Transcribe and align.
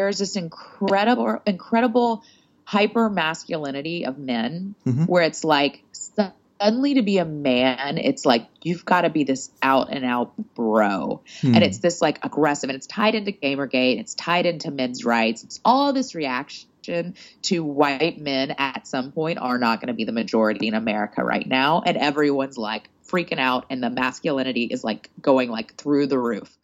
there's 0.00 0.18
this 0.18 0.34
incredible, 0.34 1.42
incredible 1.44 2.24
hyper 2.64 3.10
masculinity 3.10 4.06
of 4.06 4.16
men 4.16 4.74
mm-hmm. 4.86 5.04
where 5.04 5.22
it's 5.22 5.44
like 5.44 5.84
suddenly 5.92 6.94
to 6.94 7.02
be 7.02 7.18
a 7.18 7.24
man, 7.26 7.98
it's 7.98 8.24
like 8.24 8.48
you've 8.62 8.86
got 8.86 9.02
to 9.02 9.10
be 9.10 9.24
this 9.24 9.50
out 9.62 9.88
and 9.90 10.06
out 10.06 10.32
bro. 10.54 11.20
Hmm. 11.42 11.54
And 11.54 11.62
it's 11.62 11.78
this 11.78 12.00
like 12.00 12.24
aggressive 12.24 12.70
and 12.70 12.76
it's 12.78 12.86
tied 12.86 13.14
into 13.14 13.30
Gamergate, 13.30 14.00
it's 14.00 14.14
tied 14.14 14.46
into 14.46 14.70
men's 14.70 15.04
rights. 15.04 15.44
It's 15.44 15.60
all 15.66 15.92
this 15.92 16.14
reaction 16.14 17.14
to 17.42 17.62
white 17.62 18.18
men 18.18 18.54
at 18.56 18.86
some 18.86 19.12
point 19.12 19.38
are 19.38 19.58
not 19.58 19.80
going 19.80 19.88
to 19.88 19.94
be 19.94 20.04
the 20.04 20.12
majority 20.12 20.66
in 20.66 20.72
America 20.72 21.22
right 21.22 21.46
now. 21.46 21.82
And 21.84 21.98
everyone's 21.98 22.56
like 22.56 22.88
freaking 23.06 23.38
out 23.38 23.66
and 23.68 23.82
the 23.82 23.90
masculinity 23.90 24.64
is 24.64 24.82
like 24.82 25.10
going 25.20 25.50
like 25.50 25.74
through 25.74 26.06
the 26.06 26.18
roof. 26.18 26.56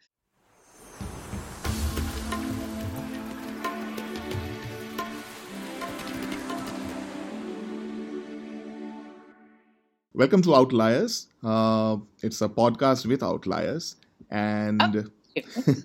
Welcome 10.16 10.40
to 10.44 10.54
Outliers. 10.56 11.28
Uh, 11.44 11.98
it's 12.22 12.40
a 12.40 12.48
podcast 12.48 13.04
with 13.04 13.22
outliers, 13.22 13.96
and 14.30 14.80
oh, 14.80 15.04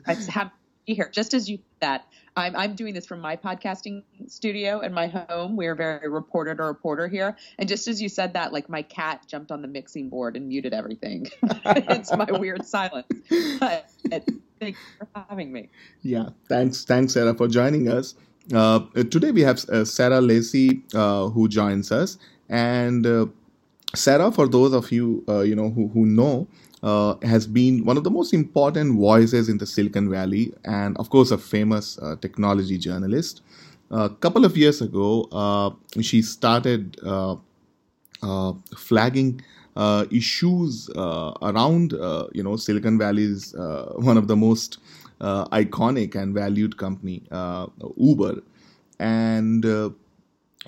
I 0.07 0.13
have 0.13 0.51
you 0.85 0.95
here. 0.95 1.09
Just 1.11 1.33
as 1.33 1.49
you 1.49 1.57
said 1.57 1.65
that 1.81 2.07
I'm 2.37 2.55
I'm 2.55 2.73
doing 2.73 2.93
this 2.93 3.05
from 3.05 3.19
my 3.19 3.35
podcasting 3.35 4.03
studio 4.27 4.79
in 4.79 4.93
my 4.93 5.07
home. 5.07 5.57
We're 5.57 5.75
very 5.75 6.07
reporter 6.07 6.55
to 6.55 6.63
reporter 6.63 7.09
here, 7.09 7.35
and 7.59 7.67
just 7.67 7.89
as 7.89 8.01
you 8.01 8.07
said 8.07 8.31
that, 8.31 8.53
like 8.53 8.69
my 8.69 8.83
cat 8.83 9.25
jumped 9.27 9.51
on 9.51 9.61
the 9.61 9.67
mixing 9.67 10.07
board 10.07 10.37
and 10.37 10.47
muted 10.47 10.73
everything. 10.73 11.27
it's 11.65 12.15
my 12.15 12.27
weird 12.31 12.65
silence. 12.65 13.07
But 13.59 13.89
thanks 14.61 14.79
for 14.97 15.25
having 15.27 15.51
me. 15.51 15.67
Yeah, 16.03 16.29
thanks, 16.47 16.85
thanks, 16.85 17.15
Sarah, 17.15 17.35
for 17.35 17.49
joining 17.49 17.89
us. 17.89 18.15
Uh, 18.53 18.79
today 19.09 19.31
we 19.31 19.41
have 19.41 19.67
uh, 19.67 19.83
Sarah 19.83 20.21
Lacy 20.21 20.83
uh, 20.95 21.27
who 21.27 21.49
joins 21.49 21.91
us, 21.91 22.17
and 22.47 23.05
uh, 23.05 23.25
Sarah, 23.93 24.31
for 24.31 24.47
those 24.47 24.73
of 24.73 24.91
you 24.91 25.23
uh, 25.27 25.41
you 25.41 25.55
know 25.55 25.69
who 25.69 25.89
who 25.89 26.05
know, 26.05 26.47
uh, 26.83 27.15
has 27.23 27.45
been 27.45 27.83
one 27.83 27.97
of 27.97 28.03
the 28.03 28.09
most 28.11 28.33
important 28.33 28.97
voices 28.97 29.49
in 29.49 29.57
the 29.57 29.65
Silicon 29.65 30.09
Valley, 30.09 30.53
and 30.63 30.97
of 30.97 31.09
course, 31.09 31.31
a 31.31 31.37
famous 31.37 31.97
uh, 31.99 32.15
technology 32.21 32.77
journalist. 32.77 33.41
A 33.91 34.09
couple 34.09 34.45
of 34.45 34.55
years 34.55 34.79
ago, 34.81 35.27
uh, 35.33 35.71
she 36.01 36.21
started 36.21 36.97
uh, 37.03 37.35
uh, 38.23 38.53
flagging 38.77 39.41
issues 40.09 40.89
around 40.95 41.91
you 42.33 42.43
know 42.43 42.55
Silicon 42.55 42.97
Valley's 42.97 43.53
one 43.97 44.17
of 44.17 44.27
the 44.27 44.37
most 44.37 44.77
iconic 45.21 46.15
and 46.15 46.33
valued 46.33 46.77
company, 46.77 47.23
Uber, 47.97 48.41
and 48.99 49.65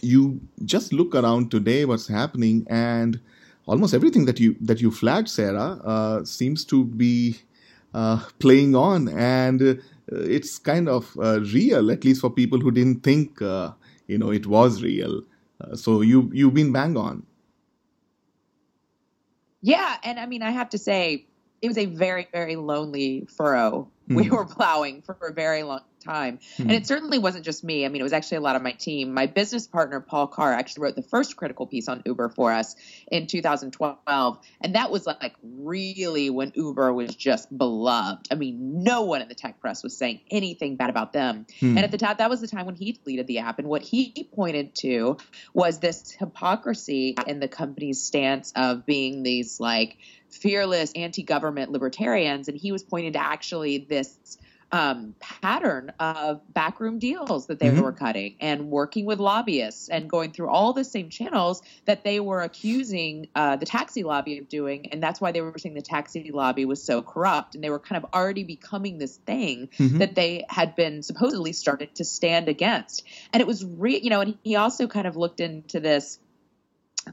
you 0.01 0.41
just 0.65 0.91
look 0.91 1.13
around 1.15 1.51
today 1.51 1.85
what's 1.85 2.07
happening 2.07 2.65
and 2.69 3.19
almost 3.65 3.93
everything 3.93 4.25
that 4.25 4.39
you 4.39 4.55
that 4.59 4.81
you 4.81 4.91
flagged 4.91 5.29
sarah 5.29 5.79
uh, 5.83 6.23
seems 6.23 6.65
to 6.65 6.83
be 6.85 7.37
uh, 7.93 8.19
playing 8.39 8.75
on 8.75 9.07
and 9.09 9.61
uh, 9.61 9.75
it's 10.09 10.57
kind 10.57 10.89
of 10.89 11.15
uh, 11.19 11.39
real 11.53 11.91
at 11.91 12.03
least 12.03 12.21
for 12.21 12.29
people 12.29 12.59
who 12.59 12.71
didn't 12.71 13.01
think 13.03 13.41
uh, 13.41 13.71
you 14.07 14.17
know 14.17 14.31
it 14.31 14.47
was 14.47 14.81
real 14.81 15.21
uh, 15.61 15.75
so 15.75 16.01
you 16.01 16.29
you've 16.33 16.53
been 16.53 16.71
bang 16.71 16.97
on 16.97 17.23
yeah 19.61 19.97
and 20.03 20.19
i 20.19 20.25
mean 20.25 20.41
i 20.41 20.51
have 20.51 20.69
to 20.69 20.77
say 20.77 21.25
it 21.61 21.67
was 21.67 21.77
a 21.77 21.85
very 21.85 22.27
very 22.31 22.55
lonely 22.55 23.25
furrow 23.37 23.87
mm. 24.09 24.15
we 24.15 24.25
hmm. 24.25 24.35
were 24.35 24.45
plowing 24.45 25.01
for 25.01 25.15
a 25.21 25.31
very 25.31 25.63
long 25.63 25.81
time. 26.03 26.39
Hmm. 26.57 26.63
And 26.63 26.71
it 26.71 26.87
certainly 26.87 27.19
wasn't 27.19 27.45
just 27.45 27.63
me. 27.63 27.85
I 27.85 27.89
mean, 27.89 28.01
it 28.01 28.03
was 28.03 28.13
actually 28.13 28.37
a 28.37 28.41
lot 28.41 28.55
of 28.55 28.61
my 28.61 28.71
team. 28.71 29.13
My 29.13 29.27
business 29.27 29.67
partner, 29.67 29.99
Paul 29.99 30.27
Carr, 30.27 30.53
actually 30.53 30.83
wrote 30.83 30.95
the 30.95 31.03
first 31.03 31.35
critical 31.35 31.67
piece 31.67 31.87
on 31.87 32.01
Uber 32.05 32.29
for 32.29 32.51
us 32.51 32.75
in 33.11 33.27
2012. 33.27 34.39
And 34.61 34.75
that 34.75 34.91
was 34.91 35.05
like 35.05 35.35
really 35.43 36.29
when 36.29 36.51
Uber 36.55 36.93
was 36.93 37.15
just 37.15 37.55
beloved. 37.55 38.27
I 38.31 38.35
mean, 38.35 38.83
no 38.83 39.03
one 39.03 39.21
in 39.21 39.27
the 39.27 39.35
tech 39.35 39.59
press 39.59 39.83
was 39.83 39.95
saying 39.95 40.21
anything 40.29 40.75
bad 40.75 40.89
about 40.89 41.13
them. 41.13 41.45
Hmm. 41.59 41.77
And 41.77 41.79
at 41.79 41.91
the 41.91 41.97
time, 41.97 42.15
that 42.17 42.29
was 42.29 42.41
the 42.41 42.47
time 42.47 42.65
when 42.65 42.75
he 42.75 42.93
deleted 42.93 43.27
the 43.27 43.39
app. 43.39 43.59
And 43.59 43.67
what 43.67 43.81
he 43.81 44.29
pointed 44.33 44.75
to 44.75 45.17
was 45.53 45.79
this 45.79 46.11
hypocrisy 46.11 47.15
in 47.27 47.39
the 47.39 47.47
company's 47.47 48.01
stance 48.01 48.51
of 48.55 48.85
being 48.85 49.23
these 49.23 49.59
like 49.59 49.97
fearless 50.29 50.91
anti 50.93 51.23
government 51.23 51.71
libertarians. 51.71 52.47
And 52.47 52.57
he 52.57 52.71
was 52.71 52.83
pointing 52.83 53.13
to 53.13 53.19
actually 53.19 53.79
this 53.79 54.37
um, 54.73 55.13
pattern 55.19 55.93
of 55.99 56.41
backroom 56.51 56.97
deals 56.97 57.45
that 57.45 57.59
they 57.59 57.69
mm-hmm. 57.69 57.81
were 57.81 57.91
cutting 57.91 58.35
and 58.41 58.71
working 58.71 59.05
with 59.05 59.19
lobbyists 59.19 59.87
and 59.87 60.09
going 60.09 60.31
through 60.31 60.49
all 60.49 60.73
the 60.73 60.83
same 60.83 61.09
channels 61.09 61.61
that 61.85 62.03
they 62.03 62.19
were 62.19 62.41
accusing 62.41 63.27
uh, 63.35 63.55
the 63.55 63.67
taxi 63.67 64.01
lobby 64.01 64.39
of 64.39 64.49
doing. 64.49 64.91
And 64.91 65.01
that's 65.01 65.21
why 65.21 65.31
they 65.31 65.41
were 65.41 65.53
saying 65.59 65.75
the 65.75 65.83
taxi 65.83 66.31
lobby 66.33 66.65
was 66.65 66.81
so 66.81 67.03
corrupt. 67.03 67.53
And 67.53 67.63
they 67.63 67.69
were 67.69 67.77
kind 67.77 68.03
of 68.03 68.11
already 68.15 68.43
becoming 68.43 68.97
this 68.97 69.15
thing 69.15 69.69
mm-hmm. 69.77 69.99
that 69.99 70.15
they 70.15 70.43
had 70.49 70.75
been 70.75 71.03
supposedly 71.03 71.53
started 71.53 71.93
to 71.95 72.03
stand 72.03 72.49
against. 72.49 73.03
And 73.31 73.41
it 73.41 73.45
was, 73.45 73.63
re- 73.63 73.99
you 74.01 74.09
know, 74.09 74.21
and 74.21 74.39
he 74.43 74.55
also 74.55 74.87
kind 74.87 75.05
of 75.05 75.15
looked 75.15 75.39
into 75.39 75.79
this. 75.79 76.19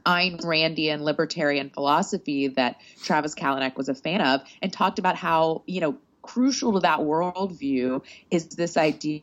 Ayn 0.05 0.39
Randian 0.39 1.01
libertarian 1.01 1.69
philosophy 1.69 2.47
that 2.47 2.77
Travis 3.03 3.35
Kalanick 3.35 3.75
was 3.75 3.89
a 3.89 3.93
fan 3.93 4.21
of, 4.21 4.39
and 4.61 4.71
talked 4.71 4.99
about 4.99 5.17
how 5.17 5.63
you 5.65 5.81
know 5.81 5.97
crucial 6.21 6.73
to 6.73 6.79
that 6.81 6.99
worldview 6.99 8.01
is 8.29 8.47
this 8.47 8.77
idea 8.77 9.21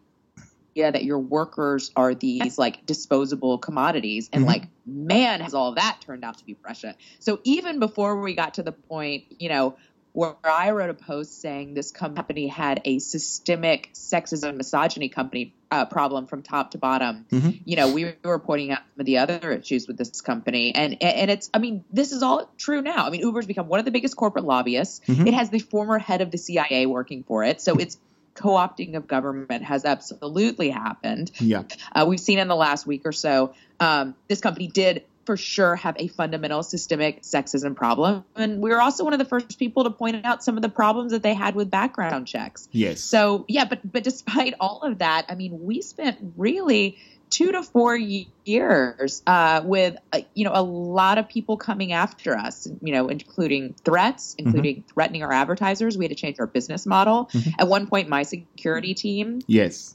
that 0.76 1.04
your 1.04 1.18
workers 1.18 1.90
are 1.96 2.14
these 2.14 2.56
like 2.56 2.86
disposable 2.86 3.58
commodities 3.58 4.30
and 4.32 4.42
mm-hmm. 4.42 4.52
like 4.52 4.62
man 4.86 5.40
has 5.40 5.52
all 5.52 5.74
that 5.74 5.98
turned 6.00 6.24
out 6.24 6.38
to 6.38 6.44
be 6.44 6.54
prescient 6.54 6.96
so 7.18 7.40
even 7.42 7.80
before 7.80 8.20
we 8.20 8.34
got 8.34 8.54
to 8.54 8.62
the 8.62 8.72
point 8.72 9.24
you 9.38 9.48
know 9.48 9.76
where 10.12 10.36
I 10.44 10.70
wrote 10.70 10.90
a 10.90 10.94
post 10.94 11.40
saying 11.40 11.74
this 11.74 11.90
company 11.90 12.46
had 12.48 12.80
a 12.84 12.98
systemic 12.98 13.90
sexism 13.92 14.56
misogyny 14.56 15.08
company 15.08 15.54
uh, 15.70 15.84
problem 15.84 16.26
from 16.26 16.42
top 16.42 16.72
to 16.72 16.78
bottom. 16.78 17.26
Mm-hmm. 17.30 17.50
You 17.64 17.76
know, 17.76 17.92
we 17.92 18.14
were 18.24 18.38
pointing 18.38 18.72
out 18.72 18.78
some 18.78 19.00
of 19.00 19.06
the 19.06 19.18
other 19.18 19.52
issues 19.52 19.86
with 19.86 19.96
this 19.98 20.20
company, 20.20 20.74
and 20.74 21.02
and 21.02 21.30
it's 21.30 21.50
I 21.52 21.58
mean 21.58 21.84
this 21.92 22.12
is 22.12 22.22
all 22.22 22.50
true 22.56 22.82
now. 22.82 23.06
I 23.06 23.10
mean 23.10 23.20
Uber's 23.20 23.46
become 23.46 23.68
one 23.68 23.78
of 23.78 23.84
the 23.84 23.90
biggest 23.90 24.16
corporate 24.16 24.44
lobbyists. 24.44 25.00
Mm-hmm. 25.06 25.26
It 25.26 25.34
has 25.34 25.50
the 25.50 25.58
former 25.58 25.98
head 25.98 26.20
of 26.20 26.30
the 26.30 26.38
CIA 26.38 26.86
working 26.86 27.24
for 27.24 27.44
it, 27.44 27.60
so 27.60 27.76
it's 27.76 27.98
co-opting 28.34 28.94
of 28.94 29.08
government 29.08 29.64
has 29.64 29.84
absolutely 29.84 30.70
happened. 30.70 31.30
Yeah, 31.38 31.64
uh, 31.92 32.06
we've 32.08 32.20
seen 32.20 32.38
in 32.38 32.48
the 32.48 32.56
last 32.56 32.86
week 32.86 33.02
or 33.04 33.12
so. 33.12 33.54
Um, 33.80 34.14
this 34.28 34.40
company 34.40 34.68
did 34.68 35.04
for 35.28 35.36
sure 35.36 35.76
have 35.76 35.94
a 35.98 36.08
fundamental 36.08 36.62
systemic 36.62 37.20
sexism 37.20 37.76
problem. 37.76 38.24
And 38.34 38.62
we 38.62 38.70
were 38.70 38.80
also 38.80 39.04
one 39.04 39.12
of 39.12 39.18
the 39.18 39.26
first 39.26 39.58
people 39.58 39.84
to 39.84 39.90
point 39.90 40.24
out 40.24 40.42
some 40.42 40.56
of 40.56 40.62
the 40.62 40.70
problems 40.70 41.12
that 41.12 41.22
they 41.22 41.34
had 41.34 41.54
with 41.54 41.70
background 41.70 42.26
checks. 42.26 42.66
Yes. 42.72 43.02
So, 43.02 43.44
yeah, 43.46 43.66
but 43.66 43.80
but 43.84 44.04
despite 44.04 44.54
all 44.58 44.80
of 44.84 45.00
that, 45.00 45.26
I 45.28 45.34
mean, 45.34 45.64
we 45.64 45.82
spent 45.82 46.16
really 46.38 46.96
two 47.28 47.52
to 47.52 47.62
four 47.62 47.94
years 47.94 49.22
uh, 49.26 49.60
with 49.62 49.98
uh, 50.14 50.20
you 50.32 50.46
know 50.46 50.52
a 50.54 50.62
lot 50.62 51.18
of 51.18 51.28
people 51.28 51.58
coming 51.58 51.92
after 51.92 52.34
us 52.34 52.66
you 52.80 52.94
know 52.94 53.08
including 53.08 53.74
threats 53.84 54.34
mm-hmm. 54.34 54.46
including 54.46 54.76
mm-hmm. 54.76 54.94
threatening 54.94 55.22
our 55.22 55.32
advertisers 55.34 55.98
we 55.98 56.06
had 56.06 56.10
to 56.10 56.14
change 56.14 56.40
our 56.40 56.46
business 56.46 56.86
model 56.86 57.26
mm-hmm. 57.26 57.50
at 57.58 57.68
one 57.68 57.86
point 57.86 58.08
my 58.08 58.22
security 58.22 58.94
team 58.94 59.40
yes 59.46 59.94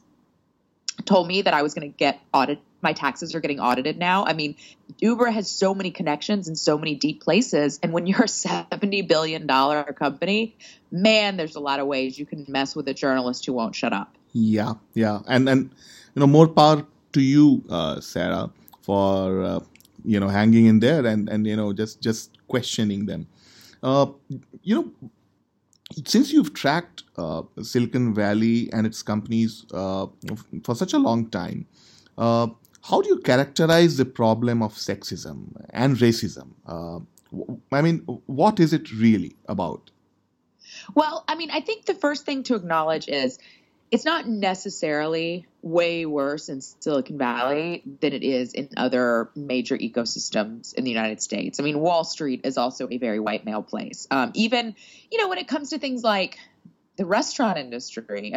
told 1.05 1.27
me 1.27 1.41
that 1.41 1.55
i 1.55 1.63
was 1.63 1.73
going 1.73 1.91
to 1.91 1.97
get 1.97 2.19
audited 2.31 2.63
my 2.83 2.93
taxes 2.93 3.33
are 3.33 3.39
getting 3.39 3.59
audited 3.59 3.97
now. 3.97 4.25
I 4.25 4.33
mean, 4.33 4.55
Uber 4.99 5.27
has 5.31 5.49
so 5.49 5.73
many 5.73 5.91
connections 5.91 6.47
in 6.47 6.55
so 6.55 6.77
many 6.77 6.95
deep 6.95 7.21
places. 7.21 7.79
And 7.81 7.93
when 7.93 8.05
you're 8.05 8.23
a 8.23 8.27
$70 8.27 9.07
billion 9.07 9.47
company, 9.47 10.55
man, 10.91 11.37
there's 11.37 11.55
a 11.55 11.59
lot 11.59 11.79
of 11.79 11.87
ways 11.87 12.19
you 12.19 12.25
can 12.25 12.45
mess 12.47 12.75
with 12.75 12.87
a 12.87 12.93
journalist 12.93 13.45
who 13.45 13.53
won't 13.53 13.75
shut 13.75 13.93
up. 13.93 14.15
Yeah, 14.33 14.73
yeah. 14.93 15.19
And, 15.27 15.47
and 15.47 15.71
you 16.15 16.19
know, 16.19 16.27
more 16.27 16.47
power 16.47 16.85
to 17.13 17.21
you, 17.21 17.63
uh, 17.69 18.01
Sarah, 18.01 18.51
for, 18.81 19.43
uh, 19.43 19.59
you 20.03 20.19
know, 20.19 20.27
hanging 20.27 20.65
in 20.65 20.79
there 20.79 21.05
and, 21.05 21.29
and, 21.29 21.47
you 21.47 21.55
know, 21.55 21.73
just, 21.73 22.01
just 22.01 22.37
questioning 22.47 23.05
them. 23.05 23.27
Uh, 23.81 24.07
you 24.61 24.75
know, 24.75 25.09
since 26.05 26.31
you've 26.31 26.53
tracked 26.53 27.03
uh, 27.17 27.43
Silicon 27.61 28.13
Valley 28.13 28.71
and 28.73 28.87
its 28.87 29.01
companies 29.03 29.65
uh, 29.73 30.07
for 30.63 30.75
such 30.75 30.93
a 30.93 30.97
long 30.97 31.29
time, 31.29 31.67
uh, 32.17 32.47
how 32.83 33.01
do 33.01 33.09
you 33.09 33.19
characterize 33.19 33.97
the 33.97 34.05
problem 34.05 34.61
of 34.61 34.73
sexism 34.73 35.53
and 35.69 35.95
racism? 35.97 36.49
Uh, 36.67 36.99
I 37.71 37.81
mean, 37.81 37.99
what 38.25 38.59
is 38.59 38.73
it 38.73 38.91
really 38.91 39.35
about? 39.47 39.89
Well, 40.93 41.23
I 41.27 41.35
mean, 41.35 41.49
I 41.51 41.61
think 41.61 41.85
the 41.85 41.93
first 41.93 42.25
thing 42.25 42.43
to 42.43 42.55
acknowledge 42.55 43.07
is 43.07 43.39
it's 43.89 44.05
not 44.05 44.27
necessarily 44.27 45.45
way 45.61 46.05
worse 46.05 46.49
in 46.49 46.61
Silicon 46.61 47.17
Valley 47.17 47.83
than 48.01 48.11
it 48.11 48.23
is 48.23 48.53
in 48.53 48.69
other 48.75 49.29
major 49.35 49.77
ecosystems 49.77 50.73
in 50.73 50.83
the 50.83 50.89
United 50.89 51.21
States. 51.21 51.59
I 51.59 51.63
mean, 51.63 51.79
Wall 51.79 52.03
Street 52.03 52.41
is 52.43 52.57
also 52.57 52.87
a 52.89 52.97
very 52.97 53.19
white 53.19 53.45
male 53.45 53.63
place. 53.63 54.07
Um, 54.11 54.31
even, 54.33 54.75
you 55.11 55.19
know, 55.19 55.29
when 55.29 55.37
it 55.37 55.47
comes 55.47 55.69
to 55.69 55.79
things 55.79 56.03
like 56.03 56.37
the 56.97 57.05
restaurant 57.05 57.57
industry, 57.57 58.33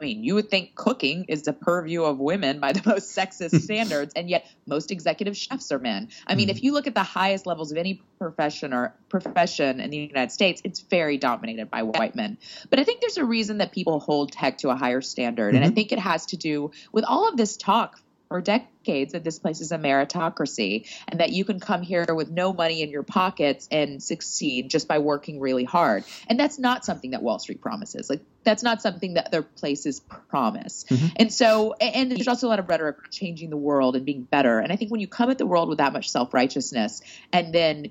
mean, 0.00 0.24
you 0.24 0.34
would 0.34 0.50
think 0.50 0.74
cooking 0.74 1.26
is 1.28 1.42
the 1.42 1.52
purview 1.52 2.04
of 2.04 2.18
women 2.18 2.60
by 2.60 2.72
the 2.72 2.82
most 2.86 3.16
sexist 3.16 3.60
standards, 3.62 4.12
and 4.14 4.28
yet 4.28 4.46
most 4.66 4.90
executive 4.90 5.36
chefs 5.36 5.70
are 5.72 5.78
men. 5.78 6.08
I 6.26 6.34
mean, 6.34 6.48
mm-hmm. 6.48 6.56
if 6.56 6.62
you 6.62 6.72
look 6.72 6.86
at 6.86 6.94
the 6.94 7.02
highest 7.02 7.46
levels 7.46 7.72
of 7.72 7.78
any 7.78 8.02
profession 8.18 8.72
or 8.72 8.94
profession 9.08 9.80
in 9.80 9.90
the 9.90 9.98
United 9.98 10.32
States, 10.32 10.60
it's 10.64 10.80
very 10.80 11.18
dominated 11.18 11.70
by 11.70 11.82
white 11.82 12.14
men. 12.14 12.38
But 12.68 12.78
I 12.78 12.84
think 12.84 13.00
there's 13.00 13.18
a 13.18 13.24
reason 13.24 13.58
that 13.58 13.72
people 13.72 14.00
hold 14.00 14.32
tech 14.32 14.58
to 14.58 14.70
a 14.70 14.76
higher 14.76 15.00
standard, 15.00 15.48
mm-hmm. 15.48 15.56
and 15.56 15.64
I 15.64 15.68
mm-hmm. 15.68 15.74
think 15.74 15.92
it 15.92 15.98
has 15.98 16.26
to 16.26 16.36
do 16.36 16.70
with 16.92 17.04
all 17.04 17.28
of 17.28 17.36
this 17.36 17.56
talk 17.56 18.00
for 18.30 18.40
decades 18.40 19.12
that 19.12 19.24
this 19.24 19.40
place 19.40 19.60
is 19.60 19.72
a 19.72 19.76
meritocracy 19.76 20.88
and 21.08 21.18
that 21.18 21.30
you 21.30 21.44
can 21.44 21.58
come 21.58 21.82
here 21.82 22.06
with 22.14 22.30
no 22.30 22.52
money 22.52 22.80
in 22.80 22.88
your 22.88 23.02
pockets 23.02 23.66
and 23.72 24.00
succeed 24.00 24.70
just 24.70 24.86
by 24.86 24.98
working 24.98 25.40
really 25.40 25.64
hard. 25.64 26.04
And 26.28 26.38
that's 26.38 26.56
not 26.56 26.84
something 26.84 27.10
that 27.10 27.24
Wall 27.24 27.40
Street 27.40 27.60
promises. 27.60 28.08
Like 28.08 28.20
that's 28.44 28.62
not 28.62 28.82
something 28.82 29.14
that 29.14 29.26
other 29.26 29.42
places 29.42 29.98
promise. 30.28 30.84
Mm-hmm. 30.84 31.06
And 31.16 31.32
so 31.32 31.72
and 31.72 32.12
there's 32.12 32.28
also 32.28 32.46
a 32.46 32.50
lot 32.50 32.60
of 32.60 32.68
rhetoric 32.68 32.98
on 32.98 33.10
changing 33.10 33.50
the 33.50 33.56
world 33.56 33.96
and 33.96 34.06
being 34.06 34.22
better. 34.22 34.60
And 34.60 34.72
I 34.72 34.76
think 34.76 34.92
when 34.92 35.00
you 35.00 35.08
come 35.08 35.30
at 35.30 35.38
the 35.38 35.46
world 35.46 35.68
with 35.68 35.78
that 35.78 35.92
much 35.92 36.08
self-righteousness 36.08 37.02
and 37.32 37.52
then 37.52 37.90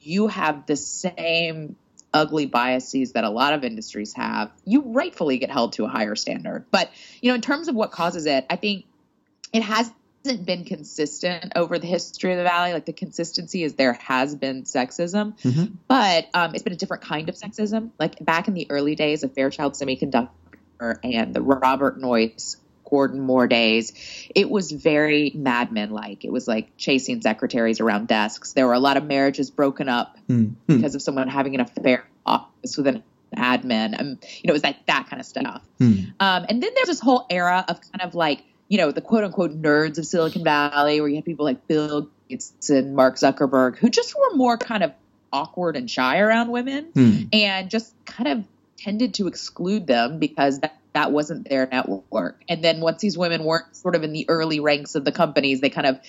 you 0.00 0.26
have 0.26 0.66
the 0.66 0.76
same 0.76 1.76
ugly 2.12 2.44
biases 2.44 3.12
that 3.12 3.24
a 3.24 3.30
lot 3.30 3.54
of 3.54 3.64
industries 3.64 4.12
have, 4.12 4.50
you 4.66 4.82
rightfully 4.82 5.38
get 5.38 5.50
held 5.50 5.72
to 5.74 5.86
a 5.86 5.88
higher 5.88 6.14
standard. 6.14 6.66
But, 6.70 6.90
you 7.22 7.30
know, 7.30 7.34
in 7.34 7.40
terms 7.40 7.68
of 7.68 7.74
what 7.74 7.90
causes 7.90 8.26
it, 8.26 8.44
I 8.50 8.56
think 8.56 8.84
it 9.52 9.62
hasn't 9.62 9.94
been 10.44 10.64
consistent 10.64 11.52
over 11.56 11.78
the 11.78 11.86
history 11.86 12.32
of 12.32 12.38
the 12.38 12.44
valley. 12.44 12.72
Like 12.72 12.86
the 12.86 12.92
consistency 12.92 13.62
is 13.62 13.74
there 13.74 13.94
has 13.94 14.34
been 14.34 14.64
sexism, 14.64 15.38
mm-hmm. 15.40 15.74
but 15.86 16.28
um, 16.34 16.54
it's 16.54 16.62
been 16.62 16.72
a 16.72 16.76
different 16.76 17.02
kind 17.02 17.28
of 17.28 17.34
sexism. 17.34 17.90
Like 17.98 18.24
back 18.24 18.48
in 18.48 18.54
the 18.54 18.66
early 18.70 18.94
days 18.94 19.22
of 19.22 19.32
Fairchild 19.34 19.74
Semiconductor 19.74 20.28
and 21.02 21.34
the 21.34 21.42
Robert 21.42 21.98
Noyce 21.98 22.56
Gordon 22.88 23.20
Moore 23.20 23.46
days, 23.46 23.92
it 24.34 24.50
was 24.50 24.72
very 24.72 25.32
Mad 25.34 25.72
Men 25.72 25.90
like. 25.90 26.24
It 26.24 26.32
was 26.32 26.48
like 26.48 26.76
chasing 26.76 27.20
secretaries 27.20 27.80
around 27.80 28.08
desks. 28.08 28.52
There 28.52 28.66
were 28.66 28.74
a 28.74 28.80
lot 28.80 28.96
of 28.96 29.04
marriages 29.04 29.50
broken 29.50 29.88
up 29.88 30.16
mm-hmm. 30.28 30.52
because 30.66 30.94
of 30.94 31.02
someone 31.02 31.28
having 31.28 31.54
an 31.54 31.60
affair 31.60 32.06
office 32.26 32.76
with 32.76 32.86
an 32.86 33.02
admin. 33.36 33.98
Um, 33.98 34.08
you 34.08 34.46
know, 34.46 34.50
it 34.50 34.52
was 34.52 34.64
like 34.64 34.86
that 34.86 35.08
kind 35.08 35.20
of 35.20 35.26
stuff. 35.26 35.62
Mm-hmm. 35.80 36.10
Um, 36.20 36.46
and 36.48 36.62
then 36.62 36.70
there's 36.74 36.88
this 36.88 37.00
whole 37.00 37.26
era 37.30 37.64
of 37.68 37.80
kind 37.92 38.02
of 38.02 38.14
like 38.14 38.42
you 38.68 38.78
know, 38.78 38.92
the 38.92 39.00
quote 39.00 39.24
unquote 39.24 39.60
nerds 39.60 39.98
of 39.98 40.06
Silicon 40.06 40.44
Valley, 40.44 41.00
where 41.00 41.08
you 41.08 41.16
have 41.16 41.24
people 41.24 41.44
like 41.44 41.66
Bill 41.66 42.10
Gates 42.28 42.70
and 42.70 42.94
Mark 42.94 43.16
Zuckerberg, 43.16 43.76
who 43.76 43.88
just 43.88 44.14
were 44.14 44.36
more 44.36 44.58
kind 44.58 44.82
of 44.82 44.92
awkward 45.32 45.76
and 45.76 45.90
shy 45.90 46.18
around 46.18 46.50
women 46.50 46.86
hmm. 46.94 47.22
and 47.32 47.70
just 47.70 47.92
kind 48.04 48.28
of 48.28 48.44
tended 48.76 49.14
to 49.14 49.26
exclude 49.26 49.86
them 49.86 50.18
because 50.18 50.60
that, 50.60 50.78
that 50.92 51.12
wasn't 51.12 51.48
their 51.48 51.66
network. 51.66 52.42
And 52.48 52.62
then 52.62 52.80
once 52.80 53.00
these 53.00 53.18
women 53.18 53.44
weren't 53.44 53.74
sort 53.76 53.94
of 53.94 54.04
in 54.04 54.12
the 54.12 54.26
early 54.28 54.60
ranks 54.60 54.94
of 54.94 55.04
the 55.04 55.12
companies, 55.12 55.60
they 55.60 55.70
kind 55.70 55.86
of 55.86 56.00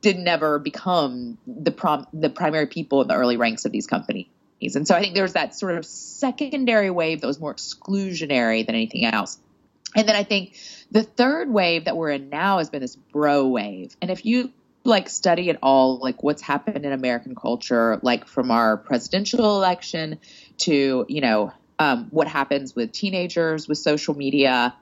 didn't 0.00 0.28
ever 0.28 0.58
become 0.58 1.38
the 1.46 1.70
prom- 1.70 2.06
the 2.12 2.30
primary 2.30 2.66
people 2.66 3.02
in 3.02 3.08
the 3.08 3.14
early 3.14 3.36
ranks 3.36 3.64
of 3.64 3.72
these 3.72 3.86
companies. 3.86 4.26
And 4.62 4.86
so 4.86 4.94
I 4.94 5.00
think 5.00 5.14
there's 5.14 5.32
that 5.32 5.54
sort 5.54 5.76
of 5.76 5.84
secondary 5.84 6.90
wave 6.90 7.20
that 7.20 7.26
was 7.26 7.40
more 7.40 7.54
exclusionary 7.54 8.64
than 8.64 8.74
anything 8.74 9.04
else. 9.04 9.38
And 9.94 10.08
then 10.08 10.16
I 10.16 10.24
think 10.24 10.56
the 10.90 11.02
third 11.02 11.50
wave 11.50 11.84
that 11.84 11.96
we're 11.96 12.10
in 12.10 12.28
now 12.28 12.58
has 12.58 12.70
been 12.70 12.80
this 12.80 12.96
bro 12.96 13.46
wave. 13.46 13.96
And 14.00 14.10
if 14.10 14.24
you 14.24 14.52
like 14.84 15.08
study 15.08 15.50
at 15.50 15.58
all 15.62 15.98
like 15.98 16.22
what's 16.22 16.42
happened 16.42 16.84
in 16.84 16.92
American 16.92 17.34
culture, 17.34 17.98
like 18.02 18.26
from 18.26 18.50
our 18.50 18.76
presidential 18.76 19.56
election 19.56 20.18
to, 20.58 21.06
you 21.08 21.20
know, 21.20 21.52
um, 21.78 22.08
what 22.10 22.28
happens 22.28 22.76
with 22.76 22.92
teenagers 22.92 23.68
with 23.68 23.78
social 23.78 24.16
media, 24.16 24.74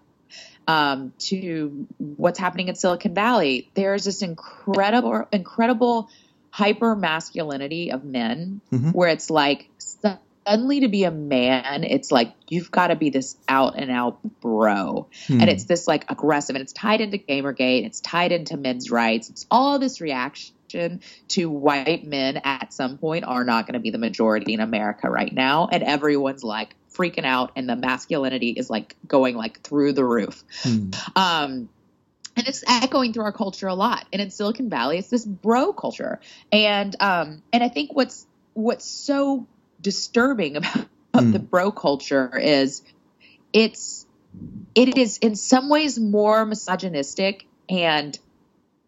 um, 0.68 1.12
to 1.18 1.86
what's 1.98 2.38
happening 2.38 2.68
in 2.68 2.74
Silicon 2.74 3.14
Valley, 3.14 3.70
there's 3.74 4.04
this 4.04 4.22
incredible, 4.22 5.26
incredible 5.32 6.08
hyper 6.50 6.94
masculinity 6.94 7.90
of 7.90 8.04
men 8.04 8.60
mm-hmm. 8.70 8.90
where 8.90 9.08
it's 9.08 9.30
like 9.30 9.69
suddenly 10.46 10.80
to 10.80 10.88
be 10.88 11.04
a 11.04 11.10
man, 11.10 11.84
it's 11.84 12.10
like 12.10 12.32
you've 12.48 12.70
got 12.70 12.88
to 12.88 12.96
be 12.96 13.10
this 13.10 13.36
out 13.48 13.74
and 13.76 13.90
out 13.90 14.18
bro. 14.40 15.08
Hmm. 15.26 15.40
And 15.40 15.50
it's 15.50 15.64
this 15.64 15.86
like 15.86 16.10
aggressive 16.10 16.56
and 16.56 16.62
it's 16.62 16.72
tied 16.72 17.00
into 17.00 17.18
Gamergate, 17.18 17.84
it's 17.84 18.00
tied 18.00 18.32
into 18.32 18.56
men's 18.56 18.90
rights. 18.90 19.30
It's 19.30 19.46
all 19.50 19.78
this 19.78 20.00
reaction 20.00 21.00
to 21.28 21.50
white 21.50 22.04
men 22.04 22.40
at 22.44 22.72
some 22.72 22.98
point 22.98 23.24
are 23.24 23.44
not 23.44 23.66
going 23.66 23.74
to 23.74 23.80
be 23.80 23.90
the 23.90 23.98
majority 23.98 24.54
in 24.54 24.60
America 24.60 25.10
right 25.10 25.32
now. 25.32 25.68
And 25.70 25.82
everyone's 25.82 26.44
like 26.44 26.74
freaking 26.94 27.24
out 27.24 27.52
and 27.56 27.68
the 27.68 27.76
masculinity 27.76 28.50
is 28.50 28.70
like 28.70 28.96
going 29.06 29.36
like 29.36 29.62
through 29.62 29.92
the 29.92 30.04
roof. 30.04 30.44
Hmm. 30.62 30.90
Um, 31.16 31.68
and 32.36 32.46
it's 32.46 32.64
echoing 32.66 33.12
through 33.12 33.24
our 33.24 33.32
culture 33.32 33.66
a 33.66 33.74
lot. 33.74 34.06
And 34.12 34.22
in 34.22 34.30
Silicon 34.30 34.70
Valley, 34.70 34.98
it's 34.98 35.08
this 35.08 35.24
bro 35.24 35.72
culture. 35.72 36.20
And 36.52 36.94
um, 37.00 37.42
and 37.52 37.62
I 37.62 37.68
think 37.68 37.90
what's 37.92 38.26
what's 38.54 38.84
so 38.84 39.46
disturbing 39.80 40.56
about 40.56 40.88
mm. 41.14 41.32
the 41.32 41.38
bro 41.38 41.72
culture 41.72 42.38
is 42.38 42.82
it's 43.52 44.06
it 44.74 44.96
is 44.96 45.18
in 45.18 45.34
some 45.36 45.68
ways 45.68 45.98
more 45.98 46.44
misogynistic 46.46 47.46
and 47.68 48.18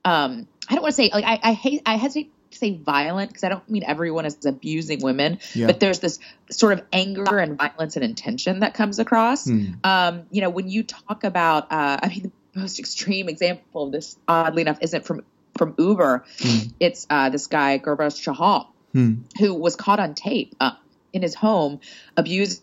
um 0.05 0.47
I 0.69 0.75
don't 0.75 0.83
want 0.83 0.93
to 0.93 0.97
say 0.97 1.11
like 1.12 1.25
I, 1.25 1.41
I 1.43 1.53
hate 1.53 1.83
I 1.87 1.97
hesitate 1.97 2.31
to 2.53 2.59
say 2.59 2.77
violent 2.77 3.31
because 3.31 3.44
I 3.44 3.49
don't 3.49 3.69
mean 3.69 3.83
everyone 3.85 4.25
is 4.27 4.47
abusing 4.47 5.03
women, 5.03 5.39
yeah. 5.55 5.67
but 5.67 5.81
there's 5.81 5.99
this 5.99 6.19
sort 6.50 6.75
of 6.75 6.85
anger 6.93 7.39
and 7.39 7.59
violence 7.59 7.97
and 7.97 8.05
intention 8.05 8.61
that 8.61 8.75
comes 8.75 8.99
across. 8.99 9.47
Mm. 9.47 9.85
Um, 9.85 10.27
you 10.31 10.41
know, 10.41 10.50
when 10.50 10.69
you 10.69 10.85
talk 10.85 11.25
about, 11.25 11.73
uh, 11.73 11.99
I 12.03 12.09
mean, 12.09 12.33
the 12.53 12.61
most 12.61 12.79
extreme 12.79 13.29
example 13.29 13.85
of 13.85 13.93
this, 13.93 14.17
oddly 14.29 14.62
enough, 14.62 14.79
isn't 14.81 15.05
from 15.05 15.25
from 15.56 15.75
Uber. 15.79 16.25
Mm. 16.39 16.73
It's 16.81 17.06
uh, 17.11 17.29
this 17.31 17.47
guy 17.47 17.79
Gurbaksh 17.79 18.23
Chahal, 18.23 18.69
mm. 18.94 19.23
who 19.39 19.55
was 19.55 19.77
caught 19.77 20.00
on 20.00 20.15
tape. 20.15 20.55
Uh, 20.61 20.73
in 21.12 21.23
his 21.23 21.35
home 21.35 21.81
abusing 22.17 22.61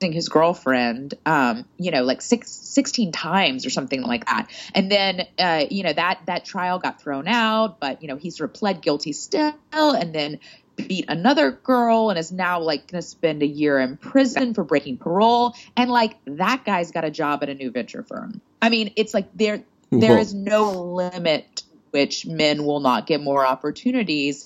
his 0.00 0.28
girlfriend, 0.28 1.14
um, 1.24 1.64
you 1.78 1.90
know, 1.90 2.02
like 2.02 2.20
six, 2.20 2.50
16 2.50 3.12
times 3.12 3.64
or 3.64 3.70
something 3.70 4.02
like 4.02 4.26
that. 4.26 4.50
And 4.74 4.90
then, 4.90 5.26
uh, 5.38 5.64
you 5.70 5.82
know, 5.82 5.92
that, 5.92 6.20
that 6.26 6.44
trial 6.44 6.78
got 6.78 7.00
thrown 7.00 7.26
out, 7.28 7.80
but, 7.80 8.02
you 8.02 8.08
know, 8.08 8.16
he 8.16 8.30
sort 8.30 8.50
of 8.50 8.54
pled 8.54 8.82
guilty 8.82 9.12
still 9.12 9.54
and 9.72 10.14
then 10.14 10.40
beat 10.76 11.06
another 11.08 11.52
girl 11.52 12.10
and 12.10 12.18
is 12.18 12.32
now 12.32 12.60
like 12.60 12.90
going 12.90 13.00
to 13.00 13.06
spend 13.06 13.42
a 13.42 13.46
year 13.46 13.78
in 13.78 13.96
prison 13.96 14.54
for 14.54 14.64
breaking 14.64 14.98
parole. 14.98 15.54
And 15.76 15.90
like 15.90 16.16
that 16.26 16.64
guy's 16.64 16.90
got 16.90 17.04
a 17.04 17.10
job 17.10 17.42
at 17.42 17.48
a 17.48 17.54
new 17.54 17.70
venture 17.70 18.02
firm. 18.02 18.40
I 18.60 18.68
mean, 18.70 18.92
it's 18.96 19.14
like 19.14 19.28
there, 19.34 19.62
there 19.90 20.18
is 20.18 20.34
no 20.34 20.72
limit 20.82 21.62
which 21.92 22.26
men 22.26 22.64
will 22.64 22.80
not 22.80 23.06
get 23.06 23.20
more 23.20 23.46
opportunities. 23.46 24.44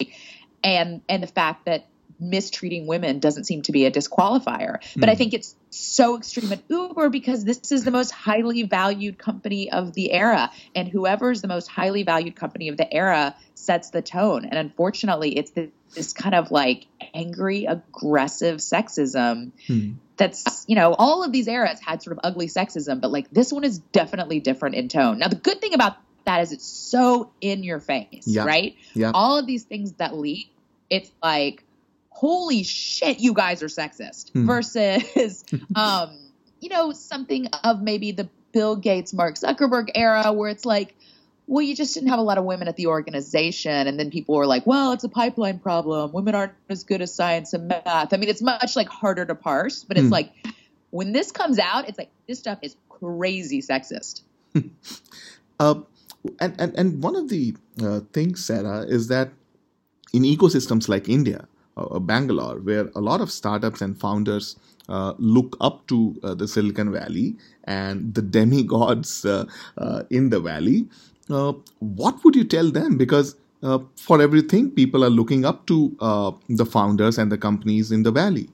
And, 0.63 1.01
and 1.09 1.23
the 1.23 1.29
fact 1.29 1.65
that 1.65 1.87
mistreating 2.21 2.87
women 2.87 3.19
doesn't 3.19 3.45
seem 3.45 3.63
to 3.63 3.73
be 3.73 3.87
a 3.87 3.91
disqualifier. 3.91 4.79
But 4.97 5.09
I 5.09 5.13
hmm. 5.13 5.19
think 5.19 5.35
it's 5.35 5.55
so 5.71 6.17
extreme 6.17 6.53
at 6.53 6.61
Uber 6.69 7.11
because 7.11 7.45
this 7.45 7.73
is 7.73 7.85
the 7.85 7.91
most 7.91 8.11
highly 8.11 8.63
valued 8.65 9.19
company 9.19 9.71
of 9.71 9.93
the 9.95 10.13
era. 10.13 10.51
And 10.75 10.89
whoever's 10.89 11.43
the 11.43 11.49
most 11.49 11.69
highly 11.69 12.03
valued 12.03 12.37
company 12.37 12.69
of 12.69 12.77
the 12.77 12.93
era 12.93 13.37
sets 13.55 13.91
the 13.91 14.03
tone. 14.03 14.45
And 14.45 14.59
unfortunately, 14.59 15.37
it's 15.37 15.53
this 15.95 16.13
kind 16.13 16.35
of 16.35 16.51
like 16.51 16.87
angry, 17.15 17.67
aggressive 17.67 18.59
sexism. 18.59 19.53
Hmm. 19.67 19.93
That's, 20.17 20.65
you 20.67 20.75
know, 20.75 20.95
all 20.95 21.23
of 21.23 21.31
these 21.31 21.47
eras 21.47 21.79
had 21.79 22.03
sort 22.03 22.17
of 22.17 22.21
ugly 22.25 22.49
sexism, 22.49 23.01
but 23.01 23.13
like 23.13 23.31
this 23.31 23.53
one 23.53 23.63
is 23.63 23.79
definitely 23.79 24.41
different 24.41 24.75
in 24.75 24.89
tone. 24.89 25.19
Now, 25.21 25.29
the 25.29 25.37
good 25.37 25.61
thing 25.61 25.75
about 25.75 25.97
that 26.25 26.43
is 26.43 26.53
it's 26.53 26.67
so 26.67 27.31
in 27.41 27.63
your 27.63 27.79
face, 27.79 28.25
yeah. 28.27 28.45
right? 28.45 28.75
Yeah. 28.95 29.13
All 29.15 29.39
of 29.39 29.47
these 29.47 29.63
things 29.63 29.93
that 29.95 30.17
leak, 30.17 30.51
it's 30.91 31.11
like, 31.23 31.63
holy 32.19 32.65
shit, 32.65 33.21
you 33.21 33.33
guys 33.33 33.63
are 33.63 33.69
sexist 33.69 34.33
hmm. 34.33 34.45
versus, 34.45 35.45
um, 35.77 36.19
you 36.59 36.69
know, 36.69 36.91
something 36.91 37.47
of 37.63 37.81
maybe 37.81 38.11
the 38.11 38.29
Bill 38.51 38.75
Gates, 38.75 39.15
Mark 39.15 39.37
Zuckerberg 39.37 39.91
era 39.95 40.33
where 40.33 40.51
it's 40.51 40.65
like, 40.65 40.97
well, 41.47 41.63
you 41.63 41.77
just 41.77 41.95
didn't 41.95 42.09
have 42.09 42.19
a 42.19 42.23
lot 42.23 42.37
of 42.37 42.43
women 42.43 42.67
at 42.67 42.75
the 42.75 42.89
organization. 42.89 43.87
And 43.87 44.01
then 44.01 44.11
people 44.11 44.35
were 44.35 44.47
like, 44.47 44.67
well, 44.67 44.93
it's 44.93 45.05
a 45.05 45.09
pipeline 45.09 45.61
problem. 45.61 46.11
Women 46.11 46.35
aren't 46.35 46.55
as 46.69 46.83
good 46.83 47.01
as 47.03 47.15
science 47.15 47.53
and 47.53 47.69
math. 47.69 48.13
I 48.13 48.17
mean, 48.17 48.29
it's 48.29 48.43
much 48.43 48.75
like 48.75 48.89
harder 48.89 49.25
to 49.25 49.37
parse, 49.37 49.85
but 49.85 49.97
it's 49.97 50.07
hmm. 50.07 50.13
like 50.13 50.33
when 50.91 51.13
this 51.13 51.31
comes 51.31 51.61
out, 51.61 51.89
it's 51.89 51.99
like 51.99 52.11
this 52.27 52.41
stuff 52.41 52.59
is 52.63 52.75
crazy 52.89 53.63
sexist. 53.63 54.23
uh, 55.61 55.75
and, 56.41 56.61
and, 56.61 56.75
and 56.77 57.01
one 57.01 57.15
of 57.15 57.29
the 57.29 57.55
uh, 57.81 58.01
things, 58.13 58.45
Sarah, 58.45 58.81
is 58.81 59.07
that 59.07 59.31
in 60.13 60.25
ecosystems 60.25 60.89
like 60.89 61.09
India, 61.09 61.47
uh, 61.79 61.99
Bangalore, 61.99 62.59
where 62.61 62.91
a 62.95 63.01
lot 63.01 63.21
of 63.21 63.31
startups 63.31 63.81
and 63.81 63.99
founders 63.99 64.57
uh, 64.89 65.13
look 65.19 65.57
up 65.61 65.87
to 65.89 66.19
uh, 66.23 66.35
the 66.35 66.49
Silicon 66.49 66.91
Valley 66.91 67.37
and 67.65 68.15
the 68.15 68.23
demigods 68.23 69.25
uh, 69.25 69.45
uh, 69.77 70.03
in 70.11 70.31
the 70.31 70.41
valley. 70.41 70.89
Uh, 71.29 71.53
what 71.81 72.25
would 72.25 72.35
you 72.35 72.45
tell 72.45 72.71
them? 72.71 72.97
Because 72.97 73.37
for 73.97 74.23
everything, 74.23 74.71
people 74.71 75.05
are 75.05 75.11
looking 75.11 75.45
up 75.45 75.67
to 75.67 75.95
the 76.49 76.65
founders 76.65 77.19
and 77.19 77.31
the 77.31 77.37
companies 77.37 77.91
in 77.91 78.03
the 78.05 78.13
valley. 78.13 78.49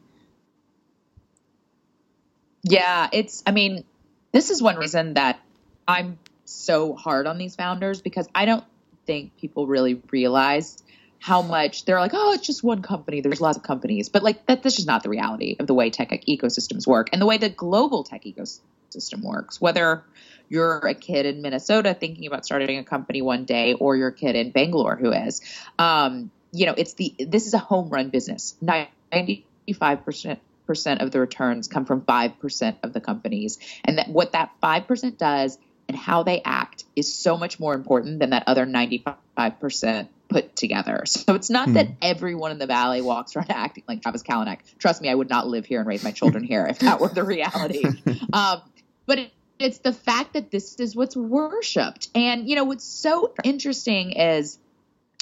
Yeah, 2.62 3.10
it's, 3.12 3.42
I 3.46 3.52
mean, 3.52 3.84
this 4.32 4.50
is 4.50 4.62
one 4.62 4.76
reason 4.76 5.14
that 5.14 5.38
I'm 5.86 6.18
so 6.46 6.94
hard 6.94 7.26
on 7.26 7.36
these 7.38 7.54
founders 7.54 8.00
because 8.00 8.26
I 8.34 8.46
don't 8.46 8.64
think 9.06 9.36
people 9.36 9.66
really 9.66 10.00
realize 10.10 10.82
how 11.24 11.40
much 11.40 11.86
they're 11.86 12.00
like, 12.00 12.10
oh, 12.12 12.34
it's 12.34 12.46
just 12.46 12.62
one 12.62 12.82
company. 12.82 13.22
There's 13.22 13.40
lots 13.40 13.56
of 13.56 13.62
companies, 13.62 14.10
but 14.10 14.22
like 14.22 14.44
that, 14.44 14.62
that's 14.62 14.76
just 14.76 14.86
not 14.86 15.02
the 15.02 15.08
reality 15.08 15.56
of 15.58 15.66
the 15.66 15.72
way 15.72 15.88
tech 15.88 16.10
ecosystems 16.10 16.86
work 16.86 17.08
and 17.14 17.22
the 17.22 17.24
way 17.24 17.38
the 17.38 17.48
global 17.48 18.04
tech 18.04 18.24
ecosystem 18.24 19.22
works. 19.22 19.58
Whether 19.58 20.04
you're 20.50 20.86
a 20.86 20.92
kid 20.92 21.24
in 21.24 21.40
Minnesota 21.40 21.96
thinking 21.98 22.26
about 22.26 22.44
starting 22.44 22.76
a 22.76 22.84
company 22.84 23.22
one 23.22 23.46
day, 23.46 23.72
or 23.72 23.96
you're 23.96 24.10
kid 24.10 24.36
in 24.36 24.50
Bangalore 24.50 24.96
who 24.96 25.12
is, 25.12 25.40
um, 25.78 26.30
you 26.52 26.66
know, 26.66 26.74
it's 26.76 26.92
the 26.92 27.14
this 27.18 27.46
is 27.46 27.54
a 27.54 27.58
home 27.58 27.88
run 27.88 28.10
business. 28.10 28.54
Ninety 28.60 29.46
five 29.78 30.04
percent 30.04 30.40
percent 30.66 31.00
of 31.00 31.10
the 31.10 31.20
returns 31.20 31.68
come 31.68 31.86
from 31.86 32.02
five 32.02 32.38
percent 32.38 32.76
of 32.82 32.92
the 32.92 33.00
companies, 33.00 33.58
and 33.82 33.96
that 33.96 34.10
what 34.10 34.32
that 34.32 34.50
five 34.60 34.86
percent 34.86 35.16
does 35.18 35.56
and 35.88 35.96
how 35.96 36.22
they 36.22 36.40
act 36.44 36.84
is 36.96 37.12
so 37.14 37.36
much 37.36 37.60
more 37.60 37.74
important 37.74 38.18
than 38.20 38.30
that 38.30 38.44
other 38.46 38.66
ninety 38.66 39.04
five 39.36 39.60
percent 39.60 40.08
put 40.28 40.56
together. 40.56 41.04
So 41.24 41.34
it's 41.34 41.48
not 41.48 41.68
hmm. 41.68 41.74
that 41.74 41.88
everyone 42.02 42.50
in 42.50 42.58
the 42.58 42.66
valley 42.66 43.00
walks 43.00 43.34
around 43.34 43.50
acting 43.50 43.84
like 43.88 44.02
Travis 44.02 44.22
Kalanick. 44.22 44.58
Trust 44.78 45.00
me, 45.00 45.08
I 45.08 45.14
would 45.14 45.30
not 45.30 45.46
live 45.46 45.64
here 45.64 45.78
and 45.78 45.88
raise 45.88 46.04
my 46.04 46.10
children 46.10 46.44
here 46.44 46.66
if 46.66 46.80
that 46.80 47.00
were 47.00 47.08
the 47.08 47.24
reality. 47.24 47.84
Um, 48.32 48.62
but 49.06 49.18
it, 49.18 49.30
it's 49.58 49.78
the 49.78 49.92
fact 49.92 50.32
that 50.32 50.50
this 50.50 50.80
is 50.80 50.96
what's 50.96 51.16
worshipped. 51.16 52.08
And 52.14 52.48
you 52.48 52.56
know 52.56 52.64
what's 52.64 52.84
so 52.84 53.32
interesting 53.44 54.12
is 54.12 54.58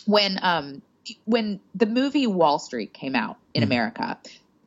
when 0.07 0.39
um, 0.43 0.83
when 1.25 1.61
the 1.75 1.87
movie 1.87 2.27
Wall 2.27 2.59
Street 2.59 2.93
came 2.93 3.15
out 3.15 3.37
in 3.55 3.63
hmm. 3.63 3.69
America, 3.69 4.19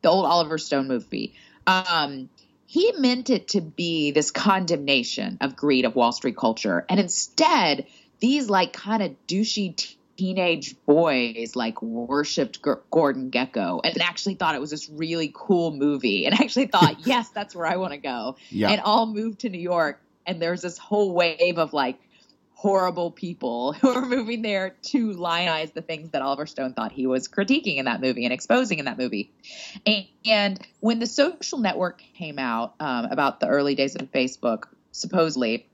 the 0.02 0.10
old 0.10 0.26
Oliver 0.26 0.58
Stone 0.58 0.88
movie. 0.88 1.34
Um, 1.68 2.30
he 2.66 2.94
meant 2.98 3.30
it 3.30 3.50
to 3.50 3.62
be 3.62 4.12
this 4.12 4.32
condemnation 4.32 5.38
of 5.42 5.56
greed 5.56 5.86
of 5.86 5.96
Wall 5.96 6.12
Street 6.12 6.38
culture, 6.38 6.86
and 6.90 7.00
instead 7.00 7.86
these 8.20 8.50
like 8.50 8.74
kind 8.74 9.04
of 9.04 9.16
douchey 9.28 9.96
teenage 10.18 10.76
boys 10.86 11.56
like 11.56 11.82
worshipped 11.82 12.64
G- 12.64 12.72
Gordon 12.90 13.32
Gekko 13.32 13.82
and 13.84 14.02
actually 14.02 14.36
thought 14.36 14.56
it 14.56 14.62
was 14.62 14.72
this 14.72 14.90
really 14.90 15.32
cool 15.34 15.72
movie 15.72 16.26
and 16.26 16.34
actually 16.34 16.68
thought, 16.68 16.98
yes, 17.06 17.30
that's 17.30 17.56
where 17.56 17.68
I 17.68 17.78
want 17.78 17.94
to 17.94 17.98
go. 17.98 18.38
Yeah. 18.50 18.72
And 18.72 18.82
all 18.82 19.06
moved 19.06 19.42
to 19.42 19.50
New 19.50 19.60
York. 19.60 20.02
And 20.26 20.42
there's 20.42 20.62
this 20.62 20.78
whole 20.78 21.14
wave 21.14 21.60
of 21.60 21.74
like 21.74 22.00
horrible 22.56 23.12
people 23.12 23.74
who 23.82 23.90
are 23.90 24.06
moving 24.06 24.42
there 24.42 24.76
to 24.82 25.14
lionize 25.14 25.74
the 25.74 25.82
things 25.82 26.10
that 26.12 26.22
Oliver 26.22 26.48
Stone 26.48 26.74
thought 26.74 26.92
he 26.92 27.06
was 27.06 27.28
critiquing 27.28 27.78
in 27.78 27.86
that 27.86 28.02
movie 28.02 28.26
and 28.26 28.34
exposing 28.34 28.80
in 28.80 28.86
that 28.86 28.98
movie. 28.98 29.32
And, 29.86 30.06
and 30.26 30.68
when 30.80 31.00
the 31.00 31.08
social 31.08 31.60
network 31.60 32.02
came 32.16 32.40
out 32.40 32.74
um, 32.80 33.06
about 33.06 33.40
the 33.40 33.48
early 33.48 33.76
days 33.76 33.96
of 33.96 34.12
Facebook, 34.12 34.64
supposedly, 34.92 35.68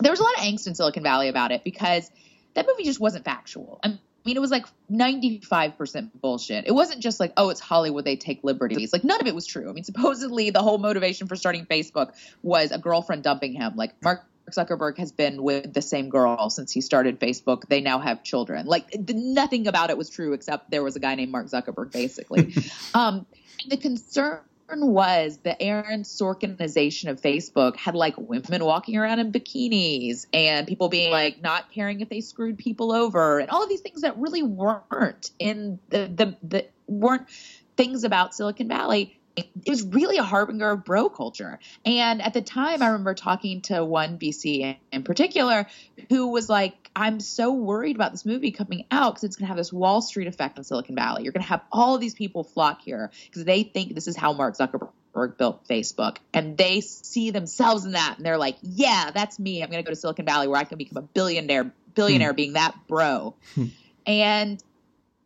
there 0.00 0.10
was 0.10 0.20
a 0.20 0.24
lot 0.24 0.34
of 0.34 0.40
angst 0.40 0.66
in 0.66 0.74
Silicon 0.74 1.02
Valley 1.02 1.28
about 1.28 1.52
it 1.52 1.62
because– 1.64 2.10
that 2.54 2.66
movie 2.66 2.84
just 2.84 3.00
wasn't 3.00 3.24
factual. 3.24 3.80
I 3.82 3.98
mean, 4.24 4.36
it 4.36 4.40
was 4.40 4.50
like 4.50 4.66
95% 4.90 6.10
bullshit. 6.20 6.66
It 6.66 6.72
wasn't 6.72 7.00
just 7.00 7.18
like, 7.18 7.32
oh, 7.36 7.50
it's 7.50 7.60
Hollywood, 7.60 8.04
they 8.04 8.16
take 8.16 8.44
liberties. 8.44 8.92
Like, 8.92 9.04
none 9.04 9.20
of 9.20 9.26
it 9.26 9.34
was 9.34 9.46
true. 9.46 9.68
I 9.68 9.72
mean, 9.72 9.84
supposedly 9.84 10.50
the 10.50 10.62
whole 10.62 10.78
motivation 10.78 11.26
for 11.26 11.36
starting 11.36 11.66
Facebook 11.66 12.12
was 12.42 12.70
a 12.70 12.78
girlfriend 12.78 13.22
dumping 13.22 13.54
him. 13.54 13.72
Like, 13.76 13.94
Mark 14.02 14.24
Zuckerberg 14.50 14.98
has 14.98 15.12
been 15.12 15.42
with 15.42 15.72
the 15.72 15.82
same 15.82 16.08
girl 16.08 16.50
since 16.50 16.72
he 16.72 16.80
started 16.80 17.20
Facebook. 17.20 17.68
They 17.68 17.80
now 17.80 17.98
have 17.98 18.22
children. 18.22 18.66
Like, 18.66 18.94
nothing 19.08 19.66
about 19.66 19.90
it 19.90 19.98
was 19.98 20.10
true 20.10 20.32
except 20.32 20.70
there 20.70 20.82
was 20.82 20.96
a 20.96 21.00
guy 21.00 21.14
named 21.14 21.32
Mark 21.32 21.46
Zuckerberg, 21.46 21.92
basically. 21.92 22.54
um, 22.94 23.26
the 23.68 23.76
concern 23.76 24.40
was 24.68 25.38
the 25.38 25.60
Aaron 25.60 26.02
Sorkinization 26.02 27.10
of 27.10 27.20
Facebook 27.20 27.76
had 27.76 27.94
like 27.94 28.14
women 28.16 28.64
walking 28.64 28.96
around 28.96 29.18
in 29.18 29.30
bikinis 29.30 30.26
and 30.32 30.66
people 30.66 30.88
being 30.88 31.10
like 31.10 31.42
not 31.42 31.70
caring 31.70 32.00
if 32.00 32.08
they 32.08 32.20
screwed 32.20 32.56
people 32.58 32.90
over 32.92 33.38
and 33.38 33.50
all 33.50 33.62
of 33.62 33.68
these 33.68 33.80
things 33.80 34.00
that 34.00 34.16
really 34.16 34.42
weren't 34.42 35.30
in 35.38 35.78
the 35.90 36.10
the, 36.14 36.36
the 36.42 36.66
weren't 36.86 37.28
things 37.76 38.04
about 38.04 38.34
Silicon 38.34 38.68
Valley 38.68 39.18
it 39.36 39.48
was 39.66 39.82
really 39.84 40.18
a 40.18 40.22
harbinger 40.22 40.70
of 40.70 40.84
bro 40.84 41.08
culture. 41.08 41.58
And 41.84 42.20
at 42.20 42.34
the 42.34 42.42
time, 42.42 42.82
I 42.82 42.86
remember 42.86 43.14
talking 43.14 43.62
to 43.62 43.84
one 43.84 44.18
VC 44.18 44.76
in 44.90 45.02
particular 45.04 45.66
who 46.08 46.28
was 46.28 46.48
like, 46.48 46.90
I'm 46.94 47.20
so 47.20 47.52
worried 47.52 47.96
about 47.96 48.12
this 48.12 48.26
movie 48.26 48.50
coming 48.50 48.84
out 48.90 49.14
because 49.14 49.24
it's 49.24 49.36
going 49.36 49.44
to 49.44 49.48
have 49.48 49.56
this 49.56 49.72
Wall 49.72 50.02
Street 50.02 50.28
effect 50.28 50.58
in 50.58 50.64
Silicon 50.64 50.94
Valley. 50.94 51.22
You're 51.22 51.32
going 51.32 51.42
to 51.42 51.48
have 51.48 51.62
all 51.72 51.94
of 51.94 52.00
these 52.00 52.14
people 52.14 52.44
flock 52.44 52.82
here 52.82 53.10
because 53.26 53.44
they 53.44 53.62
think 53.62 53.94
this 53.94 54.08
is 54.08 54.16
how 54.16 54.34
Mark 54.34 54.56
Zuckerberg 54.58 55.38
built 55.38 55.66
Facebook. 55.66 56.18
And 56.34 56.58
they 56.58 56.82
see 56.82 57.30
themselves 57.30 57.86
in 57.86 57.92
that. 57.92 58.16
And 58.18 58.26
they're 58.26 58.38
like, 58.38 58.56
yeah, 58.60 59.10
that's 59.14 59.38
me. 59.38 59.62
I'm 59.62 59.70
going 59.70 59.82
to 59.82 59.86
go 59.86 59.92
to 59.92 59.96
Silicon 59.96 60.26
Valley 60.26 60.48
where 60.48 60.60
I 60.60 60.64
can 60.64 60.76
become 60.76 60.98
a 60.98 61.06
billionaire, 61.06 61.72
billionaire 61.94 62.32
hmm. 62.32 62.36
being 62.36 62.52
that 62.54 62.74
bro. 62.86 63.34
Hmm. 63.54 63.66
and 64.06 64.62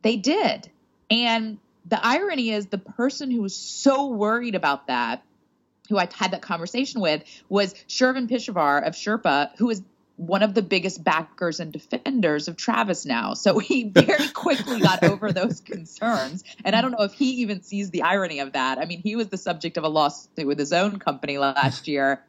they 0.03 0.17
did. 0.17 0.71
And 1.11 1.59
the 1.89 2.05
irony 2.05 2.51
is 2.51 2.67
the 2.67 2.79
person 2.79 3.31
who 3.31 3.43
was 3.43 3.55
so 3.55 4.09
worried 4.09 4.55
about 4.55 4.89
that, 4.89 5.23
who 5.89 5.99
I 5.99 6.09
had 6.13 6.33
that 6.33 6.43
conversation 6.43 7.01
with, 7.01 7.23
was 7.49 7.75
Shervin 7.89 8.29
Pishevar 8.29 8.87
of 8.87 8.95
Sherpa, 8.95 9.57
who 9.57 9.71
is 9.71 9.83
one 10.17 10.43
of 10.43 10.55
the 10.55 10.63
biggest 10.63 11.05
backers 11.05 11.61
and 11.61 11.73
defenders 11.73 12.49
of 12.49 12.57
Travis 12.57 13.05
now. 13.05 13.35
So 13.35 13.59
he 13.59 13.85
very 13.89 14.29
quickly 14.29 14.81
got 14.81 15.05
over 15.05 15.31
those 15.31 15.61
concerns. 15.61 16.43
And 16.65 16.75
I 16.75 16.81
don't 16.81 16.93
know 16.93 17.05
if 17.05 17.13
he 17.13 17.43
even 17.43 17.63
sees 17.63 17.91
the 17.91 18.03
irony 18.03 18.41
of 18.41 18.53
that. 18.53 18.79
I 18.79 18.87
mean, 18.87 19.01
he 19.01 19.15
was 19.15 19.29
the 19.29 19.37
subject 19.37 19.77
of 19.77 19.85
a 19.85 19.89
lawsuit 19.89 20.47
with 20.47 20.59
his 20.59 20.73
own 20.73 20.99
company 20.99 21.39
last 21.39 21.87
year 21.89 22.25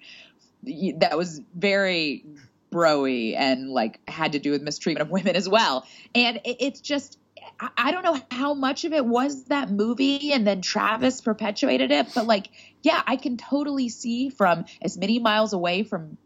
that 0.64 1.18
was 1.18 1.42
very 1.56 2.26
broy 2.72 3.36
and 3.38 3.70
like 3.70 4.02
had 4.10 4.34
to 4.34 4.40
do 4.40 4.52
with 4.52 4.62
mistreatment 4.62 5.08
of 5.08 5.10
women 5.10 5.36
as 5.36 5.48
well. 5.48 5.88
And 6.14 6.42
it's 6.44 6.82
just 6.82 7.18
I 7.60 7.92
don't 7.92 8.04
know 8.04 8.20
how 8.30 8.54
much 8.54 8.86
of 8.86 8.94
it 8.94 9.06
was 9.06 9.46
that 9.46 9.70
movie 9.72 10.32
and 10.32 10.46
then 10.46 10.62
Travis 10.62 11.22
perpetuated 11.22 11.92
it, 11.92 12.08
but 12.14 12.28
like, 12.28 12.50
yeah, 12.84 13.02
I 13.06 13.16
can 13.16 13.38
totally 13.38 13.90
see 13.90 14.30
from 14.30 14.66
as 14.82 14.98
many 14.98 15.20
miles 15.20 15.54
away 15.54 15.84
from 15.84 16.18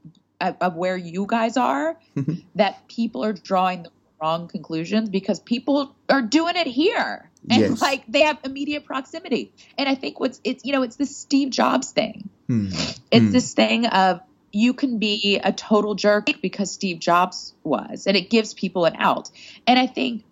uh, 0.41 0.53
of 0.59 0.75
where 0.75 0.97
you 0.97 1.25
guys 1.25 1.55
are 1.55 1.97
that 2.55 2.87
people 2.87 3.23
are 3.23 3.33
drawing 3.33 3.83
the 3.83 3.91
wrong 4.21 4.47
conclusions 4.47 5.09
because 5.09 5.39
people 5.39 5.95
are 6.09 6.21
doing 6.21 6.55
it 6.55 6.67
here 6.67 7.29
and 7.49 7.61
yes. 7.61 7.81
like 7.81 8.03
they 8.07 8.21
have 8.21 8.37
immediate 8.43 8.85
proximity. 8.85 9.51
And 9.77 9.87
I 9.89 9.95
think 9.95 10.19
what's 10.19 10.39
it's 10.43 10.65
you 10.65 10.73
know 10.73 10.83
it's 10.83 10.95
this 10.95 11.15
Steve 11.15 11.49
Jobs 11.49 11.91
thing. 11.91 12.29
Hmm. 12.47 12.67
It's 13.11 13.25
hmm. 13.25 13.31
this 13.31 13.53
thing 13.53 13.85
of 13.87 14.21
you 14.51 14.73
can 14.73 14.99
be 14.99 15.39
a 15.41 15.51
total 15.51 15.95
jerk 15.95 16.27
because 16.41 16.71
Steve 16.71 16.99
Jobs 16.99 17.53
was, 17.63 18.05
and 18.05 18.17
it 18.17 18.29
gives 18.29 18.53
people 18.53 18.85
an 18.85 18.95
out. 18.97 19.31
And 19.65 19.79
I 19.79 19.87
think 19.87 20.23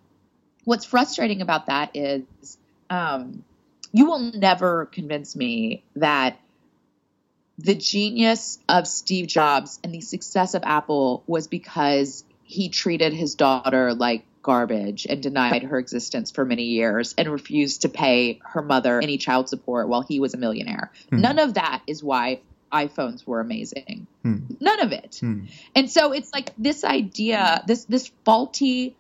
what's 0.66 0.86
frustrating 0.86 1.42
about 1.42 1.68
that 1.68 1.96
is 1.96 2.58
um, 2.90 3.44
you 3.92 4.06
will 4.06 4.20
never 4.20 4.86
convince 4.86 5.36
me 5.36 5.84
that 5.96 6.40
the 7.58 7.76
genius 7.76 8.60
of 8.70 8.88
Steve 8.88 9.28
Jobs 9.28 9.80
and 9.84 9.94
the 9.94 10.02
success 10.02 10.54
of 10.54 10.64
Apple 10.64 11.24
was 11.28 11.48
because 11.48 12.24
he 12.44 12.70
treated 12.70 13.14
his 13.14 13.36
daughter 13.36 13.94
like 13.94 14.24
garbage 14.42 15.06
and 15.06 15.22
denied 15.22 15.64
her 15.64 15.78
existence 15.78 16.32
for 16.32 16.46
many 16.46 16.64
years 16.64 17.14
and 17.18 17.30
refused 17.30 17.82
to 17.82 17.90
pay 17.90 18.40
her 18.44 18.62
mother 18.62 19.02
any 19.02 19.18
child 19.18 19.50
support 19.50 19.90
while 19.90 20.02
he 20.02 20.20
was 20.20 20.34
a 20.34 20.38
millionaire. 20.38 20.92
Hmm. 21.10 21.22
None 21.22 21.40
of 21.40 21.56
that 21.56 21.82
is 21.86 22.02
why 22.02 22.40
iPhones 22.72 23.28
were 23.28 23.42
amazing. 23.42 24.08
Hmm. 24.24 24.38
None 24.60 24.80
of 24.80 24.92
it. 24.92 25.18
Hmm. 25.20 25.46
And 25.76 25.90
so 25.90 26.14
it's 26.14 26.32
like 26.34 26.54
this 26.58 26.84
idea, 26.84 27.64
this 27.68 27.86
this 27.86 28.12
faulty 28.24 28.96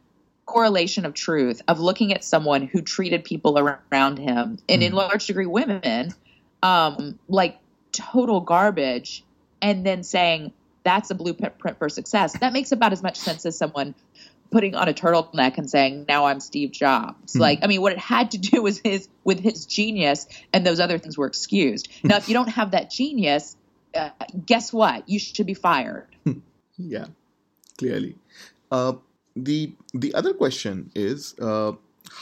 correlation 0.50 1.06
of 1.06 1.14
truth 1.14 1.62
of 1.68 1.80
looking 1.80 2.12
at 2.12 2.24
someone 2.24 2.64
who 2.64 2.82
treated 2.82 3.24
people 3.24 3.60
around 3.60 4.18
him 4.18 4.58
and 4.68 4.82
mm. 4.82 4.86
in 4.86 4.94
large 4.94 5.28
degree 5.28 5.46
women 5.46 6.12
um, 6.64 7.20
like 7.28 7.60
total 7.92 8.42
garbage 8.42 9.24
and 9.62 9.86
then 9.86 10.02
saying 10.02 10.52
that's 10.84 11.12
a 11.12 11.16
blueprint 11.16 11.78
for 11.78 11.88
success. 11.88 12.34
That 12.40 12.52
makes 12.52 12.72
about 12.72 12.94
as 12.94 13.04
much 13.04 13.18
sense 13.18 13.46
as 13.46 13.58
someone 13.58 13.94
putting 14.50 14.74
on 14.74 14.90
a 14.90 14.94
turtleneck 14.94 15.60
and 15.60 15.70
saying 15.70 16.06
now 16.08 16.26
i'm 16.26 16.40
steve 16.40 16.72
jobs. 16.72 17.36
Mm. 17.36 17.40
like 17.40 17.60
i 17.62 17.68
mean 17.68 17.82
what 17.82 17.92
it 17.92 18.00
had 18.00 18.32
to 18.32 18.40
do 18.40 18.64
was 18.64 18.80
his 18.80 19.08
with 19.24 19.40
his 19.40 19.68
genius 19.68 20.26
and 20.52 20.66
those 20.66 20.80
other 20.80 20.98
things 20.98 21.16
were 21.16 21.28
excused. 21.28 21.88
Now 22.04 22.18
if 22.18 22.28
you 22.28 22.34
don't 22.34 22.50
have 22.50 22.72
that 22.72 22.90
genius 22.90 23.56
uh, 23.94 24.10
guess 24.46 24.74
what? 24.74 25.08
You 25.08 25.20
should 25.20 25.46
be 25.46 25.54
fired. 25.54 26.08
Yeah 26.82 27.08
clearly. 27.80 28.16
Uh, 28.70 28.94
the 29.46 29.76
the 29.94 30.14
other 30.14 30.34
question 30.34 30.92
is 30.96 31.36
uh, 31.40 31.74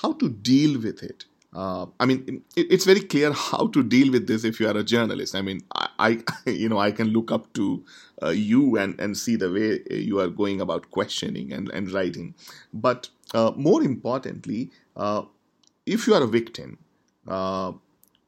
how 0.02 0.14
to 0.14 0.30
deal 0.30 0.80
with 0.80 1.04
it. 1.04 1.26
Uh, 1.54 1.88
I 2.00 2.06
mean, 2.06 2.44
it, 2.56 2.68
it's 2.70 2.86
very 2.86 3.00
clear 3.00 3.32
how 3.32 3.68
to 3.68 3.82
deal 3.84 4.12
with 4.12 4.28
this 4.28 4.44
if 4.44 4.60
you 4.60 4.68
are 4.68 4.78
a 4.78 4.84
journalist. 4.84 5.34
I 5.36 5.42
mean, 5.42 5.62
I, 5.74 5.90
I 6.00 6.24
you 6.50 6.70
know, 6.70 6.78
I 6.78 6.92
can 6.92 7.08
look 7.08 7.32
up 7.32 7.52
to 7.54 7.84
uh, 8.22 8.30
you 8.30 8.78
and, 8.78 9.00
and 9.00 9.18
see 9.18 9.36
the 9.36 9.52
way 9.52 9.82
you 9.90 10.20
are 10.20 10.28
going 10.28 10.62
about 10.62 10.92
questioning 10.92 11.54
and, 11.54 11.70
and 11.70 11.92
writing. 11.92 12.36
But 12.74 13.10
uh, 13.34 13.52
more 13.56 13.82
importantly, 13.82 14.72
uh, 14.96 15.24
if 15.86 16.06
you 16.06 16.14
are 16.14 16.24
a 16.24 16.28
victim 16.28 16.78
uh, 17.28 17.72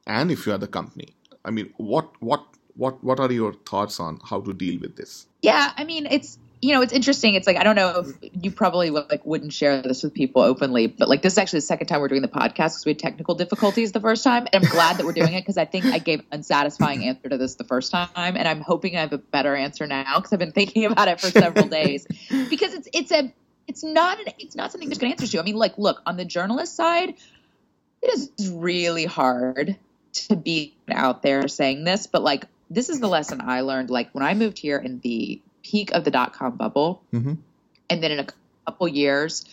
and 0.06 0.30
if 0.30 0.46
you 0.46 0.52
are 0.52 0.58
the 0.58 0.66
company, 0.66 1.14
I 1.44 1.50
mean, 1.50 1.72
what 1.76 2.10
what 2.20 2.44
what 2.74 3.02
what 3.04 3.20
are 3.20 3.30
your 3.30 3.52
thoughts 3.52 4.00
on 4.00 4.18
how 4.24 4.40
to 4.40 4.52
deal 4.52 4.80
with 4.80 4.96
this? 4.96 5.26
Yeah, 5.42 5.72
I 5.76 5.84
mean, 5.84 6.06
it's 6.06 6.38
you 6.62 6.74
know, 6.74 6.82
it's 6.82 6.92
interesting. 6.92 7.34
It's 7.36 7.46
like 7.46 7.56
I 7.56 7.62
don't 7.62 7.76
know 7.76 8.04
if 8.06 8.30
you 8.44 8.50
probably 8.50 8.90
like 8.90 9.24
wouldn't 9.24 9.52
share 9.52 9.80
this 9.80 10.02
with 10.02 10.12
people 10.12 10.42
openly, 10.42 10.88
but 10.88 11.08
like 11.08 11.22
this 11.22 11.34
is 11.34 11.38
actually 11.38 11.58
the 11.58 11.66
second 11.66 11.86
time 11.86 12.00
we're 12.00 12.08
doing 12.08 12.22
the 12.22 12.28
podcast 12.28 12.54
because 12.54 12.84
we 12.84 12.90
had 12.90 12.98
technical 12.98 13.34
difficulties 13.34 13.92
the 13.92 14.00
first 14.00 14.22
time, 14.24 14.46
and 14.52 14.62
I'm 14.62 14.70
glad 14.70 14.98
that 14.98 15.06
we're 15.06 15.12
doing 15.12 15.32
it 15.32 15.40
because 15.40 15.56
I 15.56 15.64
think 15.64 15.86
I 15.86 15.98
gave 15.98 16.20
an 16.20 16.26
unsatisfying 16.32 17.04
answer 17.04 17.30
to 17.30 17.38
this 17.38 17.54
the 17.54 17.64
first 17.64 17.90
time, 17.90 18.08
and 18.14 18.46
I'm 18.46 18.60
hoping 18.60 18.96
I 18.96 19.00
have 19.00 19.12
a 19.14 19.18
better 19.18 19.56
answer 19.56 19.86
now 19.86 20.16
because 20.16 20.32
I've 20.32 20.38
been 20.38 20.52
thinking 20.52 20.84
about 20.84 21.08
it 21.08 21.20
for 21.20 21.30
several 21.30 21.66
days 21.68 22.06
because 22.28 22.74
it's 22.74 22.88
it's 22.92 23.12
a 23.12 23.32
it's 23.66 23.82
not 23.82 24.20
an, 24.20 24.26
it's 24.38 24.54
not 24.54 24.70
something 24.70 24.88
that's 24.88 24.98
going 24.98 25.12
to 25.12 25.22
answer 25.22 25.30
to. 25.32 25.40
I 25.40 25.44
mean, 25.44 25.56
like, 25.56 25.78
look 25.78 26.02
on 26.04 26.16
the 26.16 26.24
journalist 26.26 26.76
side, 26.76 27.14
it 28.02 28.12
is 28.12 28.52
really 28.52 29.06
hard 29.06 29.76
to 30.12 30.36
be 30.36 30.74
out 30.90 31.22
there 31.22 31.48
saying 31.48 31.84
this, 31.84 32.06
but 32.06 32.22
like 32.22 32.44
this 32.68 32.88
is 32.88 33.00
the 33.00 33.08
lesson 33.08 33.40
I 33.40 33.62
learned. 33.62 33.90
Like 33.90 34.10
when 34.12 34.24
I 34.24 34.34
moved 34.34 34.58
here 34.58 34.78
in 34.78 35.00
the 35.00 35.40
peak 35.62 35.92
of 35.92 36.04
the 36.04 36.10
dot 36.10 36.32
com 36.32 36.56
bubble. 36.56 37.02
Mm-hmm. 37.12 37.34
And 37.88 38.02
then 38.02 38.12
in 38.12 38.20
a 38.20 38.26
couple 38.66 38.88
years, 38.88 39.44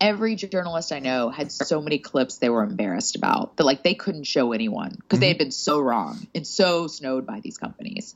every 0.00 0.36
journalist 0.36 0.92
I 0.92 1.00
know 1.00 1.30
had 1.30 1.50
so 1.50 1.80
many 1.80 1.98
clips 1.98 2.38
they 2.38 2.48
were 2.48 2.62
embarrassed 2.62 3.16
about 3.16 3.56
that 3.56 3.64
like 3.64 3.82
they 3.82 3.94
couldn't 3.94 4.24
show 4.24 4.52
anyone 4.52 4.90
because 4.90 5.16
mm-hmm. 5.16 5.20
they 5.20 5.28
had 5.28 5.38
been 5.38 5.50
so 5.50 5.80
wrong 5.80 6.26
and 6.34 6.46
so 6.46 6.86
snowed 6.86 7.26
by 7.26 7.40
these 7.40 7.58
companies. 7.58 8.14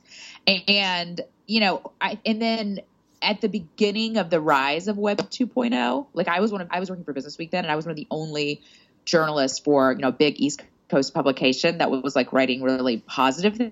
And, 0.67 1.19
you 1.45 1.59
know, 1.59 1.91
I 1.99 2.19
and 2.25 2.41
then 2.41 2.79
at 3.21 3.41
the 3.41 3.49
beginning 3.49 4.17
of 4.17 4.29
the 4.29 4.39
rise 4.39 4.87
of 4.87 4.97
web 4.97 5.17
2.0, 5.17 6.07
like 6.13 6.27
I 6.27 6.39
was 6.39 6.51
one 6.51 6.61
of 6.61 6.67
I 6.71 6.79
was 6.79 6.89
working 6.89 7.05
for 7.05 7.13
Business 7.13 7.37
Week 7.37 7.51
then 7.51 7.65
and 7.65 7.71
I 7.71 7.75
was 7.75 7.85
one 7.85 7.91
of 7.91 7.97
the 7.97 8.07
only 8.11 8.61
journalists 9.05 9.59
for, 9.59 9.91
you 9.91 9.99
know, 9.99 10.11
big 10.11 10.39
East 10.39 10.61
Coast 10.89 11.13
publication 11.13 11.79
that 11.79 11.89
was 11.89 12.15
like 12.15 12.33
writing 12.33 12.61
really 12.61 12.97
positive 12.97 13.71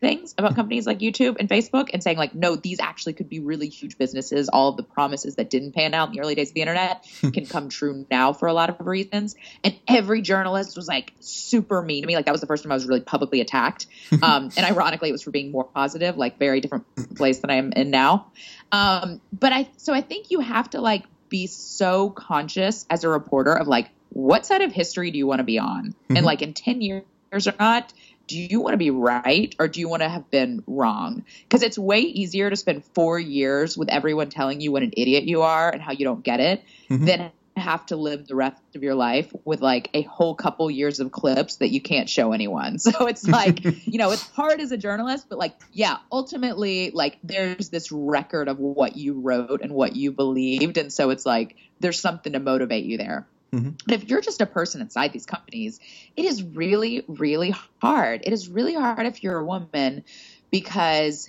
things 0.00 0.34
about 0.38 0.54
companies 0.54 0.86
like 0.86 0.98
YouTube 0.98 1.36
and 1.38 1.48
Facebook 1.48 1.90
and 1.92 2.02
saying 2.02 2.16
like, 2.16 2.34
no, 2.34 2.56
these 2.56 2.80
actually 2.80 3.12
could 3.12 3.28
be 3.28 3.40
really 3.40 3.68
huge 3.68 3.98
businesses. 3.98 4.48
All 4.48 4.70
of 4.70 4.76
the 4.76 4.82
promises 4.82 5.36
that 5.36 5.50
didn't 5.50 5.72
pan 5.72 5.92
out 5.92 6.08
in 6.08 6.14
the 6.14 6.20
early 6.20 6.34
days 6.34 6.48
of 6.48 6.54
the 6.54 6.62
internet 6.62 7.06
can 7.20 7.46
come 7.46 7.68
true 7.68 8.06
now 8.10 8.32
for 8.32 8.48
a 8.48 8.52
lot 8.52 8.70
of 8.70 8.86
reasons. 8.86 9.36
And 9.62 9.78
every 9.86 10.22
journalist 10.22 10.76
was 10.76 10.88
like 10.88 11.12
super 11.20 11.82
mean 11.82 12.02
to 12.02 12.06
me. 12.06 12.16
Like 12.16 12.24
that 12.24 12.32
was 12.32 12.40
the 12.40 12.46
first 12.46 12.62
time 12.62 12.72
I 12.72 12.76
was 12.76 12.86
really 12.86 13.00
publicly 13.00 13.40
attacked. 13.40 13.86
Um, 14.22 14.50
and 14.56 14.66
ironically, 14.66 15.08
it 15.08 15.12
was 15.12 15.22
for 15.22 15.30
being 15.30 15.50
more 15.50 15.64
positive, 15.64 16.16
like 16.16 16.38
very 16.38 16.60
different 16.60 16.84
place 17.16 17.38
than 17.38 17.50
I 17.50 17.54
am 17.54 17.72
in 17.72 17.90
now. 17.90 18.30
Um, 18.70 19.20
but 19.32 19.52
I, 19.52 19.68
so 19.78 19.94
I 19.94 20.02
think 20.02 20.30
you 20.30 20.40
have 20.40 20.68
to 20.70 20.80
like 20.80 21.04
be 21.30 21.46
so 21.46 22.10
conscious 22.10 22.84
as 22.90 23.04
a 23.04 23.08
reporter 23.08 23.54
of 23.54 23.66
like, 23.66 23.88
what 24.10 24.44
side 24.44 24.60
of 24.60 24.72
history 24.72 25.10
do 25.10 25.18
you 25.18 25.26
want 25.26 25.38
to 25.38 25.44
be 25.44 25.58
on? 25.58 25.90
Mm-hmm. 25.90 26.16
And 26.16 26.26
like 26.26 26.42
in 26.42 26.52
10 26.52 26.82
years 26.82 27.04
or 27.32 27.54
not, 27.58 27.92
do 28.30 28.40
you 28.40 28.60
want 28.60 28.74
to 28.74 28.78
be 28.78 28.90
right 28.90 29.54
or 29.58 29.66
do 29.66 29.80
you 29.80 29.88
want 29.88 30.02
to 30.02 30.08
have 30.08 30.30
been 30.30 30.62
wrong? 30.68 31.24
Because 31.42 31.62
it's 31.64 31.76
way 31.76 31.98
easier 31.98 32.48
to 32.48 32.54
spend 32.54 32.84
four 32.94 33.18
years 33.18 33.76
with 33.76 33.88
everyone 33.88 34.30
telling 34.30 34.60
you 34.60 34.70
what 34.70 34.84
an 34.84 34.92
idiot 34.96 35.24
you 35.24 35.42
are 35.42 35.68
and 35.68 35.82
how 35.82 35.90
you 35.90 36.04
don't 36.04 36.22
get 36.22 36.38
it 36.38 36.62
mm-hmm. 36.88 37.04
than 37.06 37.32
have 37.56 37.84
to 37.86 37.96
live 37.96 38.28
the 38.28 38.36
rest 38.36 38.62
of 38.76 38.84
your 38.84 38.94
life 38.94 39.32
with 39.44 39.60
like 39.60 39.90
a 39.94 40.02
whole 40.02 40.36
couple 40.36 40.70
years 40.70 41.00
of 41.00 41.10
clips 41.10 41.56
that 41.56 41.70
you 41.70 41.80
can't 41.80 42.08
show 42.08 42.32
anyone. 42.32 42.78
So 42.90 43.06
it's 43.06 43.26
like, 43.26 43.64
you 43.86 43.98
know, 43.98 44.10
it's 44.12 44.28
hard 44.30 44.60
as 44.60 44.72
a 44.72 44.76
journalist, 44.76 45.26
but 45.28 45.38
like, 45.38 45.54
yeah, 45.72 45.98
ultimately, 46.10 46.90
like 46.92 47.18
there's 47.22 47.68
this 47.68 47.92
record 47.92 48.48
of 48.48 48.58
what 48.58 48.96
you 48.96 49.20
wrote 49.20 49.60
and 49.62 49.72
what 49.72 49.94
you 49.96 50.12
believed. 50.12 50.76
And 50.78 50.92
so 50.92 51.10
it's 51.10 51.26
like, 51.26 51.56
there's 51.78 52.00
something 52.00 52.32
to 52.32 52.40
motivate 52.40 52.84
you 52.84 52.96
there. 52.96 53.26
Mm-hmm. 53.52 53.70
But 53.86 53.94
if 53.94 54.08
you're 54.08 54.20
just 54.20 54.40
a 54.40 54.46
person 54.46 54.80
inside 54.80 55.12
these 55.12 55.26
companies, 55.26 55.80
it 56.16 56.24
is 56.24 56.42
really, 56.42 57.04
really 57.08 57.54
hard. 57.80 58.22
It 58.24 58.32
is 58.32 58.48
really 58.48 58.74
hard 58.74 59.06
if 59.06 59.22
you're 59.22 59.38
a 59.38 59.44
woman 59.44 60.04
because 60.50 61.28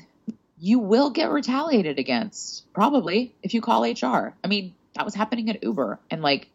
you 0.60 0.80
will 0.80 1.10
get 1.10 1.32
retaliated 1.32 1.98
against, 1.98 2.72
probably, 2.74 3.34
if 3.42 3.54
you 3.54 3.62
call 3.62 3.84
HR. 3.84 4.34
I 4.44 4.48
mean, 4.48 4.76
that 4.94 5.06
was 5.06 5.16
happening 5.16 5.50
at 5.50 5.64
Uber. 5.64 6.00
And 6.12 6.22
like, 6.22 6.48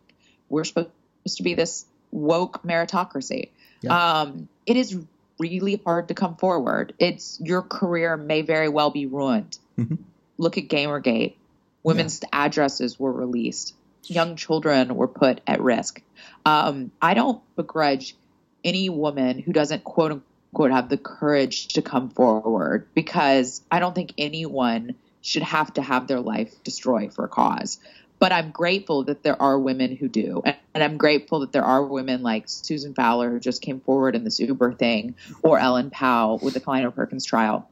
we're 0.49 0.65
supposed 0.65 0.91
to 1.29 1.43
be 1.43 1.55
this 1.55 1.85
woke 2.13 2.63
meritocracy. 2.63 3.51
Yeah. 3.81 4.21
Um, 4.21 4.49
it 4.65 4.77
is 4.77 4.97
really 5.39 5.81
hard 5.85 6.09
to 6.09 6.15
come 6.15 6.37
forward. 6.37 6.95
It's 6.99 7.41
your 7.43 7.63
career 7.63 8.17
may 8.17 8.43
very 8.43 8.69
well 8.69 8.91
be 8.91 9.07
ruined. 9.07 9.59
Mm-hmm. 9.77 9.97
Look 10.39 10.59
at 10.59 10.69
Gamergate. 10.69 11.35
Women's 11.83 12.21
yeah. 12.23 12.29
addresses 12.33 12.99
were 12.99 13.13
released 13.13 13.75
young 14.11 14.37
children 14.37 14.95
were 14.95 15.09
put 15.09 15.41
at 15.47 15.61
risk. 15.61 16.03
Um, 16.45 16.91
I 17.01 17.15
don't 17.15 17.43
begrudge 17.57 18.17
any 18.65 18.89
woman 18.89 19.39
who 19.39 19.53
doesn't 19.53 19.85
quote 19.85 20.13
unquote 20.13 20.71
have 20.71 20.89
the 20.89 20.97
courage 20.97 21.69
to 21.69 21.83
come 21.83 22.11
forward 22.11 22.89
because 22.95 23.63
I 23.71 23.79
don't 23.79 23.95
think 23.95 24.15
anyone 24.19 24.97
should 25.23 25.43
have 25.43 25.75
to 25.75 25.83
have 25.83 26.07
their 26.07 26.21
life 26.21 26.63
destroyed 26.63 27.13
for 27.13 27.25
a 27.25 27.29
cause. 27.29 27.79
But 28.19 28.33
I'm 28.33 28.51
grateful 28.51 29.05
that 29.05 29.23
there 29.23 29.41
are 29.41 29.59
women 29.59 29.95
who 29.95 30.09
do. 30.09 30.41
And, 30.45 30.57
and 30.75 30.83
I'm 30.83 30.97
grateful 30.97 31.41
that 31.41 31.53
there 31.53 31.65
are 31.65 31.85
women 31.85 32.23
like 32.23 32.45
Susan 32.49 32.95
Fowler 32.95 33.31
who 33.31 33.41
just 33.41 33.61
came 33.61 33.81
forward 33.81 34.17
in 34.17 34.25
this 34.25 34.41
Uber 34.41 34.73
thing 34.73 35.17
or 35.43 35.59
Ellen 35.59 35.91
Pao 35.91 36.39
with 36.43 36.55
the 36.55 36.61
Kleiner 36.61 36.91
Perkins 36.91 37.27
trial 37.27 37.69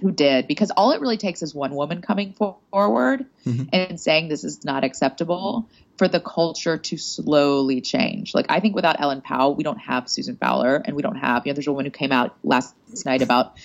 who 0.00 0.10
did 0.10 0.48
because 0.48 0.70
all 0.70 0.92
it 0.92 1.00
really 1.00 1.18
takes 1.18 1.42
is 1.42 1.54
one 1.54 1.74
woman 1.74 2.00
coming 2.00 2.32
forward 2.32 3.26
mm-hmm. 3.44 3.64
and 3.72 4.00
saying 4.00 4.28
this 4.28 4.42
is 4.42 4.64
not 4.64 4.84
acceptable 4.84 5.68
for 5.98 6.08
the 6.08 6.20
culture 6.20 6.78
to 6.78 6.96
slowly 6.96 7.82
change. 7.82 8.34
Like 8.34 8.46
I 8.48 8.60
think 8.60 8.74
without 8.74 9.00
Ellen 9.00 9.20
Pao, 9.20 9.50
we 9.50 9.62
don't 9.62 9.78
have 9.78 10.08
Susan 10.08 10.36
Fowler 10.36 10.76
and 10.76 10.96
we 10.96 11.02
don't 11.02 11.16
have, 11.16 11.46
you 11.46 11.52
know, 11.52 11.54
there's 11.54 11.66
a 11.66 11.72
woman 11.72 11.84
who 11.84 11.90
came 11.90 12.10
out 12.10 12.36
last 12.42 12.74
night 13.04 13.20
about 13.20 13.58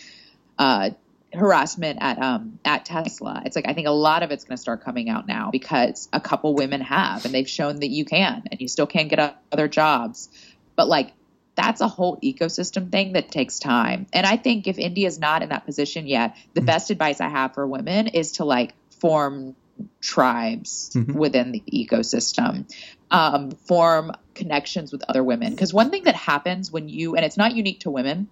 uh, 0.60 0.90
harassment 1.34 2.00
at 2.02 2.22
um 2.22 2.60
at 2.66 2.86
Tesla. 2.86 3.42
It's 3.46 3.56
like 3.56 3.68
I 3.68 3.74
think 3.74 3.88
a 3.88 3.92
lot 3.92 4.24
of 4.24 4.32
it's 4.32 4.44
going 4.44 4.58
to 4.58 4.62
start 4.62 4.84
coming 4.84 5.10
out 5.10 5.28
now 5.28 5.50
because 5.52 6.10
a 6.12 6.20
couple 6.20 6.56
women 6.56 6.82
have 6.82 7.26
and 7.26 7.34
they've 7.34 7.50
shown 7.50 7.80
that 7.80 7.90
you 7.90 8.06
can 8.06 8.44
and 8.52 8.60
you 8.60 8.68
still 8.68 8.88
can't 8.88 9.10
get 9.10 9.38
other 9.52 9.68
jobs. 9.68 10.30
But 10.76 10.88
like 10.88 11.13
that's 11.58 11.82
a 11.82 11.88
whole 11.88 12.17
ecosystem 12.22 12.91
thing 12.91 13.13
that 13.13 13.32
takes 13.32 13.60
time. 13.60 14.06
And 14.13 14.26
I 14.26 14.38
think 14.38 14.67
if 14.67 14.78
India 14.78 15.08
is 15.08 15.20
not 15.20 15.41
in 15.41 15.50
that 15.50 15.65
position 15.65 16.08
yet, 16.08 16.38
the 16.54 16.62
mm-hmm. 16.62 16.67
best 16.67 16.91
advice 16.91 17.20
I 17.20 17.28
have 17.28 17.56
for 17.56 17.67
women 17.67 18.08
is 18.08 18.34
to 18.34 18.46
like 18.46 18.74
form 19.02 19.56
tribes 20.00 20.91
mm-hmm. 20.93 21.17
within 21.17 21.52
the 21.52 21.63
ecosystem, 21.72 22.72
um, 23.12 23.52
form 23.52 24.12
connections 24.36 24.91
with 24.91 25.04
other 25.10 25.24
women. 25.24 25.52
Because 25.52 25.74
one 25.74 25.89
thing 25.89 26.04
that 26.04 26.15
happens 26.15 26.72
when 26.72 26.88
you, 26.88 27.15
and 27.15 27.26
it's 27.26 27.38
not 27.38 27.56
unique 27.56 27.82
to 27.82 27.89
women, 27.91 28.28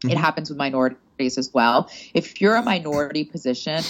mm-hmm. 0.00 0.10
it 0.10 0.16
happens 0.16 0.48
with 0.48 0.56
minorities 0.56 1.36
as 1.36 1.52
well. 1.52 1.90
If 2.14 2.40
you're 2.40 2.56
a 2.56 2.62
minority 2.62 3.24
position 3.24 3.82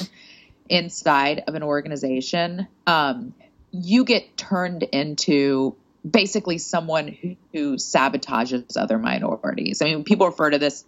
inside 0.69 1.45
of 1.47 1.55
an 1.55 1.63
organization, 1.63 2.67
um, 2.87 3.35
you 3.71 4.05
get 4.05 4.37
turned 4.39 4.83
into 4.83 5.77
basically 6.09 6.59
someone 6.59 7.09
who, 7.09 7.37
who 7.53 7.77
sabotages 7.77 8.77
other 8.77 8.99
minorities. 8.99 9.83
I 9.83 9.87
mean, 9.87 10.05
people 10.05 10.27
refer 10.27 10.51
to 10.51 10.59
this 10.59 10.85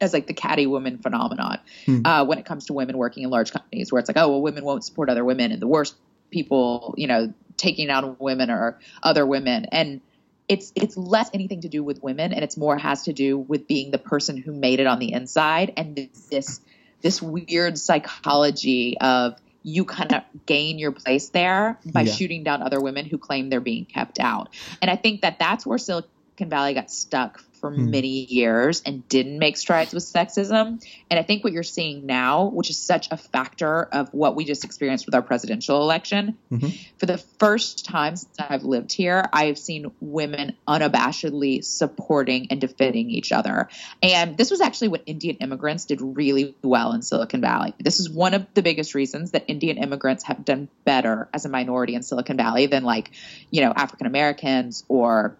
as 0.00 0.12
like 0.12 0.26
the 0.26 0.34
caddy 0.34 0.66
woman 0.66 0.98
phenomenon 0.98 1.58
hmm. 1.84 2.00
uh, 2.04 2.24
when 2.24 2.38
it 2.38 2.46
comes 2.46 2.66
to 2.66 2.72
women 2.72 2.96
working 2.96 3.22
in 3.22 3.30
large 3.30 3.52
companies, 3.52 3.92
where 3.92 4.00
it's 4.00 4.08
like, 4.08 4.16
oh, 4.16 4.28
well, 4.28 4.42
women 4.42 4.64
won't 4.64 4.84
support 4.84 5.10
other 5.10 5.24
women, 5.24 5.52
and 5.52 5.60
the 5.60 5.66
worst 5.66 5.94
people, 6.30 6.94
you 6.96 7.06
know, 7.06 7.32
taking 7.56 7.90
out 7.90 8.20
women 8.20 8.50
are 8.50 8.78
other 9.02 9.26
women, 9.26 9.66
and 9.66 10.00
it's 10.48 10.72
it's 10.74 10.96
less 10.96 11.30
anything 11.34 11.60
to 11.60 11.68
do 11.68 11.84
with 11.84 12.02
women, 12.02 12.32
and 12.32 12.42
it's 12.42 12.56
more 12.56 12.76
has 12.78 13.04
to 13.04 13.12
do 13.12 13.38
with 13.38 13.66
being 13.66 13.90
the 13.90 13.98
person 13.98 14.36
who 14.36 14.52
made 14.52 14.80
it 14.80 14.86
on 14.86 14.98
the 14.98 15.12
inside, 15.12 15.72
and 15.76 16.08
this 16.30 16.60
this 17.02 17.22
weird 17.22 17.78
psychology 17.78 18.98
of 18.98 19.36
you 19.62 19.84
kind 19.84 20.12
of 20.12 20.22
gain 20.46 20.78
your 20.78 20.92
place 20.92 21.28
there 21.30 21.78
by 21.84 22.02
yeah. 22.02 22.12
shooting 22.12 22.42
down 22.42 22.62
other 22.62 22.80
women 22.80 23.04
who 23.04 23.18
claim 23.18 23.50
they're 23.50 23.60
being 23.60 23.84
kept 23.84 24.18
out. 24.18 24.48
And 24.80 24.90
I 24.90 24.96
think 24.96 25.22
that 25.22 25.38
that's 25.38 25.66
where 25.66 25.78
Silicon 25.78 26.48
Valley 26.48 26.74
got 26.74 26.90
stuck 26.90 27.42
for 27.60 27.70
hmm. 27.70 27.90
many 27.90 28.24
years 28.24 28.82
and 28.84 29.06
didn't 29.08 29.38
make 29.38 29.56
strides 29.56 29.92
with 29.92 30.02
sexism. 30.02 30.84
And 31.10 31.20
I 31.20 31.22
think 31.22 31.44
what 31.44 31.52
you're 31.52 31.62
seeing 31.62 32.06
now, 32.06 32.46
which 32.46 32.70
is 32.70 32.78
such 32.78 33.08
a 33.10 33.16
factor 33.16 33.82
of 33.82 34.12
what 34.12 34.34
we 34.34 34.44
just 34.44 34.64
experienced 34.64 35.06
with 35.06 35.14
our 35.14 35.22
presidential 35.22 35.82
election, 35.82 36.36
mm-hmm. 36.50 36.68
for 36.98 37.06
the 37.06 37.18
first 37.18 37.84
time 37.84 38.16
since 38.16 38.34
I've 38.38 38.64
lived 38.64 38.92
here, 38.92 39.28
I 39.32 39.46
have 39.46 39.58
seen 39.58 39.92
women 40.00 40.56
unabashedly 40.66 41.64
supporting 41.64 42.48
and 42.50 42.60
defending 42.60 43.10
each 43.10 43.32
other. 43.32 43.68
And 44.02 44.36
this 44.36 44.50
was 44.50 44.60
actually 44.60 44.88
what 44.88 45.02
Indian 45.06 45.36
immigrants 45.36 45.84
did 45.84 46.00
really 46.00 46.54
well 46.62 46.92
in 46.92 47.02
Silicon 47.02 47.40
Valley. 47.40 47.74
This 47.78 48.00
is 48.00 48.08
one 48.08 48.34
of 48.34 48.46
the 48.54 48.62
biggest 48.62 48.94
reasons 48.94 49.32
that 49.32 49.44
Indian 49.48 49.78
immigrants 49.78 50.24
have 50.24 50.44
done 50.44 50.68
better 50.84 51.28
as 51.34 51.44
a 51.44 51.48
minority 51.48 51.94
in 51.94 52.02
Silicon 52.02 52.36
Valley 52.36 52.66
than 52.66 52.84
like, 52.84 53.10
you 53.50 53.60
know, 53.62 53.72
African 53.74 54.06
Americans 54.06 54.84
or 54.88 55.36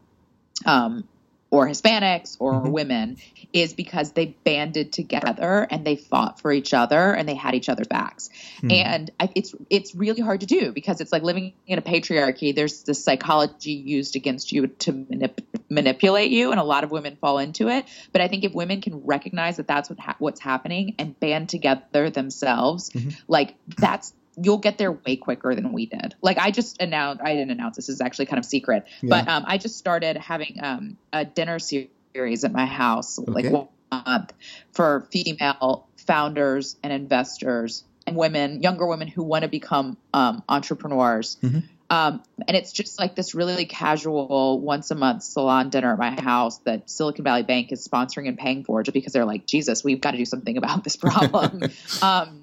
um, 0.67 1.05
or 1.51 1.67
Hispanics 1.67 2.37
or 2.39 2.55
mm-hmm. 2.55 2.71
women 2.71 3.17
is 3.53 3.75
because 3.75 4.13
they 4.13 4.27
banded 4.27 4.93
together 4.93 5.67
and 5.69 5.85
they 5.85 5.97
fought 5.97 6.41
for 6.41 6.53
each 6.53 6.73
other 6.73 7.13
and 7.13 7.29
they 7.29 7.35
had 7.35 7.55
each 7.55 7.69
other's 7.69 7.89
backs. 7.89 8.31
Mm-hmm. 8.59 8.71
And 8.71 9.11
I, 9.19 9.31
it's 9.35 9.55
it's 9.69 9.95
really 9.95 10.23
hard 10.23 10.41
to 10.41 10.47
do 10.47 10.73
because 10.73 11.01
it's 11.01 11.13
like 11.13 11.23
living 11.23 11.53
in 11.67 11.79
a 11.79 11.83
patriarchy. 11.83 12.55
There's 12.55 12.85
this 12.85 13.03
psychology 13.03 13.73
used 13.73 14.15
against 14.15 14.53
you 14.53 14.69
to 14.69 14.93
manip- 14.93 15.43
manipulate 15.69 16.31
you, 16.31 16.53
and 16.53 16.61
a 16.61 16.65
lot 16.65 16.85
of 16.85 16.93
women 16.93 17.17
fall 17.21 17.39
into 17.39 17.69
it. 17.69 17.87
But 18.13 18.21
I 18.21 18.29
think 18.29 18.45
if 18.45 18.55
women 18.55 18.81
can 18.81 19.05
recognize 19.05 19.57
that 19.57 19.67
that's 19.67 19.91
what 19.91 19.99
ha- 19.99 20.17
what's 20.19 20.41
happening 20.41 20.95
and 20.99 21.19
band 21.19 21.49
together 21.49 22.11
themselves, 22.11 22.91
mm-hmm. 22.91 23.11
like 23.27 23.57
that's 23.77 24.13
you'll 24.37 24.59
get 24.59 24.79
there 24.79 24.93
way 24.93 25.17
quicker 25.17 25.55
than 25.55 25.73
we 25.73 25.87
did. 25.87 26.15
Like 26.23 26.39
I 26.39 26.51
just 26.51 26.81
announced, 26.81 27.23
I 27.25 27.35
didn't 27.35 27.51
announce 27.51 27.77
this, 27.77 27.89
is 27.89 28.01
actually 28.01 28.27
kind 28.27 28.39
of 28.39 28.45
secret, 28.45 28.87
yeah. 29.01 29.09
but 29.09 29.29
um, 29.29 29.45
I 29.47 29.59
just 29.59 29.77
started 29.79 30.17
having 30.17 30.59
um, 30.63 30.97
a 31.13 31.25
dinner 31.25 31.59
series 31.59 32.45
at 32.45 32.53
my 32.53 32.67
house, 32.67 33.19
okay. 33.19 33.31
like 33.31 33.51
one 33.51 33.69
month 33.91 34.33
for 34.73 35.07
female 35.11 35.89
founders 35.97 36.77
and 36.83 36.93
investors 36.93 37.85
and 38.07 38.17
women, 38.17 38.63
younger 38.63 38.87
women 38.87 39.09
who 39.09 39.23
want 39.23 39.43
to 39.43 39.49
become 39.49 39.97
um, 40.15 40.43
entrepreneurs. 40.49 41.37
Mm-hmm. 41.43 41.61
Um, 41.91 42.23
and 42.47 42.57
it's 42.57 42.71
just 42.71 43.01
like 43.01 43.17
this 43.17 43.35
really 43.35 43.67
casual 43.67 44.61
once 44.61 44.93
a 44.93 44.95
month 44.95 45.25
salon 45.25 45.71
dinner 45.71 45.93
at 45.93 45.99
my 45.99 46.21
house 46.21 46.59
that 46.59 46.89
Silicon 46.89 47.25
Valley 47.25 47.43
Bank 47.43 47.73
is 47.73 47.87
sponsoring 47.87 48.29
and 48.29 48.39
paying 48.39 48.63
for 48.63 48.85
just 48.85 48.95
because 48.95 49.13
they're 49.13 49.25
like, 49.25 49.45
Jesus, 49.45 49.83
we've 49.83 50.01
got 50.01 50.13
to 50.13 50.17
do 50.17 50.25
something 50.25 50.57
about 50.57 50.85
this 50.85 50.97
problem. 50.97 51.63
um, 52.03 52.40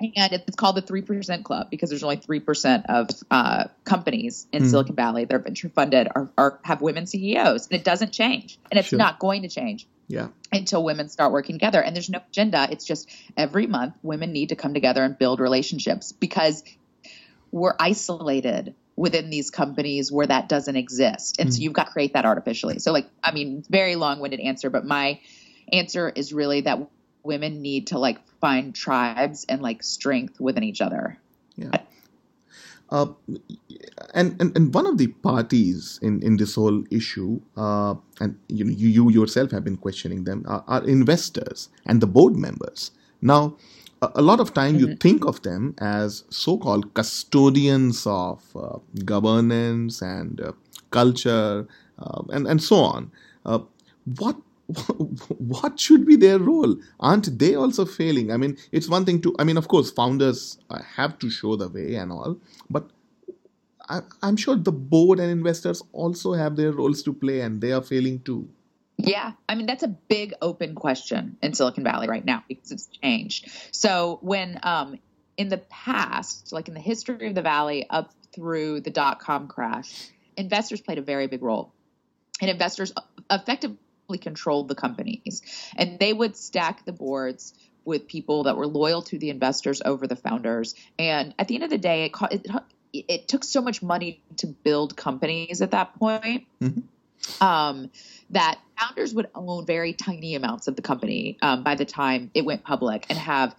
and 0.00 0.32
it's 0.32 0.56
called 0.56 0.76
the 0.76 0.82
3% 0.82 1.42
Club 1.42 1.70
because 1.70 1.90
there's 1.90 2.04
only 2.04 2.18
3% 2.18 2.86
of 2.88 3.08
uh, 3.30 3.64
companies 3.84 4.46
in 4.52 4.62
mm. 4.62 4.70
Silicon 4.70 4.94
Valley 4.94 5.24
that 5.24 5.34
are 5.34 5.40
venture 5.40 5.68
funded 5.68 6.08
are, 6.14 6.30
are, 6.38 6.60
have 6.62 6.80
women 6.80 7.06
CEOs. 7.06 7.66
And 7.66 7.80
it 7.80 7.84
doesn't 7.84 8.12
change. 8.12 8.58
And 8.70 8.78
it's 8.78 8.88
sure. 8.88 8.98
not 8.98 9.18
going 9.18 9.42
to 9.42 9.48
change. 9.48 9.88
Yeah. 10.06 10.28
Until 10.52 10.84
women 10.84 11.08
start 11.08 11.32
working 11.32 11.56
together. 11.56 11.82
And 11.82 11.96
there's 11.96 12.08
no 12.08 12.20
agenda. 12.28 12.68
It's 12.70 12.84
just 12.84 13.10
every 13.36 13.66
month 13.66 13.94
women 14.02 14.32
need 14.32 14.50
to 14.50 14.56
come 14.56 14.72
together 14.72 15.02
and 15.02 15.18
build 15.18 15.40
relationships 15.40 16.12
because 16.12 16.62
we're 17.50 17.74
isolated 17.78 18.74
within 18.94 19.30
these 19.30 19.50
companies 19.50 20.10
where 20.10 20.26
that 20.26 20.48
doesn't 20.48 20.76
exist. 20.76 21.40
And 21.40 21.50
mm. 21.50 21.52
so 21.52 21.60
you've 21.60 21.72
got 21.72 21.86
to 21.86 21.92
create 21.92 22.14
that 22.14 22.24
artificially. 22.24 22.78
So, 22.78 22.92
like, 22.92 23.08
I 23.22 23.32
mean, 23.32 23.64
very 23.68 23.96
long 23.96 24.20
winded 24.20 24.40
answer, 24.40 24.70
but 24.70 24.84
my 24.84 25.20
answer 25.72 26.08
is 26.08 26.32
really 26.32 26.62
that 26.62 26.88
women 27.28 27.62
need 27.62 27.86
to 27.92 27.98
like 28.06 28.18
find 28.40 28.74
tribes 28.74 29.46
and 29.48 29.62
like 29.68 29.84
strength 29.84 30.40
within 30.40 30.64
each 30.64 30.80
other. 30.80 31.04
Yeah. 31.56 31.78
Uh, 32.90 33.12
and, 34.14 34.40
and 34.40 34.56
and 34.56 34.72
one 34.72 34.86
of 34.88 34.96
the 34.96 35.08
parties 35.20 36.00
in, 36.00 36.22
in 36.22 36.38
this 36.40 36.54
whole 36.54 36.84
issue, 36.90 37.38
uh, 37.54 37.94
and 38.18 38.38
you 38.48 38.64
know 38.64 38.72
you, 38.72 38.88
you 38.88 39.10
yourself 39.10 39.50
have 39.50 39.62
been 39.62 39.76
questioning 39.76 40.24
them, 40.24 40.42
are, 40.48 40.64
are 40.66 40.84
investors 40.88 41.68
and 41.84 42.00
the 42.00 42.06
board 42.06 42.34
members. 42.34 42.90
Now, 43.20 43.58
a, 44.00 44.08
a 44.14 44.22
lot 44.22 44.40
of 44.40 44.54
time 44.54 44.78
mm-hmm. 44.78 44.96
you 44.96 44.96
think 44.96 45.26
of 45.26 45.42
them 45.42 45.74
as 45.78 46.24
so-called 46.30 46.94
custodians 46.94 48.06
of 48.06 48.40
uh, 48.56 48.78
governance 49.04 50.00
and 50.00 50.40
uh, 50.40 50.52
culture 50.88 51.68
uh, 51.98 52.22
and 52.32 52.48
and 52.48 52.62
so 52.62 52.76
on. 52.76 53.12
Uh, 53.44 53.60
what 54.16 54.36
what 55.38 55.80
should 55.80 56.06
be 56.06 56.16
their 56.16 56.38
role? 56.38 56.76
Aren't 57.00 57.38
they 57.38 57.54
also 57.54 57.84
failing? 57.84 58.30
I 58.30 58.36
mean, 58.36 58.58
it's 58.70 58.88
one 58.88 59.04
thing 59.04 59.22
to, 59.22 59.34
I 59.38 59.44
mean, 59.44 59.56
of 59.56 59.68
course, 59.68 59.90
founders 59.90 60.58
uh, 60.68 60.82
have 60.96 61.18
to 61.20 61.30
show 61.30 61.56
the 61.56 61.68
way 61.68 61.94
and 61.94 62.12
all, 62.12 62.38
but 62.68 62.90
I, 63.88 64.02
am 64.22 64.36
sure 64.36 64.56
the 64.56 64.72
board 64.72 65.20
and 65.20 65.30
investors 65.30 65.82
also 65.92 66.34
have 66.34 66.56
their 66.56 66.72
roles 66.72 67.02
to 67.04 67.14
play 67.14 67.40
and 67.40 67.60
they 67.60 67.72
are 67.72 67.82
failing 67.82 68.20
too. 68.20 68.48
Yeah, 68.98 69.32
I 69.48 69.54
mean 69.54 69.66
that's 69.66 69.84
a 69.84 69.88
big 69.88 70.34
open 70.42 70.74
question 70.74 71.36
in 71.40 71.54
Silicon 71.54 71.84
Valley 71.84 72.08
right 72.08 72.24
now 72.24 72.42
because 72.48 72.72
it's 72.72 72.88
changed. 72.88 73.48
So 73.70 74.18
when 74.22 74.58
um, 74.64 74.98
in 75.36 75.48
the 75.48 75.58
past, 75.58 76.52
like 76.52 76.66
in 76.66 76.74
the 76.74 76.80
history 76.80 77.28
of 77.28 77.34
the 77.36 77.42
valley 77.42 77.86
up 77.88 78.12
through 78.34 78.80
the 78.80 78.90
dot 78.90 79.20
com 79.20 79.46
crash, 79.46 80.10
investors 80.36 80.80
played 80.80 80.98
a 80.98 81.02
very 81.02 81.28
big 81.28 81.42
role, 81.42 81.72
and 82.40 82.50
investors 82.50 82.92
effectively 83.30 83.78
controlled 84.16 84.68
the 84.68 84.74
companies. 84.74 85.42
And 85.76 85.98
they 85.98 86.14
would 86.14 86.36
stack 86.36 86.86
the 86.86 86.92
boards 86.92 87.52
with 87.84 88.08
people 88.08 88.44
that 88.44 88.56
were 88.56 88.66
loyal 88.66 89.02
to 89.02 89.18
the 89.18 89.28
investors 89.28 89.82
over 89.84 90.06
the 90.06 90.16
founders. 90.16 90.74
And 90.98 91.34
at 91.38 91.48
the 91.48 91.56
end 91.56 91.64
of 91.64 91.70
the 91.70 91.78
day, 91.78 92.06
it, 92.06 92.46
it, 92.92 93.04
it 93.08 93.28
took 93.28 93.44
so 93.44 93.60
much 93.60 93.82
money 93.82 94.22
to 94.38 94.46
build 94.46 94.96
companies 94.96 95.60
at 95.60 95.72
that 95.72 95.98
point. 95.98 96.46
Mm-hmm. 96.62 97.44
Um, 97.44 97.90
that 98.30 98.58
founders 98.78 99.12
would 99.12 99.28
own 99.34 99.66
very 99.66 99.92
tiny 99.92 100.34
amounts 100.34 100.68
of 100.68 100.76
the 100.76 100.82
company 100.82 101.36
um, 101.42 101.62
by 101.62 101.74
the 101.74 101.84
time 101.84 102.30
it 102.32 102.44
went 102.44 102.62
public 102.62 103.06
and 103.10 103.18
have 103.18 103.54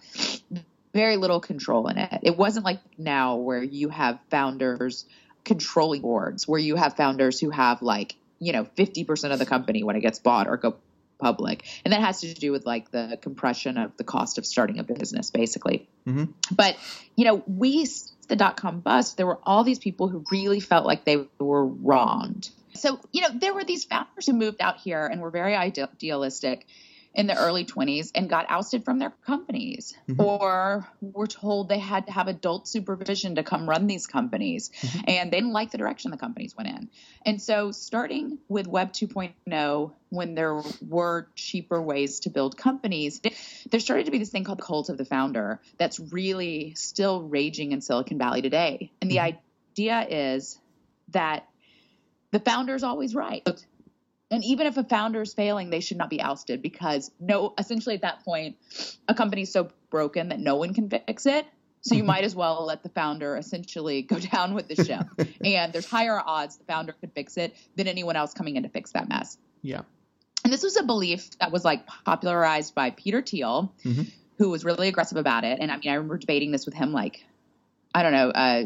very 0.94 1.16
little 1.16 1.40
control 1.40 1.86
in 1.88 1.98
it. 1.98 2.20
It 2.22 2.36
wasn't 2.36 2.64
like 2.64 2.80
now 2.98 3.36
where 3.36 3.62
you 3.62 3.90
have 3.90 4.18
founders 4.30 5.04
controlling 5.44 6.02
boards, 6.02 6.48
where 6.48 6.60
you 6.60 6.76
have 6.76 6.96
founders 6.96 7.38
who 7.38 7.50
have 7.50 7.82
like 7.82 8.16
you 8.40 8.52
know 8.52 8.64
50% 8.64 9.32
of 9.32 9.38
the 9.38 9.46
company 9.46 9.84
when 9.84 9.96
it 9.96 10.00
gets 10.00 10.18
bought 10.18 10.48
or 10.48 10.56
go 10.56 10.76
public. 11.20 11.66
And 11.84 11.92
that 11.92 12.00
has 12.00 12.22
to 12.22 12.32
do 12.32 12.50
with 12.50 12.64
like 12.66 12.90
the 12.90 13.18
compression 13.20 13.76
of 13.76 13.96
the 13.98 14.04
cost 14.04 14.38
of 14.38 14.46
starting 14.46 14.78
a 14.78 14.82
business 14.82 15.30
basically. 15.30 15.88
Mm-hmm. 16.06 16.24
but 16.50 16.76
you 17.14 17.26
know 17.26 17.44
we 17.46 17.86
the 18.28 18.36
dot 18.36 18.56
com 18.56 18.80
bust 18.80 19.18
there 19.18 19.26
were 19.26 19.38
all 19.42 19.64
these 19.64 19.78
people 19.78 20.08
who 20.08 20.24
really 20.32 20.60
felt 20.60 20.86
like 20.86 21.04
they 21.04 21.26
were 21.38 21.66
wronged. 21.66 22.48
So 22.74 22.98
you 23.12 23.20
know 23.20 23.28
there 23.32 23.54
were 23.54 23.64
these 23.64 23.84
founders 23.84 24.26
who 24.26 24.32
moved 24.32 24.60
out 24.60 24.78
here 24.78 25.06
and 25.06 25.20
were 25.20 25.30
very 25.30 25.54
idealistic 25.54 26.66
in 27.12 27.26
the 27.26 27.36
early 27.36 27.64
20s 27.64 28.12
and 28.14 28.30
got 28.30 28.46
ousted 28.48 28.84
from 28.84 28.98
their 28.98 29.12
companies 29.26 29.94
mm-hmm. 30.08 30.20
or 30.20 30.88
were 31.00 31.26
told 31.26 31.68
they 31.68 31.78
had 31.78 32.06
to 32.06 32.12
have 32.12 32.28
adult 32.28 32.68
supervision 32.68 33.34
to 33.34 33.42
come 33.42 33.68
run 33.68 33.86
these 33.88 34.06
companies 34.06 34.70
mm-hmm. 34.80 35.00
and 35.08 35.32
they 35.32 35.38
didn't 35.38 35.52
like 35.52 35.72
the 35.72 35.78
direction 35.78 36.12
the 36.12 36.16
companies 36.16 36.56
went 36.56 36.68
in. 36.68 36.88
And 37.26 37.42
so 37.42 37.72
starting 37.72 38.38
with 38.48 38.68
web 38.68 38.92
2.0 38.92 39.92
when 40.10 40.34
there 40.34 40.62
were 40.86 41.28
cheaper 41.34 41.82
ways 41.82 42.20
to 42.20 42.30
build 42.30 42.56
companies, 42.56 43.20
there 43.70 43.80
started 43.80 44.06
to 44.06 44.12
be 44.12 44.18
this 44.18 44.30
thing 44.30 44.44
called 44.44 44.58
the 44.58 44.64
cult 44.64 44.88
of 44.88 44.96
the 44.96 45.04
founder 45.04 45.60
that's 45.78 45.98
really 45.98 46.74
still 46.74 47.22
raging 47.22 47.72
in 47.72 47.80
Silicon 47.80 48.18
Valley 48.18 48.42
today. 48.42 48.92
And 49.00 49.10
the 49.10 49.16
mm-hmm. 49.16 49.36
idea 49.76 50.06
is 50.36 50.58
that 51.08 51.48
the 52.30 52.38
founder 52.38 52.76
is 52.76 52.84
always 52.84 53.14
right 53.16 53.42
and 54.30 54.44
even 54.44 54.66
if 54.66 54.76
a 54.76 54.84
founder 54.84 55.22
is 55.22 55.34
failing, 55.34 55.70
they 55.70 55.80
should 55.80 55.96
not 55.96 56.08
be 56.08 56.20
ousted 56.20 56.62
because 56.62 57.10
no, 57.18 57.52
essentially 57.58 57.96
at 57.96 58.02
that 58.02 58.24
point, 58.24 58.56
a 59.08 59.14
company 59.14 59.42
is 59.42 59.52
so 59.52 59.68
broken 59.90 60.28
that 60.28 60.38
no 60.38 60.56
one 60.56 60.72
can 60.72 60.88
fix 60.88 61.26
it. 61.26 61.46
So 61.80 61.94
you 61.94 62.04
might 62.12 62.24
as 62.24 62.34
well 62.34 62.64
let 62.66 62.82
the 62.82 62.90
founder 62.90 63.36
essentially 63.36 64.02
go 64.02 64.18
down 64.32 64.54
with 64.54 64.68
the 64.68 64.84
ship. 64.84 65.06
and 65.44 65.72
there's 65.72 65.86
higher 65.86 66.20
odds 66.24 66.56
the 66.56 66.64
founder 66.64 66.92
could 66.92 67.12
fix 67.12 67.36
it 67.36 67.56
than 67.74 67.88
anyone 67.88 68.16
else 68.16 68.32
coming 68.32 68.56
in 68.56 68.62
to 68.62 68.68
fix 68.68 68.92
that 68.92 69.08
mess. 69.08 69.36
Yeah. 69.62 69.82
And 70.44 70.52
this 70.52 70.62
was 70.62 70.76
a 70.76 70.84
belief 70.84 71.30
that 71.40 71.50
was 71.50 71.64
like 71.64 71.86
popularized 72.04 72.74
by 72.74 72.90
Peter 72.90 73.20
Thiel, 73.22 73.74
mm-hmm. 73.84 74.02
who 74.38 74.48
was 74.48 74.64
really 74.64 74.88
aggressive 74.88 75.18
about 75.18 75.44
it. 75.44 75.58
And 75.60 75.70
I 75.70 75.76
mean, 75.76 75.90
I 75.90 75.94
remember 75.94 76.18
debating 76.18 76.50
this 76.50 76.64
with 76.64 76.74
him 76.74 76.92
like, 76.92 77.24
I 77.94 78.02
don't 78.02 78.12
know, 78.12 78.30
uh, 78.30 78.64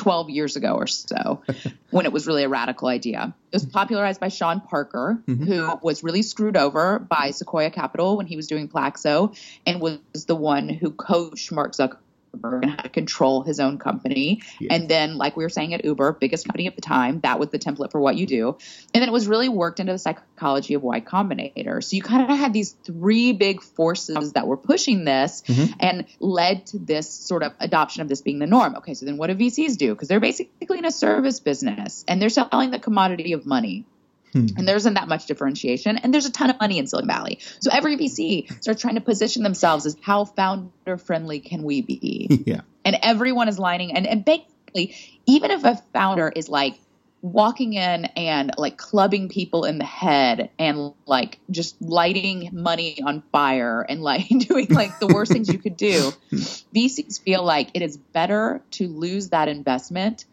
12 0.00 0.30
years 0.30 0.56
ago 0.56 0.74
or 0.74 0.86
so 0.86 1.42
when 1.90 2.06
it 2.06 2.12
was 2.12 2.26
really 2.26 2.42
a 2.42 2.48
radical 2.48 2.88
idea. 2.88 3.34
It 3.52 3.56
was 3.56 3.66
popularized 3.66 4.18
by 4.18 4.28
Sean 4.28 4.60
Parker, 4.62 5.22
mm-hmm. 5.26 5.44
who 5.44 5.78
was 5.82 6.02
really 6.02 6.22
screwed 6.22 6.56
over 6.56 6.98
by 6.98 7.32
Sequoia 7.32 7.70
Capital 7.70 8.16
when 8.16 8.26
he 8.26 8.36
was 8.36 8.46
doing 8.46 8.66
Plaxo 8.66 9.36
and 9.66 9.78
was 9.78 9.98
the 10.26 10.34
one 10.34 10.70
who 10.70 10.90
coached 10.90 11.52
Mark 11.52 11.72
Zuckerberg 11.72 11.98
and 12.32 12.70
how 12.70 12.82
to 12.82 12.88
control 12.88 13.42
his 13.42 13.60
own 13.60 13.78
company. 13.78 14.42
Yeah. 14.58 14.74
And 14.74 14.88
then, 14.88 15.16
like 15.16 15.36
we 15.36 15.44
were 15.44 15.48
saying 15.48 15.74
at 15.74 15.84
Uber, 15.84 16.12
biggest 16.20 16.46
company 16.46 16.66
at 16.66 16.76
the 16.76 16.82
time, 16.82 17.20
that 17.20 17.38
was 17.38 17.50
the 17.50 17.58
template 17.58 17.90
for 17.90 18.00
what 18.00 18.16
you 18.16 18.26
do. 18.26 18.56
And 18.94 19.02
then 19.02 19.08
it 19.08 19.12
was 19.12 19.28
really 19.28 19.48
worked 19.48 19.80
into 19.80 19.92
the 19.92 19.98
psychology 19.98 20.74
of 20.74 20.82
Y 20.82 21.00
Combinator. 21.00 21.82
So 21.82 21.96
you 21.96 22.02
kind 22.02 22.30
of 22.30 22.36
had 22.36 22.52
these 22.52 22.72
three 22.72 23.32
big 23.32 23.62
forces 23.62 24.32
that 24.32 24.46
were 24.46 24.56
pushing 24.56 25.04
this 25.04 25.42
mm-hmm. 25.46 25.72
and 25.80 26.06
led 26.18 26.66
to 26.66 26.78
this 26.78 27.10
sort 27.10 27.42
of 27.42 27.52
adoption 27.60 28.02
of 28.02 28.08
this 28.08 28.22
being 28.22 28.38
the 28.38 28.46
norm. 28.46 28.76
Okay, 28.76 28.94
so 28.94 29.06
then 29.06 29.16
what 29.16 29.28
do 29.28 29.34
VCs 29.34 29.76
do? 29.76 29.94
Because 29.94 30.08
they're 30.08 30.20
basically 30.20 30.78
in 30.78 30.84
a 30.84 30.92
service 30.92 31.40
business 31.40 32.04
and 32.08 32.20
they're 32.20 32.28
selling 32.28 32.70
the 32.70 32.78
commodity 32.78 33.32
of 33.32 33.46
money. 33.46 33.86
Hmm. 34.32 34.46
And 34.56 34.68
there 34.68 34.76
isn't 34.76 34.94
that 34.94 35.08
much 35.08 35.26
differentiation. 35.26 35.98
And 35.98 36.12
there's 36.12 36.26
a 36.26 36.32
ton 36.32 36.50
of 36.50 36.60
money 36.60 36.78
in 36.78 36.86
Silicon 36.86 37.08
Valley. 37.08 37.40
So 37.60 37.70
every 37.72 37.96
VC 37.96 38.62
starts 38.62 38.80
trying 38.80 38.94
to 38.94 39.00
position 39.00 39.42
themselves 39.42 39.86
as 39.86 39.96
how 40.00 40.24
founder 40.24 40.96
friendly 40.96 41.40
can 41.40 41.62
we 41.62 41.82
be? 41.82 42.28
Yeah. 42.50 42.62
And 42.84 42.96
everyone 43.02 43.48
is 43.48 43.58
lining 43.58 43.94
and, 43.94 44.06
and 44.06 44.24
basically, 44.24 44.96
even 45.26 45.50
if 45.50 45.64
a 45.64 45.76
founder 45.92 46.32
is 46.34 46.48
like 46.48 46.80
walking 47.22 47.74
in 47.74 48.06
and 48.06 48.52
like 48.56 48.76
clubbing 48.78 49.28
people 49.28 49.64
in 49.64 49.78
the 49.78 49.84
head 49.84 50.50
and 50.58 50.94
like 51.06 51.38
just 51.50 51.80
lighting 51.82 52.48
money 52.52 53.00
on 53.04 53.22
fire 53.32 53.82
and 53.82 54.00
like 54.02 54.28
doing 54.48 54.68
like 54.70 54.98
the 54.98 55.06
worst 55.06 55.32
things 55.32 55.48
you 55.52 55.58
could 55.58 55.76
do, 55.76 56.12
VCs 56.32 57.20
feel 57.20 57.44
like 57.44 57.70
it 57.74 57.82
is 57.82 57.96
better 57.96 58.62
to 58.72 58.88
lose 58.88 59.30
that 59.30 59.48
investment 59.48 60.24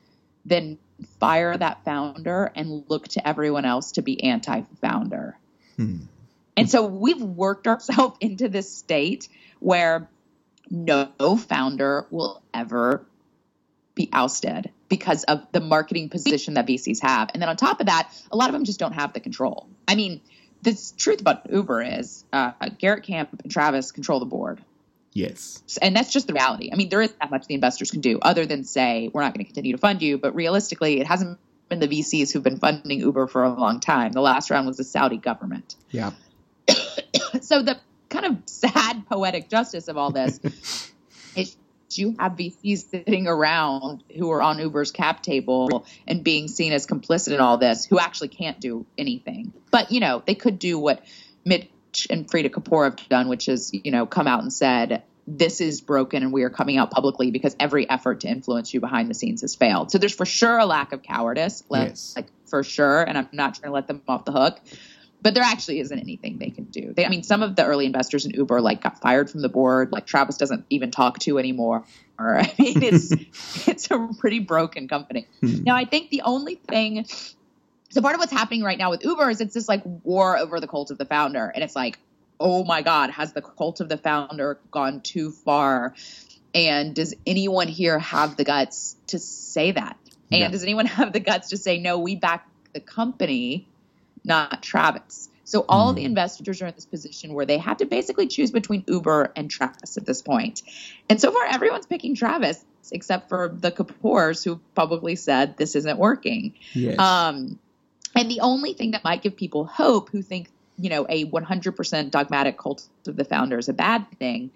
than 0.45 0.77
fire 1.19 1.55
that 1.55 1.83
founder 1.86 2.51
and 2.55 2.83
look 2.88 3.07
to 3.10 3.27
everyone 3.27 3.65
else 3.65 3.93
to 3.93 4.01
be 4.01 4.23
anti 4.23 4.62
founder. 4.81 5.38
Hmm. 5.75 5.97
And 6.55 6.69
so 6.69 6.86
we've 6.86 7.21
worked 7.21 7.67
ourselves 7.67 8.17
into 8.21 8.49
this 8.49 8.75
state 8.75 9.29
where 9.60 10.10
no 10.69 11.38
founder 11.38 12.07
will 12.10 12.41
ever 12.53 13.05
be 13.95 14.10
ousted 14.12 14.71
because 14.89 15.23
of 15.23 15.45
the 15.51 15.60
marketing 15.60 16.10
position 16.10 16.55
that 16.55 16.67
VCs 16.67 17.01
have. 17.01 17.29
And 17.33 17.41
then 17.41 17.49
on 17.49 17.57
top 17.57 17.79
of 17.79 17.88
that, 17.88 18.12
a 18.31 18.38
lot 18.38 18.49
of 18.49 18.53
them 18.53 18.63
just 18.63 18.79
don't 18.79 18.93
have 18.93 19.13
the 19.13 19.19
control. 19.19 19.67
I 19.88 19.95
mean, 19.95 20.21
the 20.62 20.79
truth 20.97 21.21
about 21.21 21.51
Uber 21.51 21.81
is 21.81 22.23
uh, 22.31 22.51
Garrett 22.77 23.03
Camp 23.03 23.41
and 23.43 23.51
Travis 23.51 23.91
control 23.91 24.19
the 24.19 24.25
board. 24.25 24.62
Yes. 25.17 25.63
And 25.82 25.95
that's 25.95 26.13
just 26.13 26.27
the 26.27 26.34
reality. 26.34 26.69
I 26.71 26.75
mean, 26.75 26.89
there 26.89 27.01
isn't 27.01 27.17
that 27.19 27.32
much 27.32 27.47
the 27.47 27.56
investors 27.56 27.89
can 27.89 28.01
do 28.01 28.19
other 28.21 28.45
than 28.45 28.63
say, 28.63 29.10
we're 29.12 29.21
not 29.21 29.34
going 29.34 29.43
to 29.43 29.51
continue 29.51 29.71
to 29.71 29.80
fund 29.80 30.03
you. 30.03 30.19
But 30.19 30.36
realistically, 30.36 30.99
it 30.99 31.08
hasn't 31.08 31.39
been 31.69 31.80
the 31.80 31.88
VCs 31.88 32.32
who've 32.32 32.43
been 32.43 32.60
funding 32.60 32.99
Uber 32.99 33.25
for 33.25 33.43
a 33.43 33.49
long 33.49 33.80
time. 33.80 34.12
The 34.12 34.21
last 34.21 34.51
round 34.51 34.67
was 34.67 34.77
the 34.77 34.84
Saudi 34.84 35.17
government. 35.17 35.75
Yeah. 35.89 36.12
so 37.41 37.63
the 37.63 37.80
kind 38.10 38.27
of 38.27 38.38
sad 38.45 39.08
poetic 39.10 39.49
justice 39.49 39.88
of 39.88 39.97
all 39.97 40.12
this 40.12 40.39
is 41.36 41.58
you 41.93 42.15
have 42.19 42.34
VCs 42.34 42.91
sitting 42.91 43.25
around 43.25 44.03
who 44.15 44.30
are 44.30 44.43
on 44.43 44.60
Uber's 44.60 44.91
cap 44.91 45.23
table 45.23 45.88
and 46.06 46.23
being 46.23 46.47
seen 46.47 46.73
as 46.73 46.86
complicit 46.86 47.34
in 47.34 47.39
all 47.39 47.58
this, 47.58 47.86
who 47.86 47.97
actually 47.97 48.27
can't 48.27 48.60
do 48.60 48.86
anything. 48.99 49.51
But 49.71 49.91
you 49.91 49.99
know, 49.99 50.21
they 50.23 50.36
could 50.36 50.60
do 50.60 50.77
what 50.77 51.03
Mitch 51.97 52.07
and 52.10 52.27
Freada 52.27 52.49
Kapor 52.49 52.86
have 52.86 53.10
done, 53.10 53.27
which 53.27 53.47
is 53.47 53.71
you 53.73 53.91
know 53.91 54.05
come 54.05 54.27
out 54.27 54.41
and 54.41 54.51
said 54.51 55.03
this 55.29 55.60
is 55.60 55.81
broken 55.81 56.23
and 56.23 56.31
we 56.31 56.43
are 56.43 56.49
coming 56.49 56.77
out 56.77 56.89
publicly 56.89 57.31
because 57.31 57.53
every 57.60 57.89
effort 57.89 58.21
to 58.21 58.29
influence 58.29 58.73
you 58.73 58.79
behind 58.79 59.10
the 59.10 59.13
scenes 59.13 59.41
has 59.41 59.55
failed. 59.55 59.91
So 59.91 59.97
there's 59.97 60.15
for 60.15 60.25
sure 60.25 60.57
a 60.57 60.65
lack 60.65 60.93
of 60.93 61.03
cowardice, 61.03 61.63
like, 61.67 61.89
yes. 61.89 62.13
like 62.15 62.27
for 62.45 62.63
sure, 62.63 63.03
and 63.03 63.17
I'm 63.17 63.27
not 63.33 63.55
trying 63.55 63.69
to 63.69 63.73
let 63.73 63.88
them 63.88 64.01
off 64.07 64.23
the 64.23 64.31
hook 64.31 64.60
but 65.19 65.33
there 65.33 65.43
actually 65.43 65.79
isn't 65.79 65.97
anything 65.97 66.38
they 66.38 66.51
can 66.51 66.65
do. 66.65 66.93
They, 66.95 67.03
I 67.03 67.10
mean, 67.10 67.23
some 67.23 67.41
of 67.41 67.55
the 67.55 67.65
early 67.65 67.88
investors 67.88 68.27
in 68.27 68.31
Uber 68.31 68.62
like 68.62 68.83
got 68.83 69.01
fired 69.01 69.31
from 69.31 69.41
the 69.41 69.49
board. 69.49 69.91
Like 69.91 70.05
Travis 70.05 70.38
doesn't 70.38 70.67
even 70.69 70.91
talk 70.91 71.17
to 71.21 71.39
anymore. 71.39 71.83
Or 72.19 72.38
I 72.39 72.53
mean, 72.60 72.83
it's 72.83 73.12
it's 73.67 73.89
a 73.89 74.10
pretty 74.19 74.39
broken 74.39 74.88
company. 74.88 75.27
Hmm. 75.41 75.63
Now, 75.63 75.75
I 75.75 75.86
think 75.86 76.12
the 76.12 76.21
only 76.21 76.55
thing. 76.55 77.07
So 77.89 78.02
part 78.02 78.15
of 78.15 78.19
what's 78.19 78.32
happening 78.32 78.63
right 78.63 78.78
now 78.78 78.89
with 78.89 79.04
Uber 79.04 79.30
is 79.30 79.41
it's 79.41 79.54
this 79.54 79.67
like 79.67 79.82
war 80.04 80.38
over 80.38 80.60
the 80.60 80.67
cult 80.67 80.91
of 80.91 80.97
the 80.97 81.06
founder, 81.06 81.52
and 81.54 81.63
it's 81.63 81.76
like, 81.76 82.00
oh 82.39 82.63
my 82.63 82.82
God, 82.82 83.10
has 83.12 83.34
the 83.34 83.41
cult 83.41 83.80
of 83.80 83.89
the 83.89 83.97
founder 83.97 84.60
gone 84.71 85.02
too 85.02 85.32
far? 85.32 85.95
And 86.54 86.93
does 86.93 87.13
anyone 87.26 87.67
here 87.67 88.00
have 88.00 88.38
the 88.38 88.43
guts 88.43 88.95
to 89.08 89.19
say 89.19 89.71
that? 89.71 89.97
And 90.32 90.41
Yeah. 90.41 90.50
does 90.50 90.63
anyone 90.63 90.86
have 90.86 91.13
the 91.13 91.19
guts 91.19 91.50
to 91.50 91.58
say 91.58 91.80
no? 91.80 92.00
We 92.00 92.15
back 92.15 92.47
the 92.73 92.80
company 92.80 93.67
not 94.23 94.62
Travis. 94.62 95.30
So 95.45 95.63
all 95.69 95.93
the 95.93 96.04
investors 96.04 96.62
are 96.62 96.67
in 96.67 96.76
this 96.76 96.86
position 96.86 97.34
where 97.34 97.45
they 97.45 97.58
have 97.58 97.78
to 97.78 97.86
basically 97.86 98.28
choose 98.28 98.52
between 98.52 98.84
Uber 98.86 99.32
and 99.34 99.50
Travis 99.50 99.95
at 99.95 100.06
this 100.06 100.21
point. 100.21 100.62
And 101.10 101.21
so 101.21 101.32
far, 101.32 101.45
everyone's 101.45 101.86
picking 101.86 102.15
Travis 102.15 102.63
except 102.91 103.30
for 103.30 103.47
the 103.47 103.71
Kapors 103.71 104.43
who 104.43 104.60
publicly 104.76 105.15
said 105.15 105.56
this 105.56 105.78
isn't 105.78 105.97
working. 105.97 106.54
Yes. 106.73 107.00
Um, 107.00 107.60
and 108.17 108.30
the 108.30 108.41
only 108.41 108.73
thing 108.73 108.91
that 108.91 109.03
might 109.03 109.21
give 109.21 109.36
people 109.36 109.65
hope 109.65 110.10
who 110.10 110.21
think, 110.21 110.49
you 110.77 110.89
know, 110.89 111.06
a 111.08 111.25
100% 111.25 112.12
dogmatic 112.12 112.58
cult 112.58 112.88
of 113.08 113.15
the 113.15 113.25
founder 113.25 113.58
is 113.58 113.69
a 113.69 113.73
bad 113.73 114.08
thing 114.19 114.51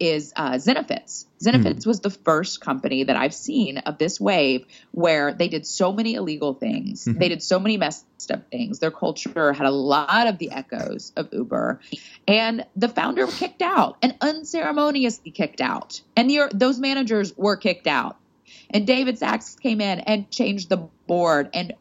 is 0.00 0.32
uh, 0.36 0.52
Zenefits. 0.52 1.26
Zenefits 1.42 1.86
was 1.86 2.00
the 2.00 2.10
first 2.10 2.60
company 2.60 3.04
that 3.04 3.16
I've 3.16 3.34
seen 3.34 3.78
of 3.78 3.98
this 3.98 4.20
wave 4.20 4.64
where 4.92 5.32
they 5.32 5.48
did 5.48 5.66
so 5.66 5.92
many 5.92 6.14
illegal 6.14 6.54
things. 6.54 7.04
They 7.04 7.28
did 7.28 7.42
so 7.42 7.58
many 7.58 7.76
messed 7.76 8.30
up 8.30 8.50
things. 8.50 8.78
Their 8.78 8.90
culture 8.90 9.52
had 9.52 9.66
a 9.66 9.70
lot 9.70 10.26
of 10.28 10.38
the 10.38 10.50
echoes 10.52 11.12
of 11.16 11.32
Uber. 11.32 11.80
And 12.26 12.64
the 12.76 12.88
founder 12.88 13.26
was 13.26 13.38
kicked 13.38 13.62
out 13.62 13.96
and 14.02 14.14
unceremoniously 14.20 15.30
kicked 15.30 15.60
out. 15.60 16.00
And 16.16 16.30
the, 16.30 16.50
those 16.52 16.78
managers 16.78 17.36
were 17.36 17.56
kicked 17.56 17.86
out. 17.86 18.16
And 18.70 18.86
David 18.86 19.18
Sacks 19.18 19.56
came 19.56 19.80
in 19.80 20.00
and 20.00 20.30
changed 20.30 20.68
the 20.68 20.88
board 21.06 21.50
and, 21.54 21.72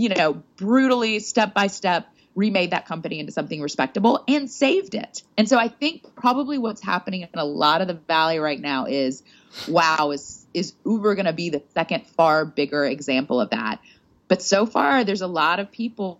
you 0.00 0.08
know, 0.08 0.42
brutally, 0.56 1.18
step 1.18 1.52
by 1.52 1.66
step, 1.66 2.08
remade 2.34 2.70
that 2.70 2.86
company 2.86 3.20
into 3.20 3.32
something 3.32 3.60
respectable 3.60 4.24
and 4.26 4.50
saved 4.50 4.94
it. 4.94 5.22
And 5.36 5.46
so 5.46 5.58
I 5.58 5.68
think 5.68 6.14
probably 6.14 6.56
what's 6.56 6.82
happening 6.82 7.20
in 7.22 7.28
a 7.38 7.44
lot 7.44 7.82
of 7.82 7.88
the 7.88 7.94
valley 7.94 8.38
right 8.38 8.58
now 8.58 8.86
is, 8.86 9.22
wow, 9.66 10.10
is 10.12 10.46
is 10.54 10.72
Uber 10.86 11.14
going 11.16 11.26
to 11.26 11.32
be 11.34 11.50
the 11.50 11.62
second 11.74 12.06
far 12.06 12.46
bigger 12.46 12.84
example 12.84 13.40
of 13.40 13.50
that? 13.50 13.80
But 14.26 14.42
so 14.42 14.64
far, 14.64 15.04
there's 15.04 15.20
a 15.22 15.26
lot 15.26 15.60
of 15.60 15.70
people 15.70 16.18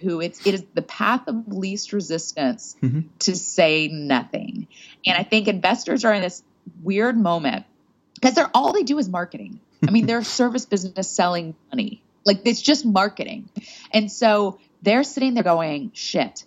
who 0.00 0.20
it's 0.20 0.40
it 0.44 0.54
is 0.54 0.64
the 0.74 0.82
path 0.82 1.28
of 1.28 1.46
least 1.46 1.92
resistance 1.92 2.74
Mhm. 2.82 3.04
to 3.20 3.36
say 3.36 3.86
nothing. 3.86 4.66
And 5.06 5.16
I 5.16 5.22
think 5.22 5.46
investors 5.46 6.04
are 6.04 6.12
in 6.12 6.22
this 6.22 6.42
weird 6.82 7.16
moment 7.16 7.64
because 8.14 8.34
they're 8.34 8.50
all 8.52 8.72
they 8.72 8.82
do 8.82 8.98
is 8.98 9.08
marketing. 9.08 9.60
I 9.86 9.92
mean, 9.92 10.06
they're 10.06 10.18
a 10.18 10.24
service 10.40 10.66
business 10.66 11.08
selling 11.08 11.54
money. 11.70 12.02
Like 12.24 12.40
it's 12.44 12.60
just 12.62 12.84
marketing. 12.84 13.48
And 13.92 14.10
so 14.10 14.58
they're 14.82 15.04
sitting 15.04 15.34
there 15.34 15.44
going, 15.44 15.90
shit, 15.94 16.44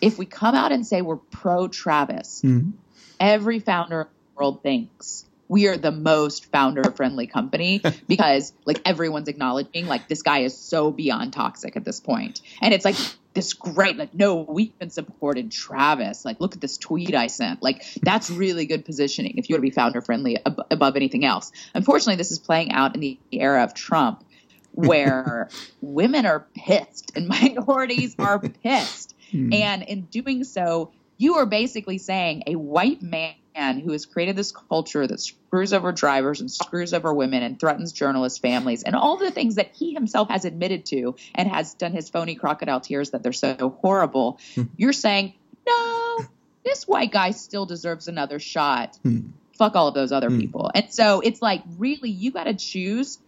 if 0.00 0.18
we 0.18 0.26
come 0.26 0.54
out 0.54 0.72
and 0.72 0.86
say 0.86 1.02
we're 1.02 1.16
pro 1.16 1.68
Travis, 1.68 2.42
Mhm. 2.44 2.72
every 3.18 3.58
founder 3.58 4.02
in 4.02 4.06
the 4.06 4.38
world 4.38 4.62
thinks 4.62 5.24
we 5.48 5.66
are 5.66 5.76
the 5.76 5.90
most 5.90 6.46
founder 6.52 6.90
friendly 6.92 7.26
company 7.26 7.80
because 8.08 8.52
like 8.66 8.80
everyone's 8.84 9.26
acknowledging 9.28 9.86
like 9.86 10.06
this 10.08 10.22
guy 10.22 10.40
is 10.40 10.56
so 10.56 10.90
beyond 10.92 11.32
toxic 11.32 11.76
at 11.76 11.84
this 11.84 11.98
point. 12.00 12.40
And 12.62 12.72
it's 12.72 12.84
like 12.84 12.94
this 13.34 13.52
great, 13.52 13.96
like, 13.96 14.12
no, 14.14 14.36
we've 14.48 14.76
been 14.80 14.90
supported 14.90 15.52
Travis. 15.52 16.24
Like, 16.24 16.40
look 16.40 16.54
at 16.54 16.60
this 16.60 16.76
tweet 16.78 17.14
I 17.14 17.28
sent. 17.28 17.62
Like, 17.62 17.84
that's 18.02 18.28
really 18.28 18.66
good 18.66 18.84
positioning 18.84 19.38
if 19.38 19.48
you 19.48 19.54
want 19.54 19.60
to 19.64 19.70
be 19.70 19.70
founder 19.70 20.00
friendly 20.00 20.36
ab- 20.44 20.62
above 20.70 20.96
anything 20.96 21.24
else. 21.24 21.52
Unfortunately, 21.74 22.16
this 22.16 22.32
is 22.32 22.40
playing 22.40 22.72
out 22.72 22.96
in 22.96 23.00
the 23.00 23.18
era 23.30 23.62
of 23.62 23.72
Trump 23.72 24.24
where 24.72 25.48
women 25.80 26.26
are 26.26 26.46
pissed 26.54 27.12
and 27.16 27.28
minorities 27.28 28.14
are 28.18 28.38
pissed. 28.38 29.14
Hmm. 29.30 29.52
And 29.52 29.82
in 29.82 30.02
doing 30.02 30.44
so, 30.44 30.92
you 31.16 31.36
are 31.36 31.46
basically 31.46 31.98
saying 31.98 32.44
a 32.46 32.54
white 32.56 33.02
man 33.02 33.34
who 33.80 33.92
has 33.92 34.06
created 34.06 34.36
this 34.36 34.52
culture 34.52 35.06
that 35.06 35.20
screws 35.20 35.72
over 35.72 35.92
drivers 35.92 36.40
and 36.40 36.50
screws 36.50 36.94
over 36.94 37.12
women 37.12 37.42
and 37.42 37.60
threatens 37.60 37.92
journalists' 37.92 38.38
families 38.38 38.82
and 38.84 38.96
all 38.96 39.18
the 39.18 39.30
things 39.30 39.56
that 39.56 39.72
he 39.74 39.92
himself 39.92 40.30
has 40.30 40.44
admitted 40.44 40.86
to 40.86 41.14
and 41.34 41.48
has 41.48 41.74
done 41.74 41.92
his 41.92 42.08
phony 42.08 42.36
crocodile 42.36 42.80
tears 42.80 43.10
that 43.10 43.22
they're 43.22 43.32
so 43.32 43.76
horrible. 43.82 44.38
Hmm. 44.54 44.62
You're 44.76 44.92
saying, 44.94 45.34
no, 45.66 46.20
this 46.64 46.88
white 46.88 47.12
guy 47.12 47.32
still 47.32 47.66
deserves 47.66 48.08
another 48.08 48.38
shot. 48.38 48.98
Hmm. 49.02 49.20
Fuck 49.60 49.76
all 49.76 49.88
of 49.88 49.94
those 49.94 50.10
other 50.10 50.30
people. 50.30 50.70
And 50.74 50.90
so 50.90 51.20
it's 51.20 51.42
like, 51.42 51.62
really, 51.76 52.08
you 52.08 52.30
got 52.32 52.44
to 52.44 52.54
choose 52.54 53.18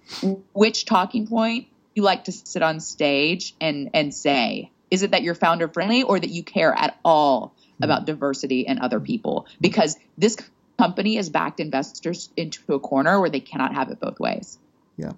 which 0.54 0.86
talking 0.86 1.26
point 1.26 1.66
you 1.94 2.02
like 2.02 2.24
to 2.24 2.32
sit 2.32 2.62
on 2.62 2.80
stage 2.80 3.54
and, 3.60 3.90
and 3.92 4.14
say. 4.14 4.70
Is 4.90 5.02
it 5.02 5.10
that 5.10 5.22
you're 5.22 5.34
founder 5.34 5.68
friendly 5.68 6.02
or 6.02 6.18
that 6.18 6.30
you 6.30 6.42
care 6.42 6.72
at 6.72 6.98
all 7.04 7.54
about 7.82 8.06
diversity 8.06 8.66
and 8.66 8.80
other 8.80 8.98
people? 8.98 9.46
Because 9.60 9.98
this 10.16 10.38
company 10.78 11.16
has 11.16 11.28
backed 11.28 11.60
investors 11.60 12.30
into 12.34 12.60
a 12.72 12.80
corner 12.80 13.20
where 13.20 13.28
they 13.28 13.40
cannot 13.40 13.74
have 13.74 13.90
it 13.90 14.00
both 14.00 14.18
ways. 14.18 14.58
Yeah. 14.96 15.12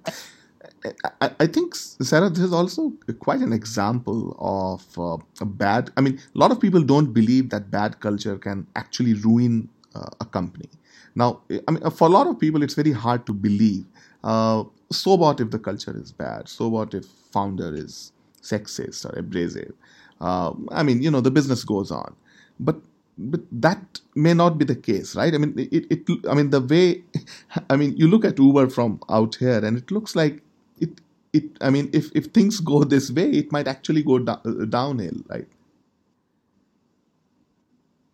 I, 1.20 1.30
I 1.38 1.46
think, 1.46 1.76
Sarah, 1.76 2.28
this 2.28 2.40
is 2.40 2.52
also 2.52 2.92
quite 3.20 3.40
an 3.40 3.52
example 3.52 4.36
of 4.40 4.82
uh, 4.98 5.18
a 5.40 5.46
bad. 5.46 5.92
I 5.96 6.00
mean, 6.00 6.18
a 6.34 6.38
lot 6.38 6.50
of 6.50 6.58
people 6.58 6.82
don't 6.82 7.12
believe 7.12 7.50
that 7.50 7.70
bad 7.70 8.00
culture 8.00 8.36
can 8.36 8.66
actually 8.74 9.14
ruin 9.14 9.68
uh, 9.94 10.10
a 10.20 10.24
company. 10.24 10.68
Now, 11.14 11.42
I 11.68 11.70
mean, 11.70 11.90
for 11.90 12.08
a 12.08 12.10
lot 12.10 12.26
of 12.26 12.38
people, 12.40 12.62
it's 12.62 12.74
very 12.74 12.92
hard 12.92 13.26
to 13.26 13.32
believe. 13.32 13.84
Uh, 14.24 14.64
so 14.90 15.14
what 15.14 15.40
if 15.40 15.50
the 15.50 15.58
culture 15.58 15.96
is 15.96 16.12
bad? 16.12 16.48
So 16.48 16.68
what 16.68 16.94
if 16.94 17.06
founder 17.32 17.74
is 17.74 18.12
sexist 18.42 19.04
or 19.06 19.18
abrasive? 19.18 19.74
Uh, 20.20 20.52
I 20.70 20.82
mean, 20.82 21.02
you 21.02 21.10
know, 21.10 21.20
the 21.20 21.30
business 21.30 21.64
goes 21.64 21.90
on, 21.90 22.14
but 22.60 22.76
but 23.18 23.42
that 23.52 24.00
may 24.16 24.34
not 24.34 24.58
be 24.58 24.64
the 24.64 24.76
case, 24.76 25.14
right? 25.16 25.34
I 25.34 25.38
mean, 25.38 25.54
it, 25.58 25.86
it 25.90 26.28
I 26.28 26.34
mean, 26.34 26.50
the 26.50 26.60
way, 26.60 27.04
I 27.70 27.76
mean, 27.76 27.96
you 27.96 28.08
look 28.08 28.24
at 28.24 28.38
Uber 28.38 28.70
from 28.70 29.00
out 29.10 29.36
here, 29.36 29.64
and 29.64 29.76
it 29.78 29.90
looks 29.90 30.16
like 30.16 30.42
it 30.80 31.00
it. 31.32 31.44
I 31.60 31.70
mean, 31.70 31.90
if 31.92 32.10
if 32.14 32.26
things 32.26 32.60
go 32.60 32.84
this 32.84 33.10
way, 33.10 33.30
it 33.30 33.52
might 33.52 33.68
actually 33.68 34.02
go 34.02 34.18
do- 34.18 34.66
downhill, 34.66 35.16
right? 35.28 35.46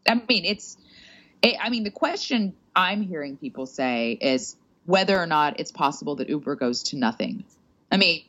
I 0.08 0.14
mean, 0.28 0.44
it's. 0.44 0.76
I 1.44 1.70
mean, 1.70 1.84
the 1.84 1.90
question 1.92 2.54
I'm 2.74 3.02
hearing 3.02 3.36
people 3.36 3.66
say 3.66 4.12
is 4.12 4.56
whether 4.86 5.18
or 5.18 5.26
not 5.26 5.60
it's 5.60 5.72
possible 5.72 6.16
that 6.16 6.28
Uber 6.28 6.56
goes 6.56 6.84
to 6.84 6.96
nothing. 6.96 7.44
I 7.90 7.96
mean, 7.96 8.24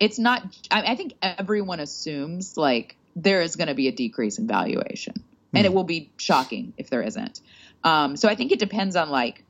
it's 0.00 0.18
not. 0.18 0.42
I, 0.70 0.92
I 0.92 0.96
think 0.96 1.14
everyone 1.22 1.80
assumes 1.80 2.56
like 2.56 2.96
there 3.16 3.42
is 3.42 3.56
going 3.56 3.68
to 3.68 3.74
be 3.74 3.88
a 3.88 3.92
decrease 3.92 4.38
in 4.38 4.46
valuation, 4.46 5.14
and 5.52 5.66
it 5.66 5.70
hmm. 5.70 5.74
will 5.74 5.84
be 5.84 6.10
shocking 6.16 6.74
if 6.76 6.90
there 6.90 7.02
isn't. 7.02 7.40
Um, 7.82 8.16
so 8.16 8.28
I 8.28 8.34
think 8.34 8.52
it 8.52 8.58
depends 8.58 8.96
on 8.96 9.10
like 9.10 9.44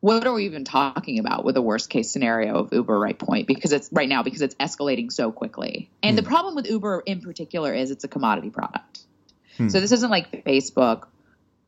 what 0.00 0.26
are 0.26 0.32
we 0.32 0.46
even 0.46 0.64
talking 0.64 1.18
about 1.18 1.44
with 1.44 1.54
the 1.54 1.62
worst 1.62 1.90
case 1.90 2.10
scenario 2.10 2.54
of 2.54 2.72
Uber 2.72 2.98
right 2.98 3.18
point 3.18 3.46
because 3.46 3.72
it's 3.72 3.90
right 3.92 4.08
now 4.08 4.22
because 4.22 4.40
it's 4.40 4.54
escalating 4.54 5.12
so 5.12 5.30
quickly. 5.30 5.90
And 6.02 6.16
the 6.16 6.22
hmm. 6.22 6.28
problem 6.28 6.54
with 6.54 6.66
Uber 6.68 7.02
in 7.04 7.20
particular 7.20 7.72
is 7.74 7.90
it's 7.90 8.04
a 8.04 8.08
commodity 8.08 8.50
product. 8.50 9.00
Hmm. 9.58 9.68
So 9.68 9.80
this 9.80 9.92
isn't 9.92 10.10
like 10.10 10.44
Facebook 10.44 11.06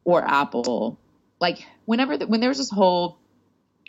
or 0.05 0.25
Apple. 0.25 0.99
Like 1.43 1.67
whenever 1.85 2.17
the, 2.17 2.27
when 2.27 2.41
there's 2.41 2.59
this 2.59 2.71
whole 2.71 3.19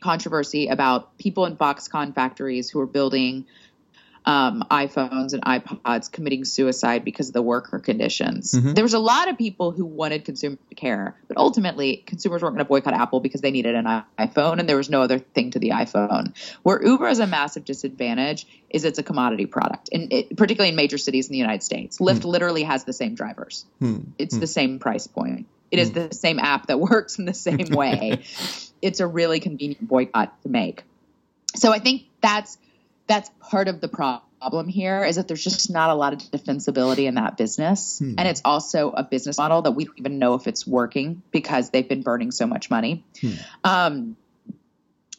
controversy 0.02 0.68
about 0.68 1.18
people 1.20 1.46
in 1.46 1.56
Foxconn 1.56 2.14
factories 2.14 2.70
who 2.70 2.80
are 2.82 2.88
building 2.88 3.46
um, 4.26 4.64
iPhones 4.72 5.34
and 5.34 5.44
iPods 5.44 6.12
committing 6.12 6.46
suicide 6.46 7.04
because 7.04 7.28
of 7.28 7.34
the 7.34 7.42
worker 7.42 7.78
conditions. 7.78 8.54
Mm-hmm. 8.54 8.74
There 8.74 8.84
was 8.84 8.94
a 8.94 9.00
lot 9.00 9.30
of 9.30 9.38
people 9.38 9.72
who 9.72 9.86
wanted 9.86 10.26
consumer 10.26 10.58
care, 10.76 11.16
but 11.28 11.38
ultimately 11.38 11.98
consumers 11.98 12.42
weren't 12.42 12.56
going 12.56 12.66
to 12.66 12.70
boycott 12.70 12.94
Apple 12.94 13.20
because 13.20 13.42
they 13.42 13.52
needed 13.52 13.76
an 13.76 13.86
iPhone 14.18 14.60
and 14.60 14.68
there 14.68 14.78
was 14.78 14.90
no 14.90 15.02
other 15.02 15.20
thing 15.20 15.52
to 15.52 15.60
the 15.60 15.72
iPhone. 15.72 16.36
Where 16.64 16.84
Uber 16.84 17.08
is 17.10 17.20
a 17.20 17.28
massive 17.28 17.66
disadvantage 17.66 18.48
is 18.70 18.86
it's 18.86 18.98
a 18.98 19.04
commodity 19.04 19.46
product, 19.46 19.90
and 19.92 20.10
particularly 20.38 20.70
in 20.70 20.76
major 20.76 20.98
cities 20.98 21.28
in 21.28 21.34
the 21.34 21.40
United 21.40 21.62
States. 21.62 22.00
Lyft 22.00 22.22
mm. 22.22 22.26
literally 22.26 22.64
has 22.64 22.86
the 22.86 22.94
same 22.94 23.14
drivers. 23.14 23.66
Mm. 23.80 24.06
It's 24.18 24.36
mm. 24.36 24.40
the 24.40 24.48
same 24.48 24.80
price 24.80 25.06
point. 25.06 25.48
It 25.74 25.80
is 25.80 25.90
hmm. 25.90 25.96
the 25.96 26.14
same 26.14 26.40
app 26.40 26.68
that 26.68 26.80
works 26.92 27.18
in 27.18 27.26
the 27.26 27.34
same 27.34 27.58
way. 27.72 28.24
it's 28.82 29.00
a 29.00 29.08
really 29.08 29.40
convenient 29.40 29.88
boycott 29.88 30.42
to 30.44 30.50
make. 30.50 30.84
So 31.56 31.72
I 31.72 31.80
think 31.80 32.04
that's 32.22 32.58
that's 33.08 33.30
part 33.40 33.68
of 33.68 33.82
the 33.82 33.90
problem 33.90 34.68
here 34.68 35.04
is 35.04 35.18
that 35.18 35.28
there's 35.28 35.44
just 35.44 35.70
not 35.70 35.90
a 35.90 35.94
lot 35.94 36.14
of 36.14 36.20
defensibility 36.20 37.06
in 37.06 37.16
that 37.16 37.38
business. 37.38 38.00
Hmm. 38.00 38.16
And 38.18 38.28
it's 38.28 38.42
also 38.46 38.92
a 38.92 39.04
business 39.04 39.38
model 39.38 39.64
that 39.64 39.72
we 39.72 39.86
don't 39.86 40.00
even 40.00 40.20
know 40.20 40.36
if 40.36 40.48
it's 40.48 40.66
working 40.66 41.22
because 41.32 41.70
they've 41.72 41.88
been 41.88 42.02
burning 42.02 42.32
so 42.32 42.46
much 42.46 42.70
money. 42.70 43.04
Hmm. 43.20 43.32
Um, 43.64 44.18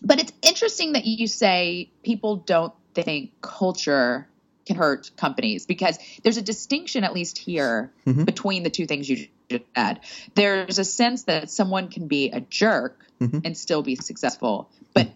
but 0.02 0.20
it's 0.20 0.32
interesting 0.42 0.92
that 0.92 1.04
you 1.04 1.26
say 1.26 1.90
people 2.02 2.36
don't 2.36 2.72
think 2.94 3.32
culture 3.40 4.28
can 4.66 4.76
hurt 4.76 5.10
companies 5.16 5.66
because 5.66 5.98
there's 6.22 6.36
a 6.36 6.42
distinction, 6.42 7.04
at 7.04 7.12
least 7.12 7.38
here, 7.38 7.92
mm-hmm. 8.06 8.24
between 8.24 8.62
the 8.62 8.70
two 8.70 8.86
things 8.86 9.08
you 9.08 9.28
said. 9.50 10.00
There's 10.34 10.78
a 10.78 10.84
sense 10.84 11.24
that 11.24 11.50
someone 11.50 11.88
can 11.88 12.08
be 12.08 12.30
a 12.30 12.40
jerk 12.40 12.98
mm-hmm. 13.20 13.40
and 13.44 13.56
still 13.56 13.82
be 13.82 13.96
successful, 13.96 14.70
but 14.92 15.08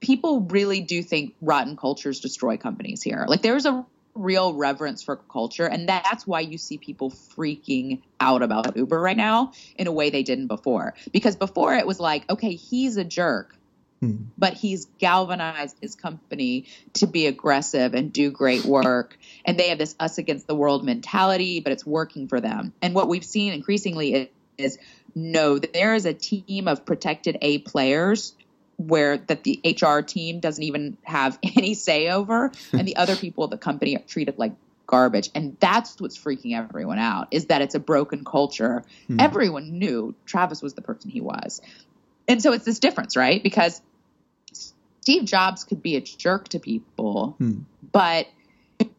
people 0.00 0.40
really 0.40 0.80
do 0.80 1.02
think 1.02 1.34
rotten 1.40 1.76
cultures 1.76 2.20
destroy 2.20 2.56
companies 2.56 3.02
here. 3.02 3.24
Like 3.28 3.42
there's 3.42 3.66
a 3.66 3.84
real 4.14 4.54
reverence 4.54 5.02
for 5.02 5.16
culture 5.16 5.66
and 5.66 5.88
that's 5.88 6.24
why 6.24 6.40
you 6.40 6.56
see 6.56 6.78
people 6.78 7.10
freaking 7.10 8.00
out 8.20 8.42
about 8.42 8.76
Uber 8.76 9.00
right 9.00 9.16
now 9.16 9.52
in 9.76 9.88
a 9.88 9.92
way 9.92 10.10
they 10.10 10.22
didn't 10.22 10.46
before. 10.46 10.94
Because 11.12 11.36
before 11.36 11.74
it 11.74 11.86
was 11.86 11.98
like, 11.98 12.30
okay, 12.30 12.54
he's 12.54 12.96
a 12.96 13.04
jerk. 13.04 13.56
Hmm. 14.04 14.24
But 14.36 14.54
he's 14.54 14.86
galvanized 14.98 15.76
his 15.80 15.94
company 15.94 16.66
to 16.94 17.06
be 17.06 17.26
aggressive 17.26 17.94
and 17.94 18.12
do 18.12 18.30
great 18.30 18.64
work. 18.64 19.18
And 19.44 19.58
they 19.58 19.68
have 19.68 19.78
this 19.78 19.94
us 19.98 20.18
against 20.18 20.46
the 20.46 20.54
world 20.54 20.84
mentality, 20.84 21.60
but 21.60 21.72
it's 21.72 21.86
working 21.86 22.28
for 22.28 22.40
them. 22.40 22.72
And 22.82 22.94
what 22.94 23.08
we've 23.08 23.24
seen 23.24 23.52
increasingly 23.52 24.14
is, 24.14 24.28
is 24.56 24.78
no, 25.14 25.58
there 25.58 25.94
is 25.94 26.06
a 26.06 26.14
team 26.14 26.68
of 26.68 26.84
protected 26.84 27.38
A 27.40 27.58
players 27.58 28.34
where 28.76 29.18
that 29.18 29.44
the 29.44 29.60
HR 29.64 30.00
team 30.00 30.40
doesn't 30.40 30.62
even 30.62 30.98
have 31.04 31.38
any 31.56 31.74
say 31.74 32.10
over, 32.10 32.50
and 32.72 32.86
the 32.86 32.96
other 32.96 33.16
people 33.16 33.44
at 33.44 33.50
the 33.50 33.58
company 33.58 33.96
are 33.96 34.00
treated 34.00 34.38
like 34.38 34.52
garbage. 34.86 35.30
And 35.34 35.56
that's 35.60 35.98
what's 36.00 36.18
freaking 36.18 36.56
everyone 36.56 36.98
out 36.98 37.28
is 37.30 37.46
that 37.46 37.62
it's 37.62 37.74
a 37.74 37.80
broken 37.80 38.24
culture. 38.24 38.84
Hmm. 39.06 39.18
Everyone 39.18 39.78
knew 39.78 40.14
Travis 40.26 40.60
was 40.60 40.74
the 40.74 40.82
person 40.82 41.10
he 41.10 41.20
was. 41.20 41.62
And 42.28 42.42
so 42.42 42.52
it's 42.52 42.64
this 42.64 42.78
difference, 42.78 43.16
right? 43.16 43.42
Because 43.42 43.80
Steve 45.04 45.26
Jobs 45.26 45.64
could 45.64 45.82
be 45.82 45.96
a 45.96 46.00
jerk 46.00 46.48
to 46.48 46.58
people, 46.58 47.34
hmm. 47.36 47.58
but 47.92 48.26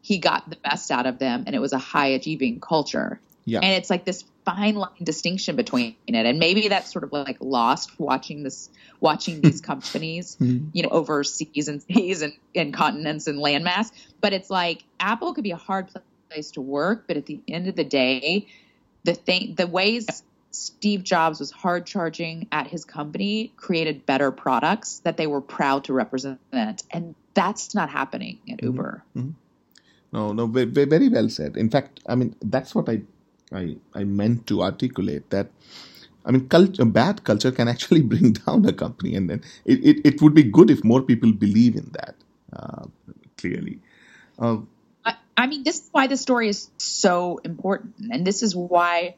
he 0.02 0.18
got 0.18 0.48
the 0.48 0.54
best 0.54 0.92
out 0.92 1.04
of 1.04 1.18
them 1.18 1.42
and 1.48 1.56
it 1.56 1.58
was 1.58 1.72
a 1.72 1.78
high 1.78 2.06
achieving 2.06 2.60
culture. 2.60 3.20
Yeah. 3.44 3.58
And 3.58 3.72
it's 3.72 3.90
like 3.90 4.04
this 4.04 4.24
fine 4.44 4.76
line 4.76 4.90
distinction 5.02 5.56
between 5.56 5.96
it. 6.06 6.14
And 6.14 6.38
maybe 6.38 6.68
that's 6.68 6.92
sort 6.92 7.02
of 7.02 7.10
like 7.10 7.38
lost 7.40 7.98
watching 7.98 8.44
this, 8.44 8.70
watching 9.00 9.40
these 9.40 9.60
companies, 9.72 10.36
mm-hmm. 10.40 10.68
you 10.72 10.84
know, 10.84 10.90
over 10.90 11.24
seas 11.24 11.66
and 11.66 11.82
seas 11.82 12.22
and, 12.22 12.34
and 12.54 12.72
continents 12.72 13.26
and 13.26 13.40
landmass. 13.40 13.90
But 14.20 14.32
it's 14.32 14.48
like 14.48 14.84
Apple 15.00 15.34
could 15.34 15.42
be 15.42 15.50
a 15.50 15.56
hard 15.56 15.90
place 16.30 16.52
to 16.52 16.60
work, 16.60 17.08
but 17.08 17.16
at 17.16 17.26
the 17.26 17.40
end 17.48 17.66
of 17.66 17.74
the 17.74 17.82
day, 17.82 18.46
the 19.02 19.14
thing, 19.14 19.56
the 19.56 19.66
ways 19.66 20.22
Steve 20.56 21.04
Jobs 21.04 21.38
was 21.38 21.50
hard 21.50 21.86
charging 21.86 22.48
at 22.50 22.66
his 22.66 22.84
company 22.84 23.52
created 23.56 24.06
better 24.06 24.30
products 24.32 25.00
that 25.00 25.16
they 25.16 25.26
were 25.26 25.40
proud 25.40 25.84
to 25.84 25.92
represent. 25.92 26.40
And 26.90 27.14
that's 27.34 27.74
not 27.74 27.90
happening 27.90 28.38
at 28.50 28.58
mm-hmm. 28.58 28.66
Uber. 28.66 29.04
Mm-hmm. 29.16 29.30
No, 30.12 30.32
no, 30.32 30.46
very 30.46 31.08
well 31.08 31.28
said. 31.28 31.56
In 31.56 31.68
fact, 31.68 32.00
I 32.08 32.14
mean, 32.14 32.34
that's 32.40 32.74
what 32.74 32.88
I 32.88 33.02
I, 33.52 33.76
I 33.94 34.02
meant 34.02 34.46
to 34.48 34.62
articulate 34.62 35.30
that 35.30 35.50
I 36.24 36.32
mean, 36.32 36.48
culture, 36.48 36.84
bad 36.84 37.22
culture 37.22 37.52
can 37.52 37.68
actually 37.68 38.02
bring 38.12 38.32
down 38.32 38.64
a 38.66 38.72
company, 38.72 39.14
and 39.14 39.30
then 39.30 39.42
it, 39.64 39.84
it, 39.84 40.06
it 40.06 40.22
would 40.22 40.34
be 40.34 40.42
good 40.42 40.70
if 40.70 40.82
more 40.82 41.02
people 41.02 41.32
believe 41.32 41.76
in 41.76 41.90
that. 41.92 42.16
Uh, 42.52 42.86
clearly, 43.36 43.80
uh, 44.38 44.56
I, 45.04 45.14
I, 45.36 45.46
mean, 45.46 45.62
this 45.62 45.76
is 45.76 45.88
why 45.92 46.06
the 46.06 46.16
story 46.16 46.48
is 46.48 46.70
so 46.78 47.40
important, 47.44 47.94
and 48.10 48.26
this 48.26 48.42
is 48.42 48.56
why 48.56 49.16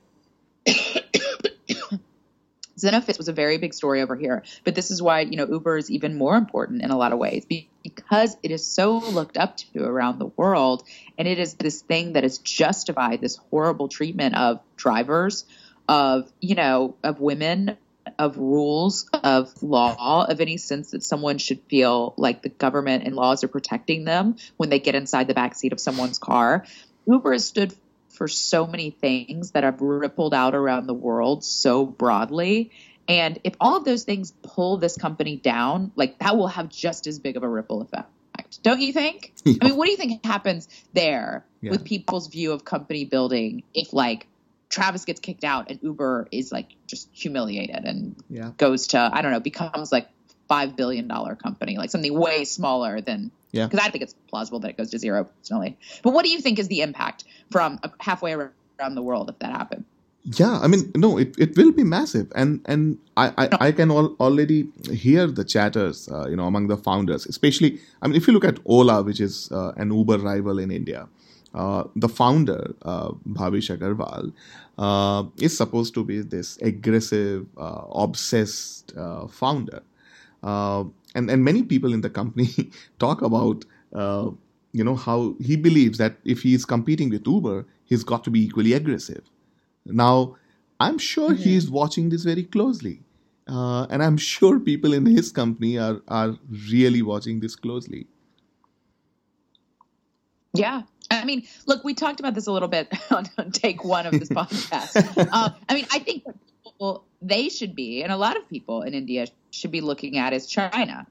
Zenefits 2.78 3.18
was 3.18 3.28
a 3.28 3.32
very 3.32 3.58
big 3.58 3.74
story 3.74 4.00
over 4.02 4.16
here, 4.16 4.44
but 4.64 4.74
this 4.74 4.90
is 4.90 5.02
why 5.02 5.20
you 5.20 5.36
know 5.36 5.46
Uber 5.46 5.76
is 5.76 5.90
even 5.90 6.16
more 6.16 6.36
important 6.36 6.82
in 6.82 6.90
a 6.90 6.96
lot 6.96 7.12
of 7.12 7.18
ways 7.18 7.44
because 7.46 8.36
it 8.42 8.50
is 8.50 8.66
so 8.66 8.98
looked 8.98 9.36
up 9.36 9.56
to 9.56 9.84
around 9.84 10.18
the 10.18 10.26
world, 10.26 10.84
and 11.18 11.26
it 11.26 11.38
is 11.38 11.54
this 11.54 11.82
thing 11.82 12.14
that 12.14 12.22
has 12.22 12.38
justified 12.38 13.20
this 13.20 13.36
horrible 13.50 13.88
treatment 13.88 14.36
of 14.36 14.60
drivers, 14.76 15.44
of 15.88 16.30
you 16.40 16.54
know, 16.54 16.94
of 17.02 17.20
women, 17.20 17.76
of 18.18 18.38
rules, 18.38 19.08
of 19.12 19.62
law, 19.62 20.24
of 20.26 20.40
any 20.40 20.56
sense 20.56 20.92
that 20.92 21.02
someone 21.02 21.38
should 21.38 21.60
feel 21.68 22.14
like 22.16 22.42
the 22.42 22.48
government 22.48 23.04
and 23.04 23.14
laws 23.14 23.44
are 23.44 23.48
protecting 23.48 24.04
them 24.04 24.36
when 24.56 24.70
they 24.70 24.78
get 24.78 24.94
inside 24.94 25.26
the 25.26 25.34
backseat 25.34 25.72
of 25.72 25.80
someone's 25.80 26.18
car. 26.18 26.64
Uber 27.06 27.32
has 27.32 27.46
stood 27.46 27.74
for 28.18 28.26
so 28.26 28.66
many 28.66 28.90
things 28.90 29.52
that 29.52 29.62
have 29.62 29.80
rippled 29.80 30.34
out 30.34 30.56
around 30.56 30.88
the 30.88 30.94
world 30.94 31.44
so 31.44 31.86
broadly. 31.86 32.72
And 33.06 33.38
if 33.44 33.54
all 33.60 33.76
of 33.76 33.84
those 33.84 34.02
things 34.02 34.32
pull 34.42 34.76
this 34.76 34.96
company 34.96 35.36
down, 35.36 35.92
like 35.94 36.18
that 36.18 36.36
will 36.36 36.48
have 36.48 36.68
just 36.68 37.06
as 37.06 37.20
big 37.20 37.36
of 37.36 37.44
a 37.44 37.48
ripple 37.48 37.80
effect. 37.80 38.10
Don't 38.64 38.80
you 38.80 38.92
think? 38.92 39.32
Yeah. 39.44 39.54
I 39.62 39.68
mean, 39.68 39.76
what 39.76 39.84
do 39.84 39.92
you 39.92 39.96
think 39.96 40.24
happens 40.26 40.68
there 40.94 41.46
yeah. 41.60 41.70
with 41.70 41.84
people's 41.84 42.26
view 42.26 42.52
of 42.52 42.64
company 42.64 43.04
building 43.04 43.62
if 43.72 43.92
like 43.92 44.26
Travis 44.68 45.04
gets 45.04 45.20
kicked 45.20 45.44
out 45.44 45.70
and 45.70 45.78
Uber 45.80 46.28
is 46.32 46.50
like 46.50 46.70
just 46.88 47.08
humiliated 47.12 47.84
and 47.84 48.16
yeah. 48.28 48.50
goes 48.56 48.88
to 48.88 48.98
I 48.98 49.22
don't 49.22 49.30
know, 49.30 49.40
becomes 49.40 49.92
like 49.92 50.08
five 50.48 50.76
billion 50.76 51.08
dollar 51.08 51.34
company, 51.34 51.76
like 51.76 51.90
something 51.90 52.18
way 52.18 52.44
smaller 52.44 53.00
than 53.00 53.30
yeah. 53.52 53.66
Because 53.66 53.86
I 53.86 53.90
think 53.90 54.02
it's 54.02 54.14
plausible 54.28 54.60
that 54.60 54.70
it 54.70 54.76
goes 54.76 54.90
to 54.90 54.98
zero 54.98 55.24
personally. 55.24 55.78
But 56.02 56.12
what 56.12 56.24
do 56.24 56.30
you 56.30 56.40
think 56.40 56.58
is 56.58 56.68
the 56.68 56.82
impact 56.82 57.24
from 57.50 57.80
halfway 57.98 58.34
around 58.34 58.94
the 58.94 59.02
world 59.02 59.30
if 59.30 59.38
that 59.38 59.52
happened? 59.52 59.84
Yeah, 60.24 60.58
I 60.58 60.66
mean, 60.66 60.92
no, 60.94 61.16
it, 61.16 61.34
it 61.38 61.56
will 61.56 61.72
be 61.72 61.84
massive, 61.84 62.30
and 62.34 62.60
and 62.66 62.98
I 63.16 63.32
I, 63.38 63.48
I 63.68 63.72
can 63.72 63.90
al- 63.90 64.14
already 64.20 64.68
hear 64.92 65.26
the 65.26 65.44
chatters, 65.44 66.08
uh, 66.12 66.28
you 66.28 66.36
know, 66.36 66.44
among 66.44 66.66
the 66.66 66.76
founders, 66.76 67.24
especially. 67.24 67.78
I 68.02 68.08
mean, 68.08 68.16
if 68.16 68.26
you 68.26 68.34
look 68.34 68.44
at 68.44 68.58
Ola, 68.66 69.02
which 69.02 69.20
is 69.20 69.50
uh, 69.52 69.72
an 69.76 69.90
Uber 69.90 70.18
rival 70.18 70.58
in 70.58 70.70
India, 70.70 71.08
uh, 71.54 71.84
the 71.96 72.08
founder 72.08 72.74
uh, 72.82 73.12
Bhavish 73.26 73.74
Aggarwal 73.74 74.32
uh, 74.76 75.24
is 75.40 75.56
supposed 75.56 75.94
to 75.94 76.04
be 76.04 76.20
this 76.20 76.58
aggressive, 76.58 77.46
uh, 77.56 77.84
obsessed 77.92 78.92
uh, 80.42 80.84
and 81.14 81.30
and 81.30 81.44
many 81.44 81.62
people 81.62 81.92
in 81.92 82.00
the 82.00 82.10
company 82.10 82.70
talk 82.98 83.22
about 83.22 83.64
uh, 83.94 84.30
you 84.72 84.84
know 84.84 84.96
how 84.96 85.34
he 85.40 85.56
believes 85.56 85.98
that 85.98 86.16
if 86.24 86.42
he 86.42 86.54
is 86.54 86.64
competing 86.64 87.10
with 87.10 87.26
Uber, 87.26 87.66
he's 87.84 88.04
got 88.04 88.24
to 88.24 88.30
be 88.30 88.44
equally 88.44 88.72
aggressive. 88.72 89.22
Now, 89.86 90.36
I'm 90.80 90.98
sure 90.98 91.30
mm-hmm. 91.30 91.42
he's 91.42 91.70
watching 91.70 92.10
this 92.10 92.24
very 92.24 92.44
closely, 92.44 93.00
uh, 93.48 93.86
and 93.90 94.02
I'm 94.02 94.16
sure 94.16 94.60
people 94.60 94.92
in 94.92 95.06
his 95.06 95.32
company 95.32 95.78
are 95.78 96.00
are 96.08 96.36
really 96.70 97.02
watching 97.02 97.40
this 97.40 97.56
closely. 97.56 98.06
Yeah, 100.54 100.82
I 101.10 101.24
mean, 101.24 101.46
look, 101.66 101.84
we 101.84 101.94
talked 101.94 102.20
about 102.20 102.34
this 102.34 102.46
a 102.46 102.52
little 102.52 102.68
bit 102.68 102.92
on, 103.10 103.26
on 103.38 103.50
take 103.50 103.84
one 103.84 104.06
of 104.06 104.12
this 104.18 104.28
podcast. 104.40 105.28
uh, 105.32 105.50
I 105.68 105.74
mean, 105.74 105.86
I 105.90 105.98
think 105.98 106.24
people 106.64 107.04
they 107.20 107.48
should 107.48 107.74
be, 107.74 108.02
and 108.02 108.12
a 108.12 108.16
lot 108.16 108.36
of 108.36 108.48
people 108.48 108.82
in 108.82 108.94
India 108.94 109.26
should 109.50 109.70
be 109.70 109.80
looking 109.80 110.18
at 110.18 110.32
is 110.32 110.46
China. 110.46 111.06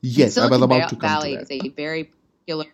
Yes, 0.00 0.38
I 0.38 0.48
was 0.48 0.62
about 0.62 0.88
to 0.90 0.96
come 0.96 1.00
Valley 1.00 1.32
to 1.32 1.44
that. 1.44 1.52
is 1.52 1.64
a 1.64 1.68
very 1.70 2.04
particular, 2.04 2.66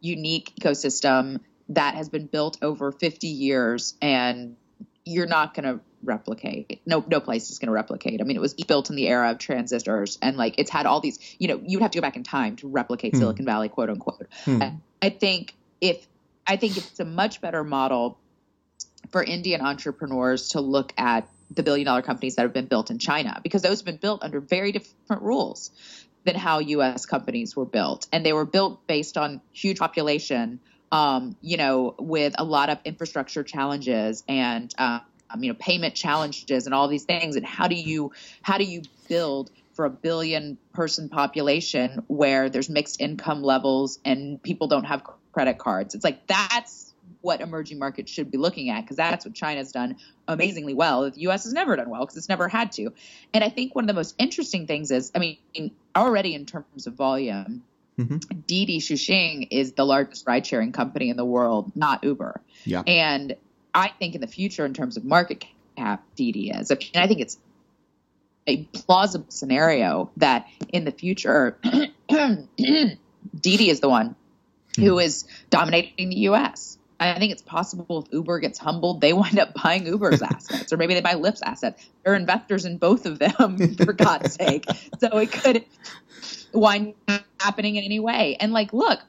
unique 0.00 0.52
ecosystem 0.60 1.40
that 1.68 1.94
has 1.94 2.08
been 2.08 2.26
built 2.26 2.58
over 2.62 2.92
50 2.92 3.26
years, 3.26 3.94
and 4.00 4.56
you're 5.04 5.26
not 5.26 5.54
going 5.54 5.64
to 5.64 5.80
replicate. 6.02 6.80
No, 6.86 7.04
no 7.06 7.20
place 7.20 7.50
is 7.50 7.58
going 7.58 7.68
to 7.68 7.72
replicate. 7.72 8.20
I 8.20 8.24
mean, 8.24 8.36
it 8.36 8.40
was 8.40 8.54
built 8.54 8.90
in 8.90 8.96
the 8.96 9.08
era 9.08 9.30
of 9.30 9.38
transistors, 9.38 10.18
and 10.20 10.36
like 10.36 10.56
it's 10.58 10.70
had 10.70 10.86
all 10.86 11.00
these. 11.00 11.18
You 11.38 11.48
know, 11.48 11.60
you 11.64 11.78
would 11.78 11.82
have 11.82 11.92
to 11.92 11.98
go 11.98 12.02
back 12.02 12.16
in 12.16 12.24
time 12.24 12.56
to 12.56 12.68
replicate 12.68 13.14
hmm. 13.14 13.20
Silicon 13.20 13.44
Valley, 13.44 13.68
quote 13.68 13.90
unquote. 13.90 14.26
Hmm. 14.44 14.62
I 15.00 15.10
think 15.10 15.54
if 15.80 16.06
I 16.46 16.56
think 16.56 16.76
it's 16.76 17.00
a 17.00 17.04
much 17.04 17.40
better 17.40 17.64
model 17.64 18.18
for 19.10 19.22
Indian 19.22 19.60
entrepreneurs 19.60 20.50
to 20.50 20.60
look 20.60 20.92
at 20.96 21.28
the 21.54 21.62
billion 21.62 21.86
dollar 21.86 22.02
companies 22.02 22.36
that 22.36 22.42
have 22.42 22.52
been 22.52 22.66
built 22.66 22.90
in 22.90 22.98
China 22.98 23.40
because 23.42 23.62
those 23.62 23.80
have 23.80 23.86
been 23.86 23.96
built 23.96 24.22
under 24.22 24.40
very 24.40 24.72
different 24.72 25.22
rules 25.22 25.70
than 26.24 26.34
how 26.34 26.60
US 26.60 27.06
companies 27.06 27.56
were 27.56 27.66
built. 27.66 28.06
And 28.12 28.24
they 28.24 28.32
were 28.32 28.44
built 28.44 28.86
based 28.86 29.16
on 29.16 29.40
huge 29.52 29.78
population, 29.78 30.60
um, 30.90 31.36
you 31.40 31.56
know, 31.56 31.94
with 31.98 32.34
a 32.38 32.44
lot 32.44 32.68
of 32.70 32.78
infrastructure 32.84 33.42
challenges 33.42 34.22
and 34.28 34.72
uh, 34.78 35.00
you 35.38 35.48
know 35.48 35.56
payment 35.58 35.94
challenges 35.94 36.66
and 36.66 36.74
all 36.74 36.88
these 36.88 37.04
things 37.04 37.36
and 37.36 37.46
how 37.46 37.68
do 37.68 37.74
you 37.74 38.12
how 38.42 38.58
do 38.58 38.64
you 38.64 38.82
build 39.08 39.50
for 39.74 39.86
a 39.86 39.90
billion 39.90 40.58
person 40.74 41.08
population 41.08 42.02
where 42.08 42.50
there's 42.50 42.68
mixed 42.68 43.00
income 43.00 43.42
levels 43.42 43.98
and 44.04 44.42
people 44.42 44.68
don't 44.68 44.84
have 44.84 45.02
credit 45.32 45.56
cards 45.58 45.94
it's 45.94 46.04
like 46.04 46.26
that's 46.26 46.81
what 47.22 47.40
emerging 47.40 47.78
markets 47.78 48.10
should 48.10 48.30
be 48.30 48.36
looking 48.36 48.68
at 48.68 48.82
because 48.82 48.96
that's 48.96 49.24
what 49.24 49.34
China's 49.34 49.72
done 49.72 49.96
amazingly 50.28 50.74
well. 50.74 51.10
The 51.10 51.20
US 51.22 51.44
has 51.44 51.52
never 51.52 51.74
done 51.76 51.88
well 51.88 52.00
because 52.00 52.16
it's 52.16 52.28
never 52.28 52.48
had 52.48 52.72
to. 52.72 52.92
And 53.32 53.42
I 53.42 53.48
think 53.48 53.74
one 53.74 53.84
of 53.84 53.88
the 53.88 53.94
most 53.94 54.14
interesting 54.18 54.66
things 54.66 54.90
is, 54.90 55.10
I 55.14 55.18
mean, 55.18 55.70
already 55.96 56.34
in 56.34 56.44
terms 56.44 56.86
of 56.86 56.94
volume, 56.94 57.62
mm-hmm. 57.98 58.18
Didi 58.46 58.80
Chuxing 58.80 59.48
is 59.50 59.72
the 59.72 59.86
largest 59.86 60.26
ride 60.26 60.46
sharing 60.46 60.72
company 60.72 61.08
in 61.08 61.16
the 61.16 61.24
world, 61.24 61.72
not 61.74 62.04
Uber. 62.04 62.40
Yeah. 62.64 62.82
And 62.86 63.36
I 63.74 63.88
think 63.88 64.14
in 64.14 64.20
the 64.20 64.26
future, 64.26 64.66
in 64.66 64.74
terms 64.74 64.96
of 64.96 65.04
market 65.04 65.44
cap, 65.76 66.04
Didi 66.16 66.50
is. 66.50 66.70
I, 66.70 66.74
mean, 66.74 66.90
I 66.94 67.06
think 67.06 67.20
it's 67.20 67.38
a 68.46 68.64
plausible 68.64 69.26
scenario 69.30 70.10
that 70.18 70.46
in 70.68 70.84
the 70.84 70.90
future, 70.90 71.58
Didi 72.08 73.70
is 73.70 73.80
the 73.80 73.88
one 73.88 74.16
who 74.76 74.94
hmm. 74.94 75.00
is 75.00 75.24
dominating 75.50 76.08
the 76.08 76.16
U.S. 76.16 76.78
I 77.10 77.18
think 77.18 77.32
it's 77.32 77.42
possible 77.42 78.02
if 78.02 78.12
Uber 78.12 78.40
gets 78.40 78.58
humbled, 78.58 79.00
they 79.00 79.12
wind 79.12 79.38
up 79.38 79.54
buying 79.54 79.86
Uber's 79.86 80.22
assets, 80.22 80.72
or 80.72 80.76
maybe 80.76 80.94
they 80.94 81.00
buy 81.00 81.14
Lyft's 81.14 81.42
assets. 81.42 81.84
They're 82.04 82.14
investors 82.14 82.64
in 82.64 82.78
both 82.78 83.06
of 83.06 83.18
them, 83.18 83.58
for 83.76 83.92
God's 83.92 84.34
sake. 84.34 84.66
So 84.98 85.18
it 85.18 85.32
could 85.32 85.64
wind 86.52 86.94
up 87.08 87.24
happening 87.40 87.76
in 87.76 87.84
any 87.84 88.00
way. 88.00 88.36
And 88.38 88.52
like, 88.52 88.72
look, 88.72 89.00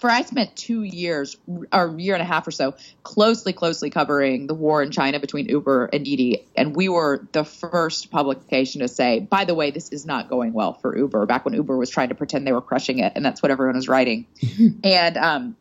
for 0.00 0.10
I 0.10 0.22
spent 0.22 0.56
two 0.56 0.82
years 0.82 1.36
or 1.72 1.94
a 1.94 2.00
year 2.00 2.14
and 2.14 2.22
a 2.22 2.26
half 2.26 2.46
or 2.46 2.50
so 2.50 2.74
closely, 3.02 3.52
closely 3.52 3.90
covering 3.90 4.46
the 4.46 4.54
war 4.54 4.82
in 4.82 4.90
China 4.90 5.20
between 5.20 5.48
Uber 5.48 5.86
and 5.92 6.04
Didi. 6.04 6.46
And 6.56 6.74
we 6.74 6.88
were 6.88 7.26
the 7.32 7.44
first 7.44 8.10
publication 8.10 8.80
to 8.80 8.88
say, 8.88 9.20
by 9.20 9.44
the 9.44 9.54
way, 9.54 9.70
this 9.70 9.90
is 9.90 10.06
not 10.06 10.28
going 10.28 10.52
well 10.52 10.74
for 10.74 10.96
Uber, 10.96 11.26
back 11.26 11.44
when 11.44 11.54
Uber 11.54 11.76
was 11.76 11.90
trying 11.90 12.08
to 12.08 12.14
pretend 12.14 12.46
they 12.46 12.52
were 12.52 12.62
crushing 12.62 13.00
it. 13.00 13.12
And 13.16 13.24
that's 13.24 13.42
what 13.42 13.50
everyone 13.50 13.76
was 13.76 13.88
writing. 13.88 14.26
and 14.84 15.16
um, 15.16 15.56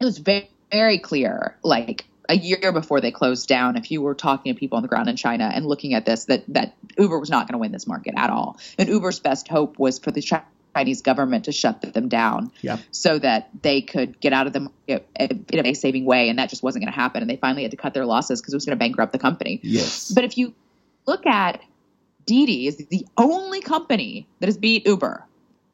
it 0.00 0.04
was 0.04 0.18
very, 0.18 0.48
very 0.74 0.98
clear, 0.98 1.56
like 1.62 2.04
a 2.28 2.36
year 2.36 2.72
before 2.72 3.00
they 3.00 3.10
closed 3.10 3.48
down, 3.48 3.76
if 3.76 3.90
you 3.90 4.02
were 4.02 4.14
talking 4.14 4.54
to 4.54 4.58
people 4.58 4.76
on 4.76 4.82
the 4.82 4.88
ground 4.88 5.08
in 5.08 5.16
China 5.16 5.50
and 5.54 5.66
looking 5.66 5.94
at 5.94 6.04
this, 6.04 6.24
that, 6.24 6.42
that 6.48 6.74
Uber 6.98 7.18
was 7.18 7.30
not 7.30 7.46
going 7.46 7.52
to 7.52 7.58
win 7.58 7.70
this 7.70 7.86
market 7.86 8.14
at 8.16 8.30
all. 8.30 8.58
And 8.78 8.88
Uber's 8.88 9.20
best 9.20 9.46
hope 9.46 9.78
was 9.78 9.98
for 9.98 10.10
the 10.10 10.22
Chinese 10.74 11.02
government 11.02 11.44
to 11.44 11.52
shut 11.52 11.80
them 11.82 12.08
down 12.08 12.50
yeah. 12.60 12.78
so 12.90 13.18
that 13.18 13.50
they 13.62 13.82
could 13.82 14.18
get 14.20 14.32
out 14.32 14.46
of 14.46 14.52
the 14.52 14.60
market 14.60 15.06
in 15.16 15.66
a 15.66 15.74
saving 15.74 16.06
way. 16.06 16.28
And 16.28 16.38
that 16.38 16.48
just 16.48 16.62
wasn't 16.62 16.84
going 16.84 16.92
to 16.92 16.98
happen. 16.98 17.22
And 17.22 17.30
they 17.30 17.36
finally 17.36 17.62
had 17.62 17.70
to 17.70 17.76
cut 17.76 17.94
their 17.94 18.06
losses 18.06 18.40
because 18.40 18.54
it 18.54 18.56
was 18.56 18.64
going 18.64 18.76
to 18.76 18.82
bankrupt 18.82 19.12
the 19.12 19.18
company. 19.18 19.60
Yes. 19.62 20.10
But 20.10 20.24
if 20.24 20.36
you 20.38 20.54
look 21.06 21.26
at 21.26 21.60
Didi 22.26 22.66
is 22.66 22.76
the 22.76 23.06
only 23.16 23.60
company 23.60 24.26
that 24.40 24.46
has 24.46 24.56
beat 24.56 24.86
Uber. 24.86 25.24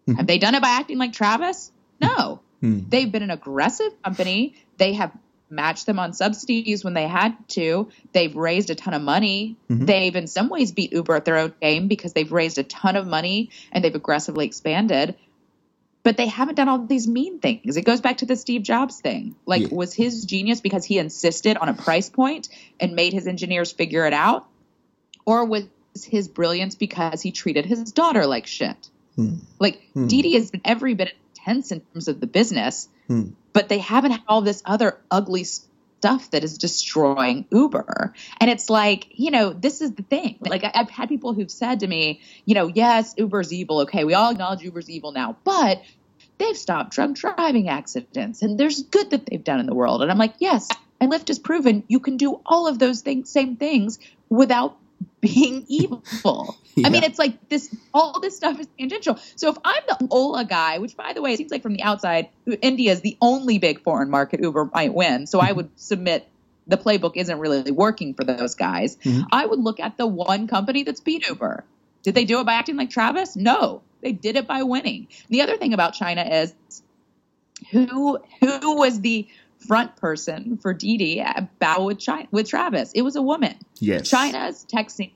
Mm-hmm. 0.08 0.16
Have 0.16 0.26
they 0.26 0.38
done 0.38 0.54
it 0.54 0.62
by 0.62 0.70
acting 0.70 0.98
like 0.98 1.12
Travis? 1.12 1.70
No. 2.00 2.40
Mm-hmm. 2.62 2.88
They've 2.88 3.10
been 3.10 3.22
an 3.22 3.30
aggressive 3.30 4.02
company. 4.02 4.54
They 4.80 4.94
have 4.94 5.12
matched 5.50 5.84
them 5.84 5.98
on 5.98 6.14
subsidies 6.14 6.82
when 6.82 6.94
they 6.94 7.06
had 7.06 7.36
to. 7.50 7.90
They've 8.12 8.34
raised 8.34 8.70
a 8.70 8.74
ton 8.74 8.94
of 8.94 9.02
money. 9.02 9.56
Mm-hmm. 9.68 9.84
They've, 9.84 10.16
in 10.16 10.26
some 10.26 10.48
ways, 10.48 10.72
beat 10.72 10.92
Uber 10.92 11.16
at 11.16 11.26
their 11.26 11.36
own 11.36 11.52
game 11.60 11.86
because 11.86 12.14
they've 12.14 12.32
raised 12.32 12.56
a 12.56 12.62
ton 12.62 12.96
of 12.96 13.06
money 13.06 13.50
and 13.70 13.84
they've 13.84 13.94
aggressively 13.94 14.46
expanded. 14.46 15.16
But 16.02 16.16
they 16.16 16.28
haven't 16.28 16.54
done 16.54 16.70
all 16.70 16.78
these 16.78 17.06
mean 17.06 17.40
things. 17.40 17.76
It 17.76 17.84
goes 17.84 18.00
back 18.00 18.18
to 18.18 18.26
the 18.26 18.36
Steve 18.36 18.62
Jobs 18.62 19.02
thing. 19.02 19.36
Like, 19.44 19.64
yeah. 19.64 19.68
was 19.70 19.92
his 19.92 20.24
genius 20.24 20.62
because 20.62 20.86
he 20.86 20.96
insisted 20.96 21.58
on 21.58 21.68
a 21.68 21.74
price 21.74 22.08
point 22.08 22.48
and 22.80 22.94
made 22.94 23.12
his 23.12 23.26
engineers 23.26 23.70
figure 23.70 24.06
it 24.06 24.14
out? 24.14 24.48
Or 25.26 25.44
was 25.44 25.66
his 26.02 26.26
brilliance 26.26 26.74
because 26.74 27.20
he 27.20 27.32
treated 27.32 27.66
his 27.66 27.92
daughter 27.92 28.24
like 28.24 28.46
shit? 28.46 28.88
Hmm. 29.16 29.34
Like, 29.58 29.82
hmm. 29.92 30.06
Didi 30.06 30.36
has 30.36 30.50
been 30.50 30.62
every 30.64 30.94
bit 30.94 31.12
intense 31.36 31.70
in 31.70 31.82
terms 31.92 32.08
of 32.08 32.18
the 32.18 32.26
business 32.26 32.88
Hmm. 33.10 33.30
But 33.52 33.68
they 33.68 33.78
haven't 33.78 34.12
had 34.12 34.22
all 34.28 34.42
this 34.42 34.62
other 34.64 34.98
ugly 35.10 35.44
stuff 35.44 36.30
that 36.30 36.44
is 36.44 36.56
destroying 36.56 37.46
Uber. 37.50 38.14
And 38.40 38.50
it's 38.50 38.70
like, 38.70 39.08
you 39.10 39.30
know, 39.30 39.52
this 39.52 39.80
is 39.80 39.92
the 39.92 40.02
thing. 40.02 40.38
Like, 40.40 40.64
I've 40.64 40.88
had 40.88 41.08
people 41.08 41.34
who've 41.34 41.50
said 41.50 41.80
to 41.80 41.86
me, 41.86 42.20
you 42.46 42.54
know, 42.54 42.68
yes, 42.68 43.14
Uber's 43.18 43.52
evil. 43.52 43.80
Okay, 43.80 44.04
we 44.04 44.14
all 44.14 44.30
acknowledge 44.30 44.62
Uber's 44.62 44.88
evil 44.88 45.12
now, 45.12 45.36
but 45.44 45.82
they've 46.38 46.56
stopped 46.56 46.92
drunk 46.92 47.18
driving 47.18 47.68
accidents 47.68 48.40
and 48.40 48.58
there's 48.58 48.82
good 48.84 49.10
that 49.10 49.26
they've 49.26 49.44
done 49.44 49.60
in 49.60 49.66
the 49.66 49.74
world. 49.74 50.00
And 50.00 50.10
I'm 50.10 50.18
like, 50.18 50.34
yes, 50.38 50.68
and 51.00 51.12
Lyft 51.12 51.28
has 51.28 51.38
proven 51.38 51.84
you 51.86 52.00
can 52.00 52.16
do 52.16 52.40
all 52.46 52.66
of 52.66 52.78
those 52.78 53.02
things, 53.02 53.30
same 53.30 53.56
things 53.56 53.98
without 54.28 54.76
being 55.20 55.64
evil. 55.68 56.56
Yeah. 56.76 56.86
I 56.86 56.90
mean, 56.90 57.02
it's 57.02 57.18
like 57.18 57.48
this, 57.48 57.74
all 57.92 58.20
this 58.20 58.36
stuff 58.36 58.58
is 58.60 58.68
tangential. 58.78 59.18
So 59.34 59.50
if 59.50 59.56
I'm 59.64 59.82
the 59.88 60.06
Ola 60.08 60.44
guy, 60.44 60.78
which 60.78 60.96
by 60.96 61.12
the 61.12 61.20
way, 61.20 61.32
it 61.32 61.36
seems 61.36 61.50
like 61.50 61.62
from 61.62 61.74
the 61.74 61.82
outside, 61.82 62.28
India 62.62 62.92
is 62.92 63.00
the 63.00 63.18
only 63.20 63.58
big 63.58 63.82
foreign 63.82 64.08
market 64.08 64.40
Uber 64.40 64.70
might 64.72 64.94
win. 64.94 65.26
So 65.26 65.40
I 65.40 65.50
would 65.50 65.68
submit 65.74 66.28
the 66.68 66.78
playbook 66.78 67.16
isn't 67.16 67.38
really 67.38 67.72
working 67.72 68.14
for 68.14 68.22
those 68.22 68.54
guys. 68.54 68.96
Mm-hmm. 68.98 69.22
I 69.32 69.46
would 69.46 69.58
look 69.58 69.80
at 69.80 69.96
the 69.96 70.06
one 70.06 70.46
company 70.46 70.84
that's 70.84 71.00
beat 71.00 71.28
Uber. 71.28 71.64
Did 72.04 72.14
they 72.14 72.24
do 72.24 72.40
it 72.40 72.46
by 72.46 72.54
acting 72.54 72.76
like 72.76 72.90
Travis? 72.90 73.34
No, 73.34 73.82
they 74.00 74.12
did 74.12 74.36
it 74.36 74.46
by 74.46 74.62
winning. 74.62 75.08
The 75.28 75.42
other 75.42 75.56
thing 75.56 75.74
about 75.74 75.92
China 75.92 76.22
is 76.22 76.54
who 77.70 78.18
who 78.40 78.76
was 78.76 79.00
the 79.00 79.28
front 79.66 79.96
person 79.96 80.58
for 80.58 80.72
Didi 80.72 81.20
at 81.20 81.58
Battle 81.58 81.86
with 81.86 81.98
China, 81.98 82.26
with 82.30 82.48
Travis. 82.48 82.92
It 82.92 83.02
was 83.02 83.16
a 83.16 83.22
woman. 83.22 83.54
Yes. 83.78 84.08
China's 84.08 84.64
tech 84.64 84.90
scene. 84.90 85.12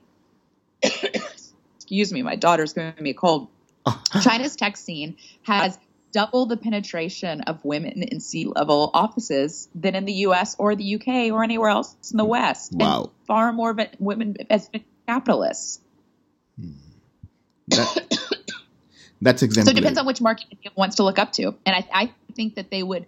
excuse 0.81 2.13
me, 2.13 2.21
my 2.21 2.35
daughter's 2.35 2.73
giving 2.73 2.93
me 2.99 3.11
a 3.11 3.13
cold. 3.13 3.47
China's 4.21 4.55
tech 4.55 4.77
scene 4.77 5.17
has 5.43 5.77
double 6.11 6.45
the 6.45 6.57
penetration 6.57 7.41
of 7.41 7.63
women 7.65 8.01
in 8.01 8.19
C-level 8.19 8.89
offices 8.93 9.67
than 9.75 9.95
in 9.95 10.05
the 10.05 10.13
U.S. 10.13 10.55
or 10.57 10.75
the 10.75 10.83
U.K. 10.83 11.31
or 11.31 11.43
anywhere 11.43 11.69
else 11.69 11.95
in 12.09 12.17
the 12.17 12.25
West. 12.25 12.71
Wow. 12.73 13.01
And 13.01 13.09
far 13.27 13.51
more 13.51 13.75
women 13.99 14.37
as 14.49 14.69
capitalists. 15.07 15.81
That, 17.67 18.17
that's 19.21 19.43
exemplary. 19.43 19.75
So 19.75 19.77
it 19.77 19.81
depends 19.81 19.99
on 19.99 20.05
which 20.05 20.21
market 20.21 20.47
wants 20.75 20.95
to 20.97 21.03
look 21.03 21.19
up 21.19 21.33
to, 21.33 21.55
and 21.65 21.75
I, 21.75 21.87
I 21.93 22.13
think 22.33 22.55
that 22.55 22.71
they 22.71 22.81
would 22.81 23.05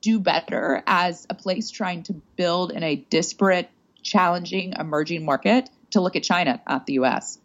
do 0.00 0.20
better 0.20 0.82
as 0.86 1.26
a 1.30 1.34
place 1.34 1.70
trying 1.70 2.02
to 2.04 2.14
build 2.36 2.72
in 2.72 2.82
a 2.82 2.96
disparate, 2.96 3.70
challenging, 4.02 4.74
emerging 4.78 5.24
market 5.24 5.68
to 5.90 6.00
look 6.00 6.16
at 6.16 6.22
China, 6.22 6.60
not 6.68 6.86
the 6.86 6.94
US. 6.94 7.38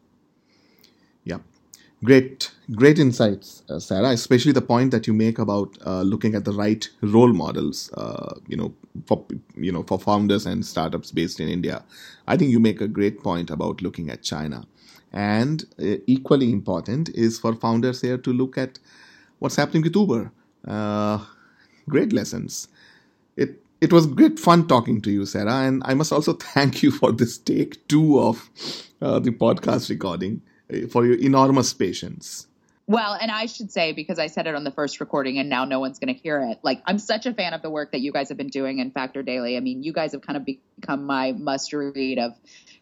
Yeah. 1.23 1.39
Great, 2.03 2.51
great 2.73 2.97
insights, 2.97 3.63
uh, 3.69 3.79
Sarah. 3.79 4.09
Especially 4.09 4.51
the 4.51 4.61
point 4.61 4.91
that 4.91 5.05
you 5.05 5.13
make 5.13 5.37
about 5.37 5.77
uh, 5.85 6.01
looking 6.01 6.33
at 6.33 6.45
the 6.45 6.51
right 6.51 6.89
role 7.01 7.31
models, 7.31 7.91
uh, 7.93 8.35
you 8.47 8.57
know, 8.57 8.73
for 9.05 9.23
you 9.55 9.71
know 9.71 9.83
for 9.83 9.99
founders 9.99 10.47
and 10.47 10.65
startups 10.65 11.11
based 11.11 11.39
in 11.39 11.47
India. 11.47 11.83
I 12.27 12.37
think 12.37 12.51
you 12.51 12.59
make 12.59 12.81
a 12.81 12.87
great 12.87 13.21
point 13.21 13.51
about 13.51 13.83
looking 13.83 14.09
at 14.09 14.23
China, 14.23 14.65
and 15.13 15.63
uh, 15.79 15.97
equally 16.07 16.51
important 16.51 17.09
is 17.09 17.37
for 17.39 17.53
founders 17.53 18.01
here 18.01 18.17
to 18.17 18.33
look 18.33 18.57
at 18.57 18.79
what's 19.37 19.55
happening 19.55 19.83
with 19.83 19.95
Uber. 19.95 20.31
Uh, 20.67 21.19
great 21.91 22.11
lessons. 22.11 22.67
It 23.35 23.61
it 23.81 23.93
was 23.93 24.05
great 24.05 24.39
fun 24.39 24.67
talking 24.67 25.01
to 25.01 25.11
you, 25.11 25.25
Sarah, 25.25 25.61
and 25.67 25.81
I 25.85 25.93
must 25.93 26.11
also 26.11 26.33
thank 26.53 26.81
you 26.83 26.91
for 26.91 27.11
this 27.11 27.37
take 27.37 27.87
two 27.87 28.19
of 28.19 28.49
uh, 29.01 29.19
the 29.19 29.31
podcast 29.31 29.89
recording 29.89 30.41
uh, 30.73 30.87
for 30.87 31.05
your 31.05 31.17
enormous 31.17 31.73
patience. 31.73 32.47
Well, 32.87 33.17
and 33.21 33.31
I 33.31 33.45
should 33.45 33.71
say 33.71 33.93
because 33.93 34.19
I 34.19 34.27
said 34.27 34.47
it 34.47 34.55
on 34.55 34.65
the 34.65 34.71
first 34.71 34.99
recording 34.99 35.37
and 35.37 35.47
now 35.47 35.63
no 35.63 35.79
one's 35.79 35.97
going 35.97 36.13
to 36.13 36.19
hear 36.19 36.41
it. 36.41 36.59
Like 36.61 36.81
I'm 36.85 36.97
such 36.97 37.25
a 37.25 37.33
fan 37.33 37.53
of 37.53 37.61
the 37.61 37.69
work 37.69 37.93
that 37.93 38.01
you 38.01 38.11
guys 38.11 38.27
have 38.29 38.37
been 38.37 38.49
doing 38.49 38.79
in 38.79 38.91
Factor 38.91 39.23
Daily. 39.23 39.55
I 39.55 39.61
mean, 39.61 39.81
you 39.83 39.93
guys 39.93 40.11
have 40.11 40.21
kind 40.21 40.35
of 40.35 40.43
become 40.45 41.05
my 41.05 41.31
must 41.31 41.71
read 41.71 42.19
of 42.19 42.33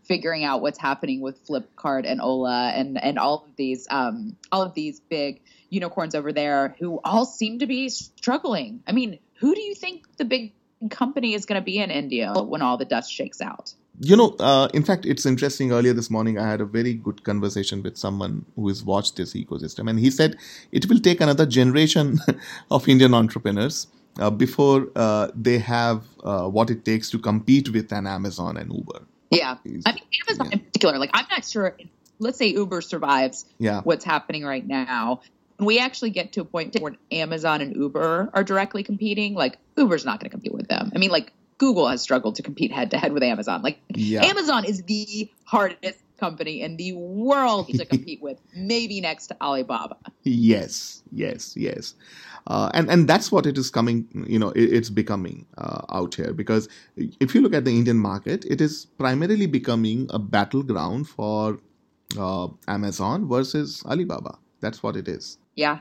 figuring 0.03 0.43
out 0.43 0.63
what's 0.63 0.79
happening 0.79 1.21
with 1.21 1.45
Flipkart 1.45 2.09
and 2.09 2.21
Ola 2.21 2.71
and 2.71 3.01
and 3.01 3.19
all 3.19 3.45
of 3.47 3.55
these 3.55 3.87
um 3.91 4.35
all 4.51 4.63
of 4.63 4.73
these 4.73 4.99
big 4.99 5.41
unicorns 5.69 6.15
over 6.15 6.33
there 6.33 6.75
who 6.79 6.99
all 7.03 7.25
seem 7.25 7.59
to 7.59 7.67
be 7.67 7.89
struggling. 7.89 8.81
I 8.87 8.91
mean, 8.91 9.19
who 9.39 9.55
do 9.55 9.61
you 9.61 9.75
think 9.75 10.17
the 10.17 10.25
big 10.25 10.53
company 10.89 11.33
is 11.33 11.45
going 11.45 11.59
to 11.61 11.65
be 11.65 11.79
in 11.79 11.91
India 11.91 12.33
when 12.33 12.61
all 12.61 12.77
the 12.77 12.85
dust 12.85 13.11
shakes 13.11 13.41
out? 13.41 13.73
You 14.01 14.15
know, 14.15 14.35
uh, 14.39 14.69
in 14.73 14.83
fact, 14.83 15.05
it's 15.05 15.25
interesting. 15.25 15.73
Earlier 15.73 15.91
this 15.91 16.09
morning, 16.09 16.39
I 16.39 16.49
had 16.49 16.61
a 16.61 16.65
very 16.65 16.93
good 16.93 17.23
conversation 17.25 17.83
with 17.83 17.97
someone 17.97 18.45
who 18.55 18.69
has 18.69 18.81
watched 18.81 19.17
this 19.17 19.33
ecosystem, 19.33 19.89
and 19.89 19.99
he 19.99 20.09
said 20.09 20.37
it 20.71 20.87
will 20.87 20.99
take 20.99 21.19
another 21.19 21.45
generation 21.45 22.19
of 22.71 22.87
Indian 22.87 23.13
entrepreneurs 23.13 23.87
uh, 24.17 24.29
before 24.29 24.87
uh, 24.95 25.27
they 25.35 25.59
have 25.59 26.05
uh, 26.23 26.47
what 26.47 26.69
it 26.69 26.85
takes 26.85 27.09
to 27.09 27.19
compete 27.19 27.69
with 27.69 27.91
an 27.91 28.07
Amazon 28.07 28.55
and 28.55 28.71
Uber. 28.71 29.01
Yeah, 29.31 29.57
I 29.85 29.91
mean 29.91 30.03
Amazon 30.27 30.47
yeah. 30.47 30.53
in 30.53 30.59
particular. 30.59 30.97
Like 30.97 31.11
I'm 31.13 31.25
not 31.29 31.45
sure. 31.45 31.75
Let's 32.19 32.37
say 32.37 32.47
Uber 32.47 32.81
survives. 32.81 33.45
Yeah. 33.59 33.81
What's 33.81 34.05
happening 34.05 34.43
right 34.45 34.65
now? 34.65 35.21
We 35.59 35.79
actually 35.79 36.11
get 36.11 36.33
to 36.33 36.41
a 36.41 36.45
point 36.45 36.75
where 36.79 36.95
Amazon 37.11 37.61
and 37.61 37.75
Uber 37.75 38.31
are 38.33 38.43
directly 38.43 38.83
competing, 38.83 39.33
like 39.33 39.57
Uber's 39.77 40.05
not 40.05 40.19
going 40.19 40.29
to 40.29 40.31
compete 40.31 40.53
with 40.53 40.67
them. 40.67 40.91
I 40.95 40.99
mean, 40.99 41.11
like 41.11 41.33
Google 41.57 41.87
has 41.87 42.01
struggled 42.01 42.35
to 42.35 42.43
compete 42.43 42.71
head 42.71 42.91
to 42.91 42.97
head 42.97 43.11
with 43.11 43.23
Amazon. 43.23 43.61
Like 43.61 43.79
yeah. 43.89 44.23
Amazon 44.25 44.65
is 44.65 44.83
the 44.83 45.29
hardest 45.43 45.99
company 46.17 46.61
in 46.61 46.77
the 46.77 46.93
world 46.93 47.67
to 47.69 47.85
compete 47.93 48.21
with, 48.21 48.39
maybe 48.55 49.01
next 49.01 49.27
to 49.27 49.37
Alibaba. 49.41 49.97
Yes, 50.23 51.03
yes, 51.11 51.55
yes. 51.55 51.93
Uh, 52.47 52.69
and 52.73 52.89
and 52.89 53.07
that's 53.07 53.31
what 53.31 53.45
it 53.45 53.57
is 53.57 53.69
coming 53.69 54.07
you 54.27 54.39
know 54.39 54.49
it, 54.51 54.73
it's 54.73 54.89
becoming 54.89 55.45
uh, 55.57 55.81
out 55.91 56.15
here 56.15 56.33
because 56.33 56.67
if 56.95 57.35
you 57.35 57.41
look 57.41 57.53
at 57.53 57.65
the 57.65 57.77
indian 57.77 57.97
market 57.97 58.43
it 58.45 58.59
is 58.59 58.87
primarily 58.97 59.45
becoming 59.45 60.07
a 60.09 60.17
battleground 60.17 61.07
for 61.07 61.59
uh, 62.17 62.47
amazon 62.67 63.27
versus 63.27 63.83
alibaba 63.85 64.39
that's 64.61 64.81
what 64.81 64.95
it 64.95 65.07
is 65.07 65.37
yeah 65.59 65.79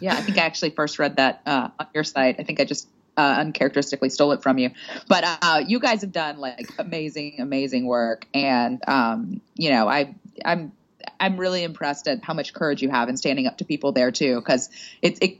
yeah 0.00 0.14
i 0.14 0.20
think 0.22 0.38
i 0.38 0.42
actually 0.42 0.70
first 0.70 0.98
read 0.98 1.16
that 1.16 1.42
uh, 1.46 1.68
on 1.78 1.86
your 1.94 2.04
site 2.04 2.36
i 2.38 2.42
think 2.42 2.60
i 2.60 2.64
just 2.64 2.88
uh, 3.16 3.36
uncharacteristically 3.38 4.08
stole 4.08 4.32
it 4.32 4.42
from 4.42 4.56
you. 4.56 4.70
But 5.08 5.24
uh, 5.26 5.62
you 5.66 5.78
guys 5.78 6.00
have 6.00 6.12
done 6.12 6.38
like 6.38 6.72
amazing, 6.78 7.36
amazing 7.38 7.84
work, 7.86 8.26
and 8.32 8.80
um, 8.88 9.40
you 9.54 9.70
know, 9.70 9.88
I 9.88 10.14
I'm 10.44 10.72
I'm 11.18 11.36
really 11.36 11.62
impressed 11.62 12.08
at 12.08 12.24
how 12.24 12.34
much 12.34 12.54
courage 12.54 12.82
you 12.82 12.90
have 12.90 13.08
in 13.08 13.16
standing 13.16 13.46
up 13.46 13.58
to 13.58 13.64
people 13.64 13.92
there 13.92 14.10
too, 14.10 14.36
because 14.36 14.70
it's 15.02 15.18
it 15.20 15.38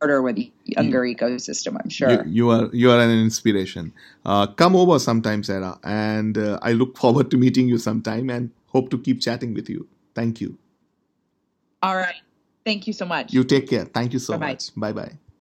harder 0.00 0.20
with 0.20 0.36
the 0.36 0.50
younger 0.64 1.06
you, 1.06 1.14
ecosystem. 1.14 1.76
I'm 1.80 1.90
sure 1.90 2.24
you, 2.24 2.24
you, 2.26 2.50
are 2.50 2.68
you 2.72 2.90
are 2.90 3.00
an 3.00 3.10
inspiration. 3.10 3.92
Uh, 4.24 4.46
come 4.48 4.74
over 4.74 4.98
sometime, 4.98 5.44
Sarah, 5.44 5.78
and 5.84 6.36
uh, 6.36 6.58
I 6.62 6.72
look 6.72 6.98
forward 6.98 7.30
to 7.30 7.36
meeting 7.36 7.68
you 7.68 7.78
sometime 7.78 8.30
and 8.30 8.50
hope 8.66 8.90
to 8.90 8.98
keep 8.98 9.20
chatting 9.20 9.54
with 9.54 9.68
you. 9.68 9.86
Thank 10.14 10.40
you. 10.40 10.58
All 11.82 11.96
right. 11.96 12.16
Thank 12.64 12.86
you 12.86 12.92
so 12.92 13.04
much. 13.04 13.32
You 13.32 13.44
take 13.44 13.68
care. 13.68 13.84
Thank 13.84 14.12
you 14.12 14.18
so 14.18 14.34
Bye-bye. 14.34 14.46
much. 14.52 14.70
Bye 14.76 14.92
bye. 14.92 15.18